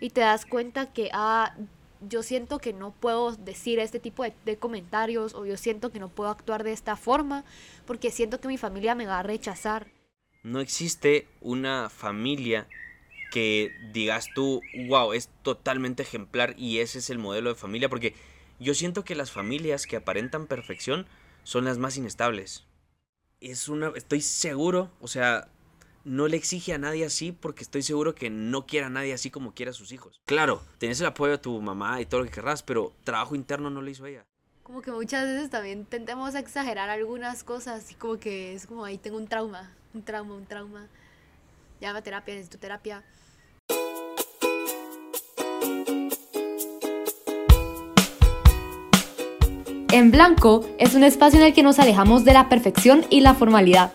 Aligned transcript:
y 0.00 0.10
te 0.10 0.20
das 0.20 0.46
cuenta 0.46 0.92
que, 0.92 1.10
ah, 1.12 1.54
yo 2.00 2.22
siento 2.22 2.58
que 2.58 2.72
no 2.72 2.92
puedo 2.92 3.32
decir 3.32 3.78
este 3.78 4.00
tipo 4.00 4.22
de, 4.22 4.34
de, 4.44 4.56
comentarios 4.56 5.34
o 5.34 5.46
yo 5.46 5.56
siento 5.56 5.90
que 5.90 5.98
no 5.98 6.08
puedo 6.08 6.30
actuar 6.30 6.62
de 6.62 6.72
esta 6.72 6.96
forma 6.96 7.44
porque 7.86 8.10
siento 8.10 8.40
que 8.40 8.48
mi 8.48 8.58
familia 8.58 8.94
me 8.94 9.06
va 9.06 9.18
a 9.20 9.22
rechazar. 9.22 9.88
No 10.42 10.60
existe 10.60 11.26
una 11.40 11.88
familia 11.88 12.68
que 13.32 13.72
digas 13.92 14.28
tú, 14.34 14.60
wow, 14.88 15.12
es 15.12 15.28
totalmente 15.42 16.02
ejemplar 16.02 16.54
y 16.56 16.78
ese 16.78 16.98
es 16.98 17.10
el 17.10 17.18
modelo 17.18 17.50
de 17.50 17.56
familia 17.56 17.88
porque 17.88 18.14
yo 18.58 18.74
siento 18.74 19.04
que 19.04 19.14
las 19.14 19.30
familias 19.30 19.86
que 19.86 19.96
aparentan 19.96 20.46
perfección 20.46 21.06
son 21.42 21.64
las 21.64 21.78
más 21.78 21.96
inestables. 21.96 22.64
Es 23.40 23.68
una, 23.68 23.92
estoy 23.94 24.20
seguro, 24.22 24.90
o 25.00 25.08
sea, 25.08 25.48
no 26.06 26.28
le 26.28 26.36
exige 26.36 26.72
a 26.72 26.78
nadie 26.78 27.04
así 27.04 27.32
porque 27.32 27.64
estoy 27.64 27.82
seguro 27.82 28.14
que 28.14 28.30
no 28.30 28.64
quiere 28.64 28.86
a 28.86 28.90
nadie 28.90 29.12
así 29.12 29.28
como 29.28 29.52
quiere 29.52 29.70
a 29.70 29.74
sus 29.74 29.90
hijos. 29.90 30.20
Claro, 30.24 30.62
tenés 30.78 31.00
el 31.00 31.06
apoyo 31.06 31.32
de 31.32 31.38
tu 31.38 31.60
mamá 31.60 32.00
y 32.00 32.06
todo 32.06 32.20
lo 32.20 32.26
que 32.26 32.32
querrás, 32.32 32.62
pero 32.62 32.92
trabajo 33.02 33.34
interno 33.34 33.70
no 33.70 33.82
lo 33.82 33.90
hizo 33.90 34.06
ella. 34.06 34.24
Como 34.62 34.82
que 34.82 34.92
muchas 34.92 35.26
veces 35.26 35.50
también 35.50 35.84
tendemos 35.84 36.36
a 36.36 36.38
exagerar 36.38 36.90
algunas 36.90 37.42
cosas 37.42 37.90
y 37.90 37.94
como 37.94 38.18
que 38.18 38.54
es 38.54 38.66
como 38.66 38.84
ahí 38.84 38.98
tengo 38.98 39.16
un 39.16 39.26
trauma, 39.26 39.72
un 39.94 40.02
trauma, 40.02 40.34
un 40.34 40.46
trauma. 40.46 40.86
Llama 41.80 42.02
terapia, 42.02 42.34
necesito 42.34 42.58
terapia. 42.58 43.02
En 49.90 50.10
Blanco 50.12 50.68
es 50.78 50.94
un 50.94 51.02
espacio 51.02 51.40
en 51.40 51.46
el 51.46 51.54
que 51.54 51.62
nos 51.62 51.78
alejamos 51.80 52.24
de 52.24 52.32
la 52.32 52.48
perfección 52.48 53.04
y 53.10 53.22
la 53.22 53.34
formalidad. 53.34 53.92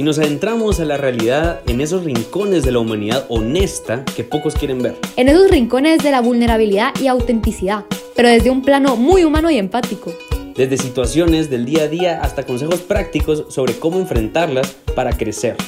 Y 0.00 0.02
nos 0.02 0.18
adentramos 0.18 0.80
a 0.80 0.86
la 0.86 0.96
realidad 0.96 1.60
en 1.66 1.82
esos 1.82 2.04
rincones 2.04 2.64
de 2.64 2.72
la 2.72 2.78
humanidad 2.78 3.26
honesta 3.28 4.02
que 4.16 4.24
pocos 4.24 4.54
quieren 4.54 4.80
ver. 4.80 4.98
En 5.16 5.28
esos 5.28 5.50
rincones 5.50 6.02
de 6.02 6.10
la 6.10 6.22
vulnerabilidad 6.22 6.94
y 7.02 7.06
autenticidad, 7.06 7.84
pero 8.16 8.30
desde 8.30 8.50
un 8.50 8.62
plano 8.62 8.96
muy 8.96 9.24
humano 9.24 9.50
y 9.50 9.58
empático. 9.58 10.14
Desde 10.56 10.78
situaciones 10.78 11.50
del 11.50 11.66
día 11.66 11.82
a 11.82 11.88
día 11.88 12.22
hasta 12.22 12.46
consejos 12.46 12.80
prácticos 12.80 13.44
sobre 13.50 13.78
cómo 13.78 13.98
enfrentarlas 13.98 14.74
para 14.96 15.12
crecer. 15.12 15.58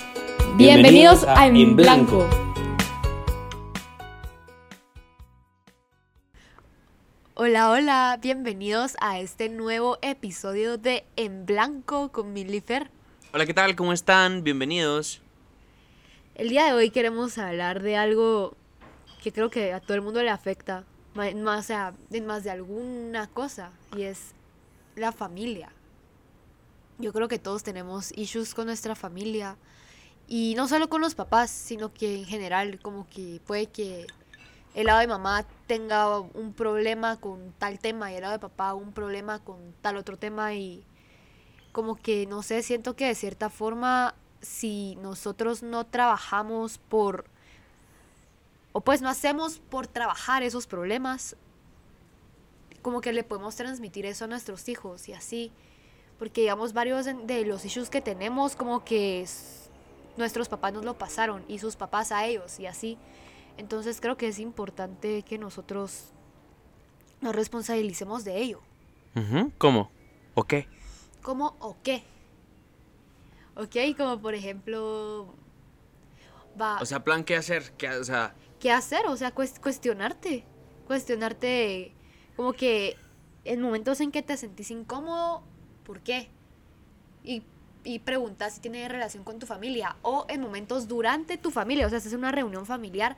Bienvenidos, 0.56 1.24
a, 1.28 1.46
En 1.46 1.76
Blanco. 1.76 2.26
Hola, 7.34 7.70
hola, 7.70 8.18
bienvenidos 8.22 8.96
a 9.02 9.20
este 9.20 9.50
nuevo 9.50 9.98
episodio 10.00 10.78
de 10.78 11.04
En 11.16 11.44
Blanco 11.44 12.10
con 12.12 12.32
Milifer. 12.32 12.88
Hola, 13.34 13.46
¿qué 13.46 13.54
tal? 13.54 13.74
¿Cómo 13.76 13.94
están? 13.94 14.44
Bienvenidos. 14.44 15.22
El 16.34 16.50
día 16.50 16.66
de 16.66 16.74
hoy 16.74 16.90
queremos 16.90 17.38
hablar 17.38 17.80
de 17.80 17.96
algo 17.96 18.54
que 19.22 19.32
creo 19.32 19.48
que 19.48 19.72
a 19.72 19.80
todo 19.80 19.94
el 19.94 20.02
mundo 20.02 20.22
le 20.22 20.28
afecta, 20.28 20.84
más, 21.14 21.34
más 21.34 22.44
de 22.44 22.50
alguna 22.50 23.28
cosa, 23.28 23.72
y 23.96 24.02
es 24.02 24.34
la 24.96 25.12
familia. 25.12 25.72
Yo 26.98 27.14
creo 27.14 27.26
que 27.26 27.38
todos 27.38 27.62
tenemos 27.62 28.12
issues 28.18 28.52
con 28.52 28.66
nuestra 28.66 28.94
familia, 28.94 29.56
y 30.28 30.52
no 30.54 30.68
solo 30.68 30.90
con 30.90 31.00
los 31.00 31.14
papás, 31.14 31.50
sino 31.50 31.90
que 31.90 32.14
en 32.14 32.26
general, 32.26 32.80
como 32.82 33.08
que 33.08 33.40
puede 33.46 33.64
que 33.64 34.06
el 34.74 34.88
lado 34.88 35.00
de 35.00 35.06
mamá 35.06 35.46
tenga 35.66 36.18
un 36.18 36.52
problema 36.52 37.18
con 37.18 37.54
tal 37.56 37.78
tema 37.78 38.12
y 38.12 38.16
el 38.16 38.20
lado 38.20 38.34
de 38.34 38.40
papá 38.40 38.74
un 38.74 38.92
problema 38.92 39.38
con 39.38 39.56
tal 39.80 39.96
otro 39.96 40.18
tema 40.18 40.52
y 40.52 40.84
como 41.72 41.96
que 41.96 42.26
no 42.26 42.42
sé, 42.42 42.62
siento 42.62 42.94
que 42.94 43.06
de 43.06 43.14
cierta 43.14 43.50
forma 43.50 44.14
si 44.40 44.96
nosotros 44.96 45.62
no 45.62 45.86
trabajamos 45.86 46.78
por 46.78 47.24
o 48.72 48.80
pues 48.80 49.02
no 49.02 49.08
hacemos 49.08 49.58
por 49.58 49.86
trabajar 49.86 50.42
esos 50.42 50.66
problemas, 50.66 51.36
como 52.80 53.00
que 53.00 53.12
le 53.12 53.22
podemos 53.22 53.54
transmitir 53.54 54.06
eso 54.06 54.24
a 54.24 54.28
nuestros 54.28 54.68
hijos 54.68 55.08
y 55.08 55.12
así, 55.12 55.52
porque 56.18 56.42
digamos 56.42 56.72
varios 56.72 57.04
de 57.04 57.44
los 57.44 57.64
issues 57.64 57.90
que 57.90 58.00
tenemos 58.00 58.56
como 58.56 58.84
que 58.84 59.26
nuestros 60.16 60.48
papás 60.48 60.72
nos 60.72 60.84
lo 60.84 60.96
pasaron 60.96 61.44
y 61.48 61.58
sus 61.58 61.76
papás 61.76 62.12
a 62.12 62.26
ellos 62.26 62.58
y 62.60 62.66
así. 62.66 62.98
Entonces 63.58 64.00
creo 64.00 64.16
que 64.16 64.28
es 64.28 64.38
importante 64.38 65.22
que 65.22 65.38
nosotros 65.38 66.06
nos 67.20 67.34
responsabilicemos 67.34 68.24
de 68.24 68.38
ello. 68.38 68.60
¿Cómo? 69.58 69.90
¿O 70.34 70.44
qué? 70.44 70.66
¿Cómo 71.22 71.56
o 71.60 71.76
qué? 71.82 72.02
¿Ok? 73.56 73.76
Como 73.96 74.20
por 74.20 74.34
ejemplo... 74.34 75.34
Va, 76.60 76.78
o 76.80 76.84
sea, 76.84 77.02
plan, 77.02 77.24
¿qué 77.24 77.36
hacer? 77.36 77.72
¿Qué, 77.78 77.88
o 77.88 78.04
sea... 78.04 78.34
¿Qué 78.60 78.70
hacer? 78.70 79.06
O 79.06 79.16
sea, 79.16 79.32
cuestionarte. 79.32 80.44
Cuestionarte 80.86 81.92
como 82.36 82.52
que 82.52 82.96
en 83.44 83.60
momentos 83.60 84.00
en 84.00 84.12
que 84.12 84.22
te 84.22 84.36
sentís 84.36 84.70
incómodo, 84.70 85.42
¿por 85.84 86.00
qué? 86.00 86.28
Y, 87.24 87.42
y 87.84 88.00
preguntas 88.00 88.54
si 88.54 88.60
tiene 88.60 88.88
relación 88.88 89.24
con 89.24 89.38
tu 89.38 89.46
familia. 89.46 89.96
O 90.02 90.26
en 90.28 90.40
momentos 90.40 90.88
durante 90.88 91.38
tu 91.38 91.50
familia. 91.50 91.86
O 91.86 91.88
sea, 91.88 91.98
estás 91.98 92.12
en 92.12 92.20
una 92.20 92.32
reunión 92.32 92.66
familiar 92.66 93.16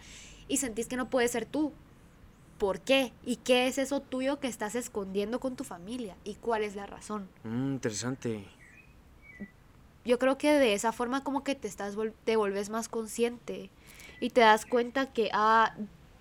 y 0.48 0.58
sentís 0.58 0.86
que 0.86 0.96
no 0.96 1.10
puedes 1.10 1.30
ser 1.30 1.46
tú. 1.46 1.72
¿Por 2.64 2.80
qué? 2.80 3.12
¿Y 3.26 3.36
qué 3.36 3.66
es 3.66 3.76
eso 3.76 4.00
tuyo 4.00 4.40
que 4.40 4.48
estás 4.48 4.74
escondiendo 4.74 5.38
con 5.38 5.54
tu 5.54 5.64
familia? 5.64 6.16
¿Y 6.24 6.36
cuál 6.36 6.62
es 6.62 6.74
la 6.74 6.86
razón? 6.86 7.28
Mm, 7.42 7.72
interesante. 7.72 8.46
Yo 10.06 10.18
creo 10.18 10.38
que 10.38 10.50
de 10.50 10.72
esa 10.72 10.90
forma 10.90 11.22
como 11.22 11.44
que 11.44 11.54
te 11.54 11.68
estás 11.68 11.94
te 12.24 12.36
vuelves 12.36 12.70
más 12.70 12.88
consciente 12.88 13.68
y 14.18 14.30
te 14.30 14.40
das 14.40 14.64
cuenta 14.64 15.12
que 15.12 15.28
ah 15.34 15.74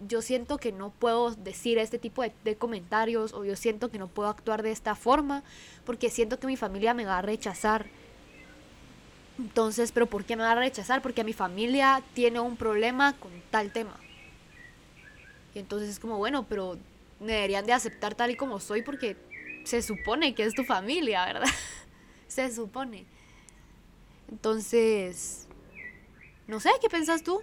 yo 0.06 0.22
siento 0.22 0.58
que 0.58 0.74
no 0.74 0.90
puedo 0.90 1.34
decir 1.34 1.78
este 1.78 1.98
tipo 1.98 2.24
de, 2.24 2.34
de, 2.44 2.58
comentarios 2.58 3.32
o 3.32 3.46
yo 3.46 3.56
siento 3.56 3.90
que 3.90 3.98
no 3.98 4.10
puedo 4.10 4.28
actuar 4.28 4.64
de 4.64 4.72
esta 4.72 4.96
forma 4.96 5.44
porque 5.86 6.10
siento 6.10 6.40
que 6.42 6.48
mi 6.48 6.58
familia 6.58 6.94
me 6.94 7.06
va 7.06 7.20
a 7.20 7.22
rechazar. 7.22 7.86
Entonces, 9.40 9.94
¿pero 9.94 10.08
por 10.08 10.26
qué 10.26 10.36
me 10.36 10.44
va 10.44 10.52
a 10.52 10.56
rechazar? 10.56 11.02
Porque 11.02 11.24
mi 11.24 11.32
familia 11.32 12.04
tiene 12.14 12.42
un 12.42 12.58
problema 12.58 13.14
con 13.14 13.32
tal 13.50 13.72
tema. 13.72 13.98
Y 15.54 15.60
entonces 15.60 15.90
es 15.90 16.00
como, 16.00 16.18
bueno, 16.18 16.46
pero 16.48 16.78
me 17.20 17.34
deberían 17.34 17.66
de 17.66 17.74
aceptar 17.74 18.16
tal 18.16 18.32
y 18.32 18.36
como 18.36 18.60
soy 18.60 18.82
porque 18.82 19.16
se 19.64 19.82
supone 19.82 20.36
que 20.36 20.44
es 20.44 20.54
tu 20.54 20.64
familia, 20.64 21.26
¿verdad? 21.26 21.48
se 22.28 22.54
supone. 22.54 23.06
Entonces, 24.30 25.48
no 26.48 26.60
sé, 26.60 26.70
¿qué 26.82 26.90
pensás 26.90 27.24
tú? 27.24 27.40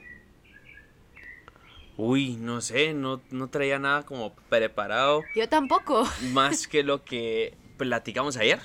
Uy, 1.97 2.37
no 2.37 2.61
sé, 2.61 2.95
no, 2.95 3.21
no 3.31 3.49
traía 3.49 3.79
nada 3.79 4.05
como 4.05 4.35
preparado. 4.35 5.23
Yo 5.37 5.49
tampoco. 5.49 6.05
Más 6.33 6.67
que 6.67 6.83
lo 6.83 7.05
que 7.05 7.55
platicamos 7.77 8.37
ayer. 8.37 8.61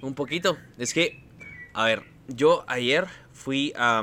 Un 0.00 0.14
poquito. 0.14 0.58
Es 0.78 0.92
que, 0.92 1.22
a 1.74 1.84
ver, 1.84 2.02
yo 2.26 2.64
ayer 2.66 3.06
fui 3.32 3.72
a 3.76 4.02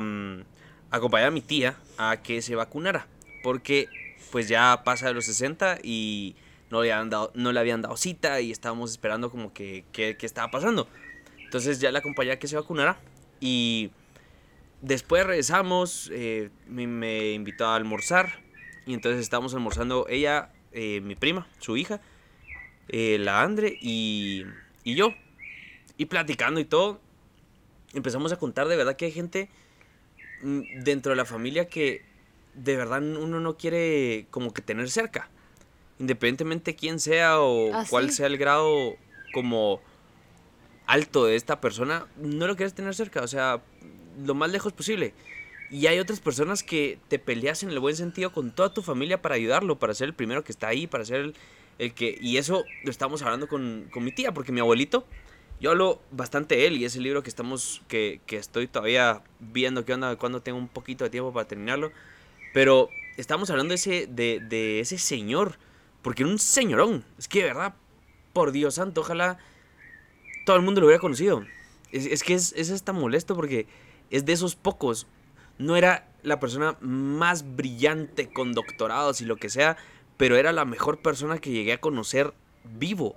acompañar 0.90 1.28
a 1.28 1.30
mi 1.30 1.40
tía 1.40 1.76
a 1.98 2.22
que 2.22 2.40
se 2.40 2.54
vacunara 2.54 3.06
porque 3.42 3.88
pues 4.30 4.48
ya 4.48 4.82
pasa 4.84 5.08
de 5.08 5.14
los 5.14 5.24
60 5.26 5.78
y 5.82 6.36
no 6.70 6.82
le, 6.82 6.92
habían 6.92 7.10
dado, 7.10 7.32
no 7.34 7.52
le 7.52 7.60
habían 7.60 7.82
dado 7.82 7.96
cita 7.96 8.40
y 8.40 8.50
estábamos 8.50 8.90
esperando 8.92 9.30
como 9.30 9.52
que 9.52 9.84
qué 9.92 10.16
estaba 10.20 10.50
pasando. 10.50 10.88
Entonces 11.44 11.80
ya 11.80 11.90
la 11.90 11.98
acompañé 11.98 12.32
a 12.32 12.38
que 12.38 12.46
se 12.46 12.56
vacunara 12.56 13.00
y 13.40 13.90
después 14.82 15.26
regresamos, 15.26 16.10
eh, 16.12 16.50
me, 16.68 17.32
invitó 17.32 17.66
a 17.66 17.76
almorzar 17.76 18.40
y 18.86 18.94
entonces 18.94 19.20
estábamos 19.20 19.54
almorzando 19.54 20.06
ella, 20.08 20.52
eh, 20.72 21.00
mi 21.00 21.14
prima, 21.14 21.48
su 21.58 21.76
hija, 21.76 22.00
eh, 22.88 23.18
la 23.18 23.42
Andre 23.42 23.76
y, 23.80 24.44
y 24.84 24.94
yo. 24.94 25.14
Y 25.96 26.06
platicando 26.06 26.60
y 26.60 26.64
todo, 26.64 27.00
empezamos 27.94 28.32
a 28.32 28.36
contar 28.36 28.68
de 28.68 28.76
verdad 28.76 28.96
que 28.96 29.06
hay 29.06 29.12
gente 29.12 29.48
mm, 30.42 30.82
dentro 30.84 31.10
de 31.10 31.16
la 31.16 31.24
familia 31.24 31.68
que 31.68 32.02
de 32.54 32.76
verdad 32.76 33.02
uno 33.02 33.40
no 33.40 33.56
quiere 33.56 34.26
como 34.30 34.52
que 34.52 34.62
tener 34.62 34.90
cerca. 34.90 35.28
Independientemente 35.98 36.74
quién 36.74 36.98
sea 36.98 37.40
o 37.40 37.74
ah, 37.74 37.84
cuál 37.88 38.10
sea 38.10 38.26
el 38.26 38.38
grado 38.38 38.96
como 39.32 39.80
alto 40.86 41.24
de 41.24 41.36
esta 41.36 41.60
persona, 41.60 42.06
no 42.16 42.46
lo 42.48 42.56
quieres 42.56 42.74
tener 42.74 42.94
cerca, 42.94 43.22
o 43.22 43.28
sea, 43.28 43.62
lo 44.24 44.34
más 44.34 44.50
lejos 44.50 44.72
posible. 44.72 45.14
Y 45.70 45.86
hay 45.86 46.00
otras 46.00 46.18
personas 46.18 46.64
que 46.64 46.98
te 47.06 47.20
peleas 47.20 47.62
en 47.62 47.70
el 47.70 47.78
buen 47.78 47.94
sentido 47.94 48.32
con 48.32 48.50
toda 48.50 48.74
tu 48.74 48.82
familia 48.82 49.22
para 49.22 49.36
ayudarlo, 49.36 49.78
para 49.78 49.94
ser 49.94 50.08
el 50.08 50.14
primero 50.14 50.42
que 50.42 50.50
está 50.50 50.66
ahí, 50.66 50.88
para 50.88 51.04
ser 51.04 51.32
el, 51.78 51.94
que... 51.94 52.18
Y 52.20 52.38
eso 52.38 52.64
lo 52.82 52.90
estamos 52.90 53.22
hablando 53.22 53.46
con, 53.46 53.86
con, 53.92 54.02
mi 54.02 54.10
tía, 54.10 54.34
porque 54.34 54.50
mi 54.50 54.58
abuelito, 54.58 55.06
yo 55.60 55.70
hablo 55.70 56.02
bastante 56.10 56.56
de 56.56 56.66
él 56.66 56.76
y 56.76 56.84
ese 56.84 56.98
libro 56.98 57.22
que 57.22 57.30
estamos, 57.30 57.82
que, 57.86 58.20
que 58.26 58.36
estoy 58.36 58.66
todavía 58.66 59.22
viendo 59.38 59.84
qué 59.84 59.94
onda, 59.94 60.16
cuando 60.16 60.42
tengo 60.42 60.58
un 60.58 60.66
poquito 60.66 61.04
de 61.04 61.10
tiempo 61.10 61.32
para 61.32 61.46
terminarlo, 61.46 61.92
pero 62.52 62.90
estamos 63.16 63.50
hablando 63.50 63.70
de 63.72 63.76
ese, 63.76 64.06
de, 64.06 64.80
ese 64.80 64.98
señor, 64.98 65.58
porque 66.02 66.22
era 66.22 66.30
un 66.30 66.38
señorón. 66.38 67.04
Es 67.18 67.28
que 67.28 67.40
de 67.40 67.46
verdad, 67.46 67.74
por 68.32 68.52
Dios 68.52 68.74
santo, 68.74 69.02
ojalá 69.02 69.38
todo 70.46 70.56
el 70.56 70.62
mundo 70.62 70.80
lo 70.80 70.86
hubiera 70.86 71.00
conocido. 71.00 71.44
Es, 71.92 72.22
que 72.22 72.34
es, 72.34 72.52
es 72.56 72.70
hasta 72.70 72.92
molesto 72.92 73.34
porque 73.34 73.66
es 74.10 74.24
de 74.24 74.32
esos 74.32 74.56
pocos. 74.56 75.06
No 75.58 75.76
era 75.76 76.08
la 76.22 76.40
persona 76.40 76.76
más 76.80 77.56
brillante 77.56 78.32
con 78.32 78.52
doctorados 78.52 79.20
y 79.20 79.24
lo 79.24 79.36
que 79.36 79.50
sea, 79.50 79.76
pero 80.16 80.36
era 80.36 80.52
la 80.52 80.64
mejor 80.64 81.00
persona 81.00 81.38
que 81.38 81.50
llegué 81.50 81.72
a 81.72 81.80
conocer 81.80 82.32
vivo. 82.64 83.16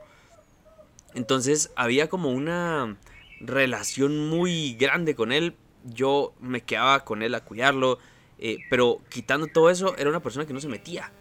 Entonces 1.14 1.72
había 1.76 2.10
como 2.10 2.32
una 2.32 2.98
relación 3.40 4.30
muy 4.30 4.74
grande 4.76 5.16
con 5.16 5.32
él. 5.32 5.56
Yo 5.84 6.34
me 6.40 6.62
quedaba 6.62 7.04
con 7.04 7.22
él 7.22 7.36
a 7.36 7.44
cuidarlo, 7.44 8.00
eh, 8.46 8.60
pero 8.70 9.00
quitando 9.10 9.48
todo 9.48 9.70
eso, 9.70 9.96
era 9.98 10.10
una 10.10 10.20
persona 10.20 10.46
que 10.46 10.54
no 10.54 10.60
se 10.60 10.68
metía, 10.68 11.12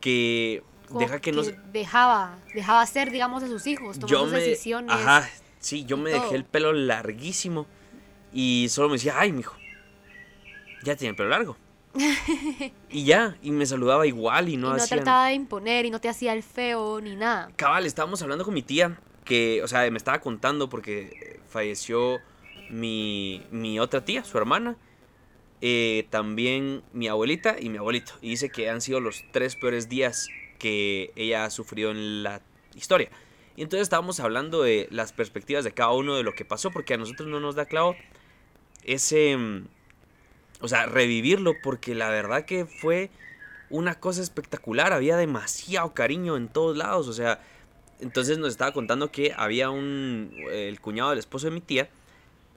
que 0.00 0.62
Como 0.86 1.00
deja 1.00 1.20
que, 1.20 1.32
no 1.32 1.42
se- 1.42 1.58
dejaba, 1.72 2.38
dejaba 2.54 2.86
ser, 2.86 3.10
digamos, 3.10 3.42
a 3.42 3.48
sus 3.48 3.66
hijos, 3.66 3.98
yo 3.98 4.22
sus 4.22 4.32
me, 4.32 4.38
decisiones. 4.40 4.90
ajá, 4.94 5.28
sí, 5.58 5.84
yo 5.84 5.96
me 5.96 6.10
todo. 6.10 6.22
dejé 6.22 6.36
el 6.36 6.44
pelo 6.44 6.72
larguísimo 6.72 7.66
y 8.32 8.68
solo 8.70 8.88
me 8.88 8.94
decía, 8.94 9.14
ay, 9.18 9.32
mijo, 9.32 9.56
ya 10.84 10.96
tiene 10.96 11.10
el 11.10 11.16
pelo 11.16 11.28
largo. 11.30 11.56
y 12.90 13.04
ya, 13.04 13.36
y 13.42 13.50
me 13.50 13.66
saludaba 13.66 14.06
igual 14.06 14.48
y 14.48 14.56
no 14.56 14.68
y 14.68 14.70
no 14.70 14.86
trataba 14.86 15.26
de 15.28 15.34
imponer 15.34 15.84
y 15.86 15.90
no 15.90 16.00
te 16.00 16.08
hacía 16.08 16.32
el 16.32 16.42
feo 16.42 17.00
ni 17.00 17.16
nada. 17.16 17.50
Cabal, 17.56 17.86
estábamos 17.86 18.22
hablando 18.22 18.44
con 18.44 18.54
mi 18.54 18.62
tía, 18.62 19.00
que, 19.24 19.62
o 19.62 19.68
sea, 19.68 19.90
me 19.90 19.96
estaba 19.98 20.20
contando 20.20 20.68
porque 20.68 21.10
eh, 21.20 21.40
falleció 21.48 22.20
mi, 22.70 23.42
mi 23.50 23.80
otra 23.80 24.04
tía, 24.04 24.22
su 24.24 24.38
hermana, 24.38 24.76
eh, 25.60 26.06
también 26.10 26.82
mi 26.92 27.08
abuelita 27.08 27.56
y 27.60 27.68
mi 27.70 27.78
abuelito. 27.78 28.12
Y 28.20 28.30
dice 28.30 28.50
que 28.50 28.70
han 28.70 28.80
sido 28.80 29.00
los 29.00 29.24
tres 29.32 29.56
peores 29.56 29.88
días 29.88 30.28
que 30.58 31.12
ella 31.16 31.44
ha 31.44 31.50
sufrido 31.50 31.90
en 31.90 32.22
la 32.22 32.42
historia. 32.74 33.10
Y 33.56 33.62
entonces 33.62 33.82
estábamos 33.84 34.20
hablando 34.20 34.62
de 34.62 34.88
las 34.90 35.12
perspectivas 35.12 35.64
de 35.64 35.72
cada 35.72 35.92
uno 35.92 36.16
de 36.16 36.22
lo 36.22 36.34
que 36.34 36.44
pasó, 36.44 36.70
porque 36.70 36.94
a 36.94 36.96
nosotros 36.98 37.28
no 37.28 37.40
nos 37.40 37.54
da 37.56 37.66
clavo 37.66 37.96
ese... 38.84 39.36
mm, 39.36 39.68
O 40.60 40.68
sea, 40.68 40.86
revivirlo, 40.86 41.54
porque 41.62 41.94
la 41.94 42.10
verdad 42.10 42.44
que 42.44 42.66
fue 42.66 43.10
una 43.70 44.00
cosa 44.00 44.22
espectacular. 44.22 44.92
Había 44.92 45.16
demasiado 45.16 45.94
cariño 45.94 46.36
en 46.36 46.48
todos 46.48 46.76
lados. 46.76 47.08
O 47.08 47.12
sea, 47.12 47.40
entonces 48.00 48.38
nos 48.38 48.50
estaba 48.50 48.72
contando 48.72 49.10
que 49.12 49.32
había 49.36 49.70
un. 49.70 50.32
El 50.50 50.80
cuñado 50.80 51.10
del 51.10 51.18
esposo 51.20 51.46
de 51.46 51.52
mi 51.52 51.60
tía. 51.60 51.90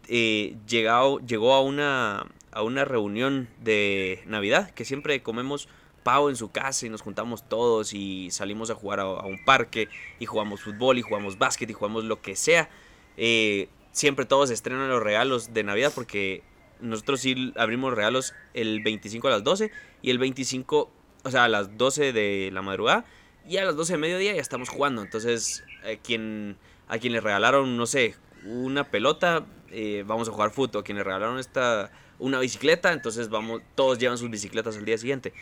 eh, 0.08 0.56
llegado, 0.68 1.20
llegó 1.20 1.54
a 1.54 1.62
una, 1.62 2.26
a 2.52 2.64
una 2.64 2.86
reunión 2.86 3.48
de 3.62 4.24
Navidad. 4.26 4.72
Que 4.72 4.86
siempre 4.86 5.22
comemos 5.22 5.68
pavo 6.04 6.30
en 6.30 6.36
su 6.36 6.52
casa 6.52 6.86
y 6.86 6.90
nos 6.90 7.02
juntamos 7.02 7.48
todos 7.48 7.94
y 7.94 8.32
salimos 8.32 8.70
a 8.70 8.76
jugar 8.76 9.00
a, 9.00 9.06
un 9.06 9.44
parque 9.46 9.88
y 10.20 10.26
jugamos 10.26 10.62
fútbol 10.62 10.98
y 10.98 11.02
jugamos 11.02 11.38
básquet 11.38 11.70
y 11.70 11.74
jugamos 11.74 12.04
lo 12.04 12.22
que 12.22 12.36
sea. 12.36 12.70
Eh, 13.18 13.70
siempre 13.92 14.26
todos 14.26 14.50
estrenan 14.50 14.90
los 14.90 15.04
regalos 15.04 15.54
de 15.54 15.64
Navidad 15.64 15.92
porque 15.94 16.44
nosotros 16.80 17.22
sí 17.22 17.54
abrimos 17.56 17.94
regalos 17.94 18.34
el 18.54 18.82
25 18.82 19.28
a 19.28 19.32
las 19.32 19.44
12 19.44 19.72
y 20.02 20.10
el 20.10 20.18
25, 20.18 20.92
o 21.24 21.32
sea, 21.32 21.44
a 21.44 21.50
las 21.50 21.78
12 21.78 22.14
de 22.14 22.50
la 22.52 22.62
madrugada 22.62 23.06
y 23.48 23.58
a 23.58 23.66
las 23.66 23.76
12 23.76 23.94
de 23.94 23.98
mediodía 23.98 24.34
ya 24.34 24.42
estamos 24.42 24.70
jugando. 24.70 25.02
Entonces, 25.02 25.64
eh, 25.84 26.00
quien, 26.04 26.58
a 26.88 26.98
quien 26.98 27.14
le 27.14 27.22
regalaron, 27.22 27.78
no 27.78 27.86
sé, 27.86 28.16
una 28.46 28.90
pelota, 28.90 29.46
eh, 29.70 30.04
vamos 30.06 30.28
a 30.30 30.32
jugar 30.32 30.52
fútbol. 30.52 30.82
A 30.82 30.84
quien 30.84 30.98
le 30.98 31.04
regalaron 31.04 31.40
esta, 31.40 31.92
una 32.22 32.40
bicicleta, 32.40 32.94
entonces 32.94 33.30
vamos, 33.30 33.62
todos 33.76 34.00
llevan 34.00 34.18
sus 34.18 34.30
bicicletas 34.30 34.78
al 34.78 34.86
día 34.86 34.98
siguiente. 34.98 35.34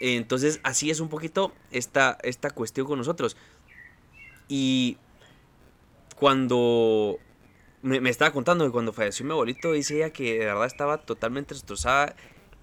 Entonces, 0.00 0.60
así 0.62 0.90
es 0.90 1.00
un 1.00 1.08
poquito 1.08 1.52
esta, 1.70 2.18
esta 2.22 2.50
cuestión 2.50 2.86
con 2.86 2.98
nosotros. 2.98 3.36
Y 4.48 4.98
cuando 6.16 7.18
me, 7.82 8.00
me 8.00 8.10
estaba 8.10 8.32
contando 8.32 8.66
que 8.66 8.72
cuando 8.72 8.92
falleció 8.92 9.24
mi 9.24 9.32
abuelito, 9.32 9.72
dice 9.72 9.96
ella 9.96 10.10
que 10.10 10.38
de 10.38 10.44
verdad 10.44 10.66
estaba 10.66 10.98
totalmente 10.98 11.54
destrozada 11.54 12.14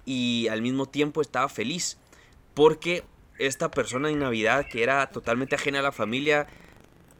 y 0.04 0.46
al 0.48 0.62
mismo 0.62 0.86
tiempo 0.86 1.20
estaba 1.20 1.48
feliz. 1.48 1.98
Porque 2.52 3.02
esta 3.38 3.70
persona 3.70 4.10
en 4.10 4.20
Navidad, 4.20 4.66
que 4.70 4.82
era 4.82 5.08
totalmente 5.08 5.56
ajena 5.56 5.80
a 5.80 5.82
la 5.82 5.92
familia, 5.92 6.46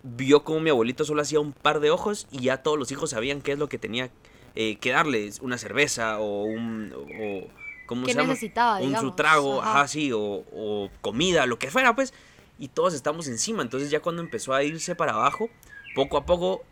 vio 0.05 0.45
como 0.45 0.61
mi 0.61 0.71
abuelito 0.71 1.05
solo 1.05 1.23
hacía 1.23 1.41
un 1.41 1.53
par 1.53 1.81
de 1.81 1.91
ojos 1.91 2.29
y 2.31 2.43
ya 2.43 2.59
todos 2.59 2.79
los 2.79 2.93
hijos 2.93 3.11
sabían 3.11 3.41
qué 3.41 3.53
es 3.53 3.59
lo 3.59 3.69
que 3.69 3.79
tenía 3.79 4.11
eh, 4.55 4.77
que 4.77 4.91
darles, 4.91 5.41
una 5.41 5.59
cerveza 5.59 6.19
o 6.21 6.45
un... 6.45 6.93
O, 6.95 7.49
¿Cómo 7.87 8.07
¿Qué 8.07 8.13
se 8.13 8.19
llama? 8.19 8.31
necesitaba, 8.33 8.79
Un 8.81 8.97
su 8.97 9.11
trago, 9.11 9.61
Ajá. 9.61 9.81
ajá, 9.81 9.89
sí, 9.89 10.11
o, 10.11 10.19
o 10.21 10.91
comida, 11.03 11.45
lo 11.45 11.59
que 11.59 11.71
fuera, 11.71 11.95
pues. 11.95 12.15
Y 12.59 12.69
todos 12.69 12.95
estamos 12.95 13.29
encima. 13.29 13.63
Entonces 13.63 13.91
ya 13.91 14.01
cuando 14.01 14.23
empezó 14.23 14.55
a 14.55 14.63
irse 14.63 14.95
para 14.95 15.13
abajo, 15.13 15.51
poco 15.95 16.17
a 16.17 16.25
poco, 16.25 16.65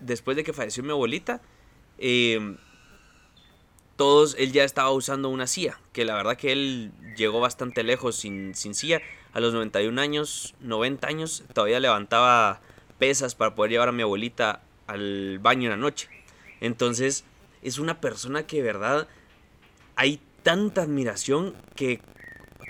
después 0.00 0.36
de 0.36 0.44
que 0.44 0.52
falleció 0.52 0.82
mi 0.82 0.90
abuelita, 0.90 1.40
eh, 1.96 2.56
todos, 3.96 4.36
él 4.38 4.52
ya 4.52 4.64
estaba 4.64 4.90
usando 4.90 5.28
una 5.28 5.46
silla, 5.46 5.80
que 5.92 6.04
la 6.04 6.14
verdad 6.14 6.36
que 6.36 6.52
él 6.52 6.92
llegó 7.16 7.40
bastante 7.40 7.82
lejos 7.82 8.16
sin, 8.16 8.54
sin 8.54 8.74
silla. 8.74 9.00
A 9.32 9.40
los 9.40 9.52
91 9.52 10.00
años, 10.00 10.54
90 10.60 11.06
años, 11.06 11.44
todavía 11.52 11.80
levantaba 11.80 12.60
pesas 12.98 13.34
para 13.34 13.54
poder 13.54 13.72
llevar 13.72 13.88
a 13.88 13.92
mi 13.92 14.02
abuelita 14.02 14.62
al 14.86 15.38
baño 15.40 15.64
en 15.64 15.70
la 15.70 15.76
noche. 15.76 16.08
Entonces, 16.60 17.24
es 17.62 17.78
una 17.78 18.00
persona 18.00 18.46
que 18.46 18.58
de 18.58 18.62
verdad 18.62 19.08
hay 19.96 20.20
tanta 20.42 20.82
admiración 20.82 21.54
que 21.74 22.00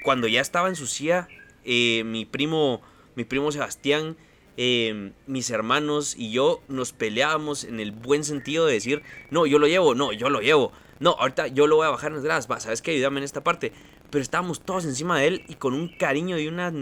cuando 0.03 0.27
ya 0.27 0.41
estaba 0.41 0.69
en 0.69 0.77
su 0.77 0.87
silla, 0.87 1.29
eh, 1.65 2.03
mi 2.05 2.25
primo, 2.25 2.81
mi 3.15 3.25
primo 3.25 3.53
Sebastián, 3.53 4.17
eh, 4.57 5.13
mis 5.27 5.51
hermanos 5.51 6.17
y 6.17 6.33
yo 6.33 6.63
nos 6.69 6.93
peleábamos 6.93 7.65
en 7.65 7.79
el 7.79 7.93
buen 7.93 8.25
sentido 8.25 8.67
de 8.67 8.73
decir, 8.73 9.03
no, 9.31 9.47
yo 9.47 9.59
lo 9.59 9.69
llevo, 9.69 9.95
no, 9.95 10.13
yo 10.13 10.31
lo 10.31 10.41
llevo, 10.41 10.73
no, 10.99 11.11
ahorita 11.11 11.47
yo 11.49 11.67
lo 11.67 11.77
voy 11.77 11.87
a 11.87 11.91
bajar 11.91 12.11
en 12.11 12.17
las 12.17 12.25
gradas, 12.25 12.51
va, 12.51 12.59
sabes 12.59 12.83
que 12.83 12.91
ayúdame 12.91 13.19
en 13.19 13.25
esta 13.25 13.45
parte, 13.45 13.73
pero 14.11 14.23
estábamos 14.23 14.61
todos 14.63 14.85
encima 14.85 15.21
de 15.21 15.29
él 15.29 15.45
y 15.49 15.55
con 15.55 15.75
un 15.75 15.89
cariño 15.97 16.39
y 16.39 16.49
una 16.49 16.73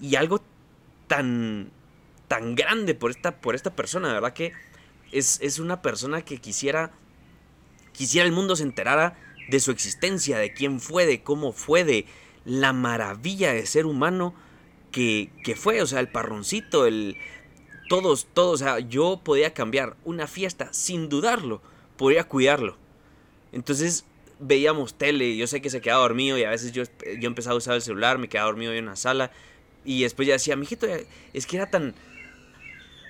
y 0.00 0.16
algo 0.16 0.42
tan 1.06 1.70
tan 2.26 2.54
grande 2.54 2.94
por 2.94 3.10
esta 3.10 3.40
por 3.40 3.54
esta 3.54 3.76
persona, 3.76 4.08
de 4.08 4.14
verdad 4.14 4.32
que 4.32 4.52
es, 5.12 5.38
es 5.42 5.58
una 5.58 5.82
persona 5.82 6.22
que 6.22 6.38
quisiera 6.38 6.92
quisiera 7.98 8.26
el 8.26 8.32
mundo 8.32 8.54
se 8.54 8.62
enterara 8.62 9.18
de 9.48 9.58
su 9.58 9.72
existencia, 9.72 10.38
de 10.38 10.52
quién 10.52 10.78
fue, 10.78 11.04
de 11.04 11.22
cómo 11.22 11.52
fue, 11.52 11.82
de 11.82 12.06
la 12.44 12.72
maravilla 12.72 13.52
de 13.52 13.66
ser 13.66 13.86
humano 13.86 14.34
que, 14.92 15.30
que 15.42 15.56
fue, 15.56 15.82
o 15.82 15.86
sea, 15.86 16.00
el 16.00 16.08
parroncito, 16.08 16.86
el... 16.86 17.16
Todos, 17.88 18.28
todos, 18.34 18.60
o 18.60 18.64
sea, 18.64 18.78
yo 18.80 19.22
podía 19.24 19.54
cambiar 19.54 19.96
una 20.04 20.26
fiesta 20.26 20.72
sin 20.72 21.08
dudarlo, 21.08 21.62
podía 21.96 22.24
cuidarlo. 22.24 22.76
Entonces 23.50 24.04
veíamos 24.38 24.94
tele, 24.94 25.36
yo 25.36 25.46
sé 25.46 25.62
que 25.62 25.70
se 25.70 25.80
quedaba 25.80 26.02
dormido 26.02 26.36
y 26.38 26.44
a 26.44 26.50
veces 26.50 26.70
yo, 26.72 26.84
yo 27.18 27.26
empezaba 27.26 27.54
a 27.54 27.56
usar 27.56 27.74
el 27.74 27.82
celular, 27.82 28.18
me 28.18 28.28
quedaba 28.28 28.50
dormido 28.50 28.74
en 28.74 28.86
la 28.86 28.94
sala 28.94 29.32
y 29.84 30.02
después 30.02 30.28
ya 30.28 30.34
decía, 30.34 30.54
mijito, 30.54 30.86
es 31.32 31.46
que 31.46 31.56
era 31.56 31.70
tan... 31.70 31.94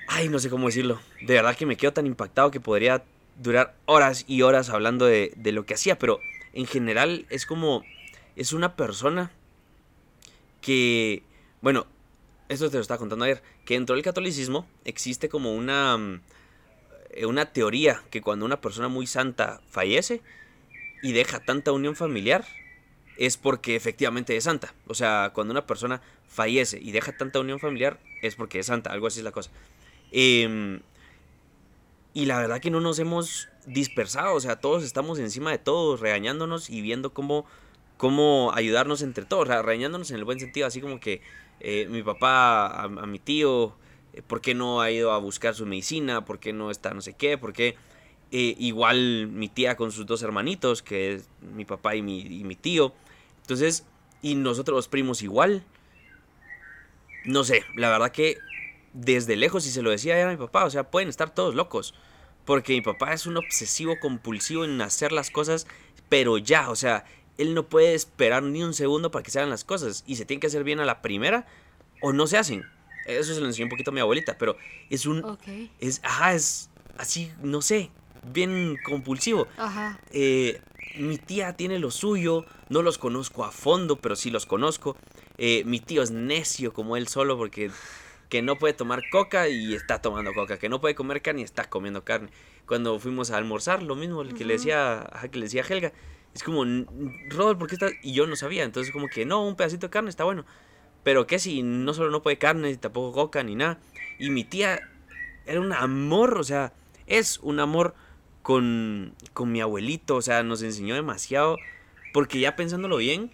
Ay, 0.08 0.28
no 0.28 0.38
sé 0.38 0.48
cómo 0.50 0.66
decirlo. 0.66 1.00
De 1.20 1.34
verdad 1.34 1.54
que 1.56 1.66
me 1.66 1.76
quedo 1.76 1.92
tan 1.92 2.06
impactado 2.06 2.50
que 2.50 2.60
podría 2.60 3.04
durar 3.36 3.74
horas 3.84 4.24
y 4.26 4.42
horas 4.42 4.70
hablando 4.70 5.04
de, 5.06 5.32
de 5.36 5.52
lo 5.52 5.66
que 5.66 5.74
hacía, 5.74 5.98
pero 5.98 6.20
en 6.52 6.66
general 6.66 7.26
es 7.30 7.46
como... 7.46 7.84
Es 8.34 8.52
una 8.52 8.74
persona 8.74 9.30
que... 10.60 11.22
Bueno, 11.60 11.86
esto 12.48 12.70
te 12.70 12.76
lo 12.76 12.82
estaba 12.82 12.98
contando 12.98 13.24
ayer, 13.24 13.42
que 13.66 13.74
dentro 13.74 13.94
del 13.96 14.04
catolicismo 14.04 14.66
existe 14.84 15.28
como 15.28 15.52
una... 15.54 15.96
mm, 15.98 16.20
Una 17.26 17.52
teoría 17.52 18.02
que 18.10 18.22
cuando 18.22 18.46
una 18.46 18.60
persona 18.60 18.88
muy 18.88 19.06
santa 19.06 19.60
fallece 19.70 20.22
y 21.02 21.12
deja 21.12 21.40
tanta 21.40 21.72
unión 21.72 21.96
familiar, 21.96 22.44
es 23.18 23.36
porque 23.36 23.76
efectivamente 23.76 24.36
es 24.36 24.44
santa. 24.44 24.72
O 24.86 24.94
sea, 24.94 25.32
cuando 25.34 25.52
una 25.52 25.66
persona 25.66 26.00
fallece 26.28 26.78
y 26.80 26.92
deja 26.92 27.16
tanta 27.16 27.40
unión 27.40 27.58
familiar, 27.60 27.98
es 28.22 28.36
porque 28.36 28.60
es 28.60 28.66
santa, 28.66 28.90
algo 28.92 29.06
así 29.08 29.20
es 29.20 29.24
la 29.24 29.32
cosa. 29.32 29.50
Em, 30.10 30.80
y 32.14 32.26
la 32.26 32.38
verdad 32.38 32.60
que 32.60 32.70
no 32.70 32.80
nos 32.80 32.98
hemos 32.98 33.48
dispersado, 33.66 34.34
o 34.34 34.40
sea, 34.40 34.56
todos 34.56 34.82
estamos 34.82 35.18
encima 35.18 35.50
de 35.50 35.58
todos, 35.58 36.00
regañándonos 36.00 36.70
y 36.70 36.80
viendo 36.80 37.12
cómo, 37.12 37.44
cómo 37.96 38.52
ayudarnos 38.54 39.02
entre 39.02 39.24
todos, 39.24 39.44
o 39.44 39.46
sea, 39.46 39.62
regañándonos 39.62 40.10
en 40.10 40.16
el 40.16 40.24
buen 40.24 40.40
sentido, 40.40 40.66
así 40.66 40.80
como 40.80 41.00
que 41.00 41.20
eh, 41.60 41.86
mi 41.90 42.02
papá 42.02 42.84
a, 42.84 42.88
mi 42.88 43.18
tío, 43.18 43.74
eh, 44.14 44.22
¿por 44.26 44.40
qué 44.40 44.54
no 44.54 44.80
ha 44.80 44.90
ido 44.90 45.12
a 45.12 45.18
buscar 45.18 45.54
su 45.54 45.66
medicina? 45.66 46.24
¿Por 46.24 46.38
qué 46.38 46.52
no 46.52 46.70
está 46.70 46.94
no 46.94 47.02
sé 47.02 47.14
qué? 47.14 47.36
¿Por 47.36 47.52
qué? 47.52 47.76
Eh, 48.30 48.54
igual 48.58 49.28
mi 49.28 49.48
tía 49.48 49.76
con 49.76 49.90
sus 49.90 50.06
dos 50.06 50.22
hermanitos, 50.22 50.82
que 50.82 51.14
es 51.14 51.28
mi 51.40 51.64
papá 51.64 51.94
y 51.96 52.02
mi, 52.02 52.20
y 52.20 52.44
mi 52.44 52.56
tío. 52.56 52.92
Entonces, 53.42 53.84
y 54.22 54.34
nosotros 54.34 54.76
los 54.76 54.88
primos 54.88 55.22
igual. 55.22 55.64
No 57.24 57.44
sé, 57.44 57.64
la 57.74 57.90
verdad 57.90 58.12
que 58.12 58.38
desde 58.92 59.36
lejos, 59.36 59.66
y 59.66 59.70
se 59.70 59.82
lo 59.82 59.90
decía 59.90 60.26
a 60.26 60.30
mi 60.30 60.36
papá, 60.36 60.64
o 60.64 60.70
sea, 60.70 60.90
pueden 60.90 61.08
estar 61.08 61.34
todos 61.34 61.54
locos. 61.54 61.94
Porque 62.44 62.72
mi 62.72 62.80
papá 62.80 63.12
es 63.12 63.26
un 63.26 63.36
obsesivo 63.36 63.98
compulsivo 64.00 64.64
en 64.64 64.80
hacer 64.80 65.12
las 65.12 65.30
cosas, 65.30 65.66
pero 66.08 66.38
ya, 66.38 66.70
o 66.70 66.76
sea, 66.76 67.04
él 67.36 67.54
no 67.54 67.68
puede 67.68 67.94
esperar 67.94 68.42
ni 68.42 68.62
un 68.62 68.74
segundo 68.74 69.10
para 69.10 69.22
que 69.22 69.30
se 69.30 69.38
hagan 69.38 69.50
las 69.50 69.64
cosas. 69.64 70.02
Y 70.06 70.16
se 70.16 70.24
tienen 70.24 70.40
que 70.40 70.46
hacer 70.46 70.64
bien 70.64 70.80
a 70.80 70.84
la 70.84 71.02
primera 71.02 71.46
o 72.00 72.12
no 72.12 72.26
se 72.26 72.38
hacen. 72.38 72.64
Eso 73.06 73.34
se 73.34 73.40
lo 73.40 73.46
enseñó 73.46 73.66
un 73.66 73.70
poquito 73.70 73.90
a 73.90 73.94
mi 73.94 74.00
abuelita, 74.00 74.36
pero 74.38 74.56
es 74.90 75.06
un... 75.06 75.24
Ok. 75.24 75.46
Es, 75.80 76.00
ajá, 76.04 76.34
es 76.34 76.70
así, 76.98 77.32
no 77.42 77.62
sé, 77.62 77.90
bien 78.32 78.76
compulsivo. 78.84 79.46
Ajá. 79.56 80.00
Eh, 80.10 80.60
mi 80.96 81.16
tía 81.16 81.54
tiene 81.54 81.78
lo 81.78 81.90
suyo, 81.90 82.44
no 82.68 82.82
los 82.82 82.98
conozco 82.98 83.44
a 83.44 83.52
fondo, 83.52 83.96
pero 83.96 84.16
sí 84.16 84.30
los 84.30 84.46
conozco. 84.46 84.96
Eh, 85.38 85.62
mi 85.64 85.80
tío 85.80 86.02
es 86.02 86.10
necio 86.10 86.72
como 86.72 86.96
él 86.96 87.08
solo 87.08 87.38
porque 87.38 87.70
que 88.28 88.42
no 88.42 88.56
puede 88.56 88.74
tomar 88.74 89.02
coca 89.10 89.48
y 89.48 89.74
está 89.74 90.02
tomando 90.02 90.32
coca, 90.34 90.58
que 90.58 90.68
no 90.68 90.80
puede 90.80 90.94
comer 90.94 91.22
carne 91.22 91.40
y 91.40 91.44
está 91.44 91.68
comiendo 91.68 92.04
carne. 92.04 92.28
Cuando 92.66 92.98
fuimos 92.98 93.30
a 93.30 93.36
almorzar, 93.36 93.82
lo 93.82 93.96
mismo 93.96 94.22
el 94.22 94.34
que 94.34 94.44
le 94.44 94.54
decía, 94.54 95.10
que 95.30 95.38
le 95.38 95.44
decía 95.46 95.64
Helga, 95.68 95.92
es 96.34 96.42
como, 96.42 96.64
Rodolfo, 97.30 97.60
¿por 97.60 97.68
qué 97.68 97.74
estás? 97.74 97.92
Y 98.02 98.12
yo 98.12 98.26
no 98.26 98.36
sabía, 98.36 98.64
entonces 98.64 98.92
como 98.92 99.08
que 99.08 99.24
no, 99.24 99.46
un 99.46 99.56
pedacito 99.56 99.86
de 99.86 99.90
carne 99.90 100.10
está 100.10 100.24
bueno. 100.24 100.44
Pero 101.02 101.26
que 101.26 101.38
si 101.38 101.62
no 101.62 101.94
solo 101.94 102.10
no 102.10 102.22
puede 102.22 102.38
carne, 102.38 102.76
tampoco 102.76 103.12
coca 103.12 103.42
ni 103.42 103.54
nada. 103.54 103.78
Y 104.18 104.30
mi 104.30 104.44
tía 104.44 104.80
era 105.46 105.60
un 105.60 105.72
amor, 105.72 106.38
o 106.38 106.44
sea, 106.44 106.74
es 107.06 107.38
un 107.38 107.60
amor 107.60 107.94
con, 108.42 109.14
con 109.32 109.50
mi 109.50 109.60
abuelito, 109.62 110.16
o 110.16 110.22
sea, 110.22 110.42
nos 110.42 110.62
enseñó 110.62 110.94
demasiado. 110.94 111.56
Porque 112.12 112.40
ya 112.40 112.56
pensándolo 112.56 112.98
bien, 112.98 113.30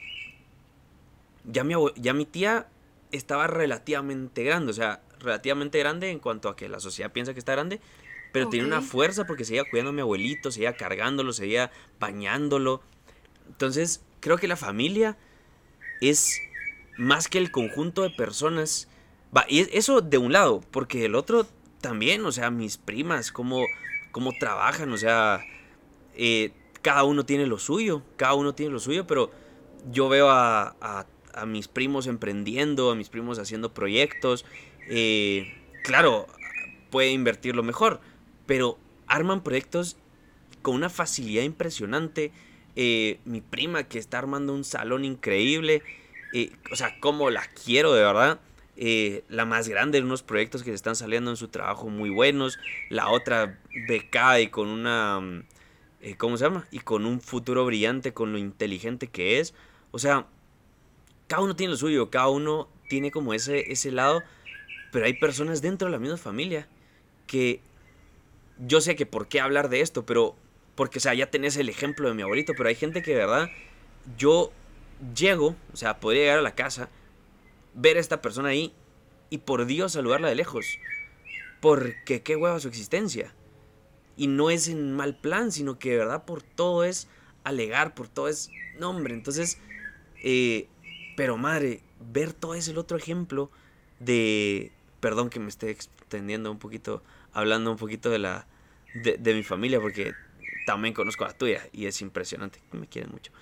ya 1.44 1.64
mi, 1.64 1.74
ya 1.96 2.12
mi 2.14 2.26
tía 2.26 2.68
estaba 3.16 3.46
relativamente 3.46 4.44
grande, 4.44 4.70
o 4.70 4.74
sea, 4.74 5.02
relativamente 5.18 5.78
grande 5.78 6.10
en 6.10 6.18
cuanto 6.18 6.48
a 6.48 6.56
que 6.56 6.68
la 6.68 6.80
sociedad 6.80 7.12
piensa 7.12 7.32
que 7.32 7.38
está 7.38 7.52
grande, 7.52 7.80
pero 8.32 8.48
tiene 8.48 8.66
una 8.66 8.80
fuerza 8.80 9.26
porque 9.26 9.44
seguía 9.44 9.64
cuidando 9.68 9.90
a 9.90 9.92
mi 9.92 10.00
abuelito, 10.00 10.50
seguía 10.50 10.76
cargándolo, 10.76 11.32
seguía 11.32 11.70
bañándolo. 12.00 12.82
Entonces, 13.46 14.04
creo 14.18 14.38
que 14.38 14.48
la 14.48 14.56
familia 14.56 15.16
es 16.00 16.40
más 16.98 17.28
que 17.28 17.38
el 17.38 17.52
conjunto 17.52 18.02
de 18.02 18.10
personas. 18.10 18.88
Va, 19.36 19.46
y 19.48 19.60
eso 19.76 20.00
de 20.00 20.18
un 20.18 20.32
lado, 20.32 20.62
porque 20.72 21.04
el 21.04 21.14
otro 21.14 21.46
también, 21.80 22.24
o 22.26 22.32
sea, 22.32 22.50
mis 22.50 22.76
primas, 22.76 23.30
cómo, 23.30 23.64
cómo 24.10 24.32
trabajan, 24.40 24.92
o 24.92 24.98
sea, 24.98 25.44
eh, 26.16 26.52
cada 26.82 27.04
uno 27.04 27.24
tiene 27.24 27.46
lo 27.46 27.58
suyo, 27.58 28.02
cada 28.16 28.34
uno 28.34 28.54
tiene 28.54 28.72
lo 28.72 28.80
suyo, 28.80 29.06
pero 29.06 29.30
yo 29.92 30.08
veo 30.08 30.28
a, 30.28 30.74
a 30.80 31.06
a 31.34 31.46
mis 31.46 31.68
primos 31.68 32.06
emprendiendo, 32.06 32.90
a 32.90 32.94
mis 32.94 33.08
primos 33.08 33.38
haciendo 33.38 33.74
proyectos. 33.74 34.44
Eh, 34.88 35.54
claro, 35.82 36.26
puede 36.90 37.10
invertirlo 37.10 37.62
mejor, 37.62 38.00
pero 38.46 38.78
arman 39.06 39.42
proyectos 39.42 39.96
con 40.62 40.74
una 40.74 40.90
facilidad 40.90 41.42
impresionante. 41.42 42.32
Eh, 42.76 43.20
mi 43.24 43.40
prima 43.40 43.84
que 43.84 43.98
está 43.98 44.18
armando 44.18 44.54
un 44.54 44.64
salón 44.64 45.04
increíble. 45.04 45.82
Eh, 46.32 46.52
o 46.72 46.76
sea, 46.76 46.98
como 47.00 47.30
la 47.30 47.44
quiero 47.64 47.92
de 47.92 48.02
verdad. 48.02 48.40
la 49.28 49.44
más 49.44 49.68
grande 49.68 49.98
en 49.98 50.04
unos 50.04 50.22
proyectos 50.22 50.64
que 50.64 50.70
se 50.70 50.74
están 50.74 50.96
saliendo 50.96 51.30
en 51.30 51.36
su 51.36 51.48
trabajo 51.48 51.88
muy 51.88 52.10
buenos. 52.10 52.58
La 52.90 53.08
otra 53.10 53.60
becada 53.88 54.40
y 54.40 54.48
con 54.48 54.68
una... 54.68 55.44
¿Cómo 56.18 56.36
se 56.36 56.44
llama? 56.44 56.66
Y 56.70 56.80
con 56.80 57.06
un 57.06 57.22
futuro 57.22 57.64
brillante, 57.64 58.12
con 58.12 58.32
lo 58.32 58.36
inteligente 58.36 59.06
que 59.06 59.40
es. 59.40 59.54
O 59.90 59.98
sea, 59.98 60.26
cada 61.34 61.42
uno 61.42 61.56
tiene 61.56 61.72
lo 61.72 61.76
suyo, 61.76 62.10
cada 62.10 62.28
uno 62.28 62.68
tiene 62.88 63.10
como 63.10 63.34
ese, 63.34 63.72
ese 63.72 63.90
lado, 63.90 64.22
pero 64.92 65.06
hay 65.06 65.14
personas 65.14 65.62
dentro 65.62 65.86
de 65.88 65.90
la 65.90 65.98
misma 65.98 66.16
familia 66.16 66.68
que 67.26 67.60
yo 68.64 68.80
sé 68.80 68.94
que 68.94 69.04
por 69.04 69.26
qué 69.26 69.40
hablar 69.40 69.68
de 69.68 69.80
esto, 69.80 70.06
pero 70.06 70.36
porque, 70.76 70.98
o 70.98 71.00
sea, 71.00 71.12
ya 71.12 71.32
tenés 71.32 71.56
el 71.56 71.68
ejemplo 71.68 72.06
de 72.06 72.14
mi 72.14 72.22
abuelito, 72.22 72.52
pero 72.56 72.68
hay 72.68 72.76
gente 72.76 73.02
que 73.02 73.10
de 73.10 73.16
verdad 73.16 73.48
yo 74.16 74.52
llego, 75.16 75.56
o 75.72 75.76
sea, 75.76 75.98
podría 75.98 76.22
llegar 76.22 76.38
a 76.38 76.42
la 76.42 76.54
casa, 76.54 76.88
ver 77.74 77.96
a 77.96 78.00
esta 78.00 78.22
persona 78.22 78.50
ahí 78.50 78.72
y 79.28 79.38
por 79.38 79.66
Dios 79.66 79.90
saludarla 79.90 80.28
de 80.28 80.36
lejos, 80.36 80.64
porque 81.60 82.22
qué 82.22 82.36
hueva 82.36 82.60
su 82.60 82.68
existencia. 82.68 83.34
Y 84.16 84.28
no 84.28 84.50
es 84.50 84.68
en 84.68 84.92
mal 84.92 85.16
plan, 85.16 85.50
sino 85.50 85.80
que 85.80 85.90
de 85.90 85.98
verdad 85.98 86.26
por 86.26 86.44
todo 86.44 86.84
es 86.84 87.08
alegar, 87.42 87.96
por 87.96 88.06
todo 88.06 88.28
es... 88.28 88.52
No, 88.78 88.90
hombre, 88.90 89.14
entonces 89.14 89.58
eh, 90.22 90.68
pero 91.16 91.36
madre, 91.36 91.82
ver 92.00 92.32
todo 92.32 92.54
ese 92.54 92.76
otro 92.76 92.96
ejemplo 92.96 93.50
de... 94.00 94.72
Perdón 95.00 95.30
que 95.30 95.38
me 95.38 95.48
esté 95.48 95.70
extendiendo 95.70 96.50
un 96.50 96.58
poquito, 96.58 97.02
hablando 97.32 97.70
un 97.70 97.76
poquito 97.76 98.10
de 98.10 98.18
la... 98.18 98.46
De, 98.94 99.34
mi 99.34 99.42
familia, 99.42 99.80
porque 99.80 100.14
también 100.66 100.94
conozco 100.94 101.24
a 101.24 101.28
la 101.28 101.34
tuya 101.36 101.68
y 101.72 101.86
es 101.86 102.00
impresionante, 102.00 102.60
me 102.70 102.86
quieren 102.86 103.10
mucho. 103.10 103.32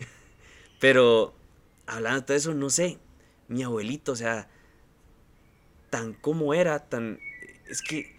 Pero 0.80 1.32
hablando 1.86 2.20
de 2.20 2.26
todo 2.26 2.36
eso, 2.36 2.54
no 2.54 2.70
sé, 2.70 2.98
mi 3.46 3.62
abuelito, 3.62 4.12
o 4.12 4.16
sea, 4.16 4.48
tan 5.90 6.12
como 6.12 6.54
era, 6.54 6.80
tan... 6.88 7.20
Es 7.68 7.82
que, 7.82 8.16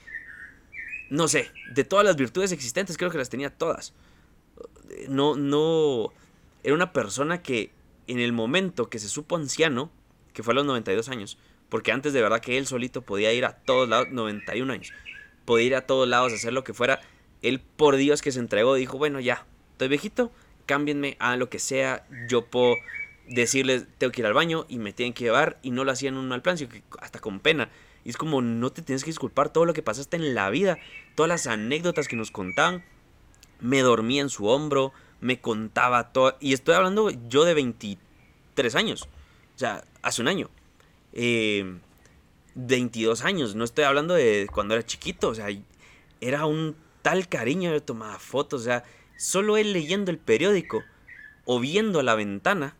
no 1.10 1.28
sé, 1.28 1.52
de 1.74 1.84
todas 1.84 2.06
las 2.06 2.16
virtudes 2.16 2.54
existentes 2.54 2.98
creo 2.98 3.12
que 3.12 3.18
las 3.18 3.30
tenía 3.30 3.50
todas. 3.50 3.94
No, 5.10 5.36
no, 5.36 6.14
era 6.64 6.74
una 6.74 6.94
persona 6.94 7.42
que 7.42 7.72
en 8.08 8.20
el 8.20 8.34
momento 8.34 8.90
que 8.90 9.00
se 9.00 9.10
supo 9.10 9.36
anciano, 9.36 9.92
que 10.34 10.44
fue 10.44 10.54
a 10.54 10.56
los 10.56 10.66
92 10.66 11.10
años, 11.10 11.38
porque 11.70 11.92
antes 11.92 12.14
de 12.14 12.22
verdad 12.22 12.42
que 12.42 12.58
él 12.58 12.66
solito 12.66 13.02
podía 13.02 13.34
ir 13.34 13.46
a 13.46 13.54
todos 13.54 13.88
lados, 13.90 14.10
91 14.12 14.72
años, 14.72 14.94
podía 15.46 15.66
ir 15.66 15.76
a 15.76 15.86
todos 15.86 16.08
lados, 16.08 16.34
hacer 16.34 16.54
lo 16.54 16.64
que 16.64 16.74
fuera, 16.74 17.02
él 17.42 17.60
por 17.60 17.98
Dios 17.98 18.22
que 18.22 18.32
se 18.32 18.40
entregó, 18.40 18.76
dijo, 18.76 18.98
bueno, 18.98 19.20
ya, 19.20 19.46
estoy 19.74 19.88
viejito, 19.90 20.32
cámbienme 20.66 21.18
a 21.20 21.36
lo 21.38 21.50
que 21.50 21.60
sea, 21.60 22.06
yo 22.30 22.46
puedo 22.46 22.76
decirles, 23.28 23.86
tengo 23.98 24.12
que 24.12 24.22
ir 24.22 24.28
al 24.28 24.34
baño 24.34 24.66
y 24.70 24.80
me 24.80 24.94
tienen 24.94 25.14
que 25.14 25.26
llevar, 25.26 25.60
y 25.62 25.72
no 25.72 25.84
lo 25.84 25.92
hacían 25.92 26.16
en 26.16 26.20
un 26.22 26.28
mal 26.30 26.42
plan, 26.42 26.58
sino 26.58 26.72
que 26.72 26.84
hasta 27.00 27.20
con 27.20 27.40
pena. 27.40 27.70
Y 28.04 28.10
es 28.10 28.18
como, 28.18 28.42
no 28.42 28.72
te 28.72 28.82
tienes 28.82 29.04
que 29.04 29.10
disculpar 29.10 29.52
todo 29.52 29.66
lo 29.66 29.74
que 29.74 29.82
pasaste 29.82 30.16
en 30.16 30.34
la 30.34 30.50
vida, 30.50 30.78
todas 31.16 31.28
las 31.28 31.48
anécdotas 31.48 32.08
que 32.08 32.16
nos 32.16 32.32
contaban. 32.32 32.84
Me 33.60 33.82
dormía 33.82 34.22
en 34.22 34.30
su 34.30 34.48
hombro, 34.48 34.94
me 35.20 35.40
contaba 35.40 36.12
todo. 36.12 36.38
Y 36.40 36.54
estoy 36.54 36.76
hablando 36.76 37.10
yo 37.28 37.46
de 37.46 37.54
23 37.54 38.76
años. 38.76 39.04
O 39.56 39.60
sea, 39.60 39.84
hace 40.02 40.22
un 40.22 40.28
año. 40.28 40.50
22 41.14 43.22
eh, 43.22 43.28
años. 43.28 43.56
No 43.56 43.64
estoy 43.64 43.86
hablando 43.86 44.14
de 44.14 44.48
cuando 44.54 44.76
era 44.76 44.86
chiquito. 44.86 45.30
O 45.30 45.36
sea, 45.36 45.48
era 46.22 46.46
un 46.46 46.76
tal 47.02 47.28
cariño. 47.28 47.72
Yo 47.72 47.82
tomaba 47.82 48.20
fotos. 48.20 48.62
O 48.62 48.66
sea, 48.66 48.84
solo 49.18 49.58
él 49.58 49.74
leyendo 49.74 50.12
el 50.12 50.18
periódico 50.18 50.84
o 51.46 51.60
viendo 51.60 52.04
la 52.04 52.16
ventana 52.16 52.76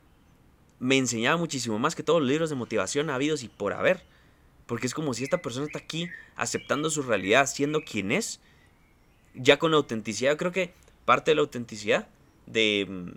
me 0.80 0.98
enseñaba 0.98 1.38
muchísimo 1.38 1.80
más 1.80 1.96
que 1.96 2.04
todos 2.04 2.22
los 2.22 2.30
libros 2.30 2.50
de 2.50 2.56
motivación 2.56 3.10
habidos 3.10 3.44
y 3.44 3.50
por 3.50 3.74
haber. 3.74 4.04
Porque 4.66 4.86
es 4.86 4.94
como 4.94 5.14
si 5.14 5.24
esta 5.24 5.42
persona 5.42 5.66
está 5.66 5.80
aquí 5.80 6.10
aceptando 6.36 6.90
su 6.90 7.02
realidad, 7.02 7.48
siendo 7.48 7.82
quien 7.82 8.12
es, 8.12 8.42
ya 9.34 9.58
con 9.58 9.74
autenticidad. 9.74 10.38
Creo 10.38 10.52
que 10.52 10.74
parte 11.06 11.32
de 11.32 11.36
la 11.36 11.42
autenticidad 11.42 12.08
de, 12.48 13.14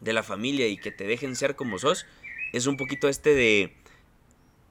de 0.00 0.12
la 0.12 0.22
familia 0.22 0.68
y 0.68 0.76
que 0.76 0.92
te 0.92 1.04
dejen 1.04 1.34
ser 1.34 1.56
como 1.56 1.78
sos, 1.78 2.06
es 2.52 2.66
un 2.66 2.76
poquito 2.76 3.08
este 3.08 3.34
de... 3.34 3.74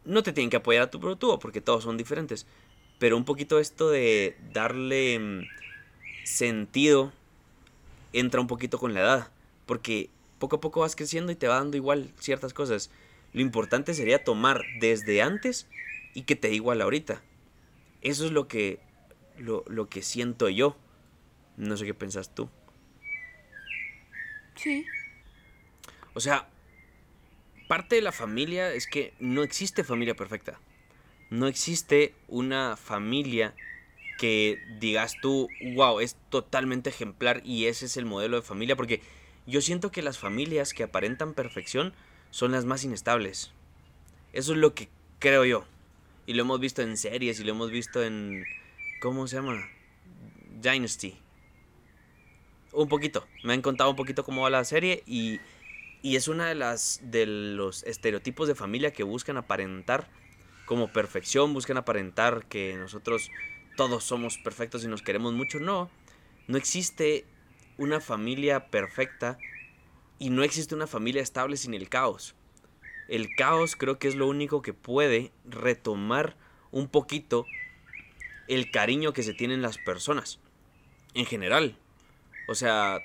No 0.05 0.23
te 0.23 0.33
tienen 0.33 0.49
que 0.49 0.57
apoyar 0.57 0.83
a 0.83 0.91
tu 0.91 0.99
producto 0.99 1.39
porque 1.39 1.61
todos 1.61 1.83
son 1.83 1.97
diferentes, 1.97 2.45
pero 2.99 3.17
un 3.17 3.25
poquito 3.25 3.59
esto 3.59 3.89
de 3.89 4.37
darle 4.53 5.19
mm, 5.19 5.41
sentido 6.23 7.11
entra 8.13 8.39
un 8.39 8.47
poquito 8.47 8.77
con 8.77 8.93
la 8.93 9.01
edad, 9.01 9.31
porque 9.65 10.09
poco 10.39 10.57
a 10.57 10.61
poco 10.61 10.81
vas 10.81 10.95
creciendo 10.95 11.31
y 11.31 11.35
te 11.35 11.47
va 11.47 11.55
dando 11.55 11.77
igual 11.77 12.11
ciertas 12.19 12.53
cosas. 12.53 12.91
Lo 13.33 13.41
importante 13.41 13.93
sería 13.93 14.23
tomar 14.23 14.61
desde 14.79 15.21
antes 15.21 15.67
y 16.13 16.23
que 16.23 16.35
te 16.35 16.49
dé 16.49 16.55
igual 16.55 16.81
ahorita. 16.81 17.21
Eso 18.01 18.25
es 18.25 18.31
lo 18.31 18.47
que, 18.47 18.79
lo, 19.37 19.63
lo 19.67 19.89
que 19.89 20.03
siento 20.03 20.49
yo. 20.49 20.77
No 21.57 21.75
sé 21.77 21.85
qué 21.85 21.93
pensás 21.93 22.33
tú. 22.33 22.49
Sí. 24.55 24.85
O 26.13 26.19
sea, 26.19 26.47
parte 27.67 27.95
de 27.95 28.01
la 28.01 28.11
familia 28.11 28.73
es 28.73 28.87
que 28.87 29.13
no 29.19 29.43
existe 29.43 29.83
familia 29.83 30.15
perfecta. 30.15 30.59
No 31.29 31.47
existe 31.47 32.13
una 32.27 32.77
familia 32.77 33.55
que 34.19 34.59
digas 34.79 35.15
tú, 35.21 35.49
wow, 35.73 35.99
es 35.99 36.15
totalmente 36.29 36.91
ejemplar 36.91 37.41
y 37.43 37.65
ese 37.65 37.85
es 37.87 37.97
el 37.97 38.05
modelo 38.05 38.37
de 38.37 38.43
familia, 38.43 38.75
porque 38.75 39.01
yo 39.47 39.61
siento 39.61 39.91
que 39.91 40.03
las 40.03 40.19
familias 40.19 40.73
que 40.73 40.83
aparentan 40.83 41.33
perfección 41.33 41.93
son 42.29 42.51
las 42.51 42.65
más 42.65 42.83
inestables. 42.83 43.51
Eso 44.33 44.53
es 44.53 44.59
lo 44.59 44.75
que 44.75 44.89
creo 45.19 45.45
yo. 45.45 45.65
Y 46.25 46.33
lo 46.33 46.43
hemos 46.43 46.59
visto 46.59 46.81
en 46.81 46.95
series 46.95 47.39
y 47.39 47.43
lo 47.43 47.51
hemos 47.51 47.71
visto 47.71 48.03
en... 48.03 48.45
¿Cómo 49.01 49.27
se 49.27 49.35
llama? 49.35 49.67
Dynasty 50.61 51.22
un 52.73 52.87
poquito. 52.87 53.25
Me 53.43 53.53
han 53.53 53.61
contado 53.61 53.89
un 53.89 53.95
poquito 53.95 54.23
cómo 54.23 54.43
va 54.43 54.49
la 54.49 54.63
serie 54.65 55.03
y, 55.05 55.39
y 56.01 56.15
es 56.15 56.27
una 56.27 56.47
de 56.47 56.55
las 56.55 57.01
de 57.03 57.25
los 57.25 57.83
estereotipos 57.83 58.47
de 58.47 58.55
familia 58.55 58.91
que 58.91 59.03
buscan 59.03 59.37
aparentar 59.37 60.09
como 60.65 60.91
perfección, 60.91 61.53
buscan 61.53 61.77
aparentar 61.77 62.45
que 62.45 62.75
nosotros 62.77 63.29
todos 63.75 64.03
somos 64.03 64.37
perfectos 64.37 64.83
y 64.83 64.87
nos 64.87 65.01
queremos 65.01 65.33
mucho. 65.33 65.59
No, 65.59 65.89
no 66.47 66.57
existe 66.57 67.25
una 67.77 67.99
familia 67.99 68.67
perfecta 68.69 69.37
y 70.19 70.29
no 70.29 70.43
existe 70.43 70.75
una 70.75 70.87
familia 70.87 71.21
estable 71.21 71.57
sin 71.57 71.73
el 71.73 71.89
caos. 71.89 72.35
El 73.07 73.35
caos 73.35 73.75
creo 73.75 73.99
que 73.99 74.07
es 74.07 74.15
lo 74.15 74.27
único 74.27 74.61
que 74.61 74.73
puede 74.73 75.31
retomar 75.45 76.37
un 76.71 76.87
poquito 76.87 77.45
el 78.47 78.71
cariño 78.71 79.13
que 79.13 79.23
se 79.23 79.33
tienen 79.33 79.61
las 79.61 79.77
personas 79.77 80.39
en 81.13 81.25
general. 81.25 81.77
O 82.47 82.55
sea, 82.55 83.01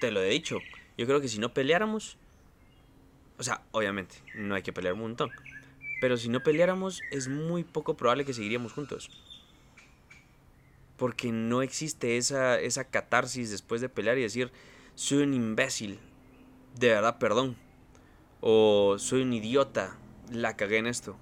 te 0.00 0.10
lo 0.10 0.22
he 0.22 0.28
dicho. 0.28 0.58
Yo 0.96 1.06
creo 1.06 1.20
que 1.20 1.28
si 1.28 1.38
no 1.38 1.52
peleáramos, 1.52 2.16
o 3.38 3.42
sea, 3.42 3.62
obviamente, 3.70 4.16
no 4.34 4.54
hay 4.54 4.62
que 4.62 4.72
pelear 4.72 4.94
un 4.94 5.00
montón. 5.00 5.30
Pero 6.00 6.16
si 6.16 6.28
no 6.28 6.42
peleáramos, 6.42 7.00
es 7.10 7.28
muy 7.28 7.64
poco 7.64 7.96
probable 7.96 8.24
que 8.24 8.34
seguiríamos 8.34 8.72
juntos. 8.72 9.10
Porque 10.96 11.30
no 11.32 11.62
existe 11.62 12.16
esa, 12.16 12.60
esa 12.60 12.84
catarsis 12.84 13.50
después 13.50 13.80
de 13.80 13.88
pelear 13.88 14.18
y 14.18 14.22
decir, 14.22 14.50
soy 14.94 15.22
un 15.22 15.34
imbécil, 15.34 15.98
de 16.78 16.88
verdad, 16.88 17.18
perdón. 17.18 17.56
O 18.40 18.96
soy 18.98 19.22
un 19.22 19.32
idiota, 19.32 19.96
la 20.32 20.56
cagué 20.56 20.78
en 20.78 20.86
esto. 20.86 21.16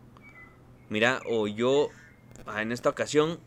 Mira, 0.89 1.21
o 1.29 1.47
yo 1.47 1.89
ah, 2.47 2.63
en 2.63 2.73
esta 2.73 2.91
ocasión 2.91 3.41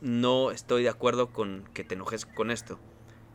no 0.00 0.50
estoy 0.50 0.82
de 0.82 0.88
acuerdo 0.88 1.32
con 1.32 1.64
que 1.74 1.84
te 1.84 1.94
enojes 1.94 2.26
con 2.26 2.50
esto. 2.50 2.78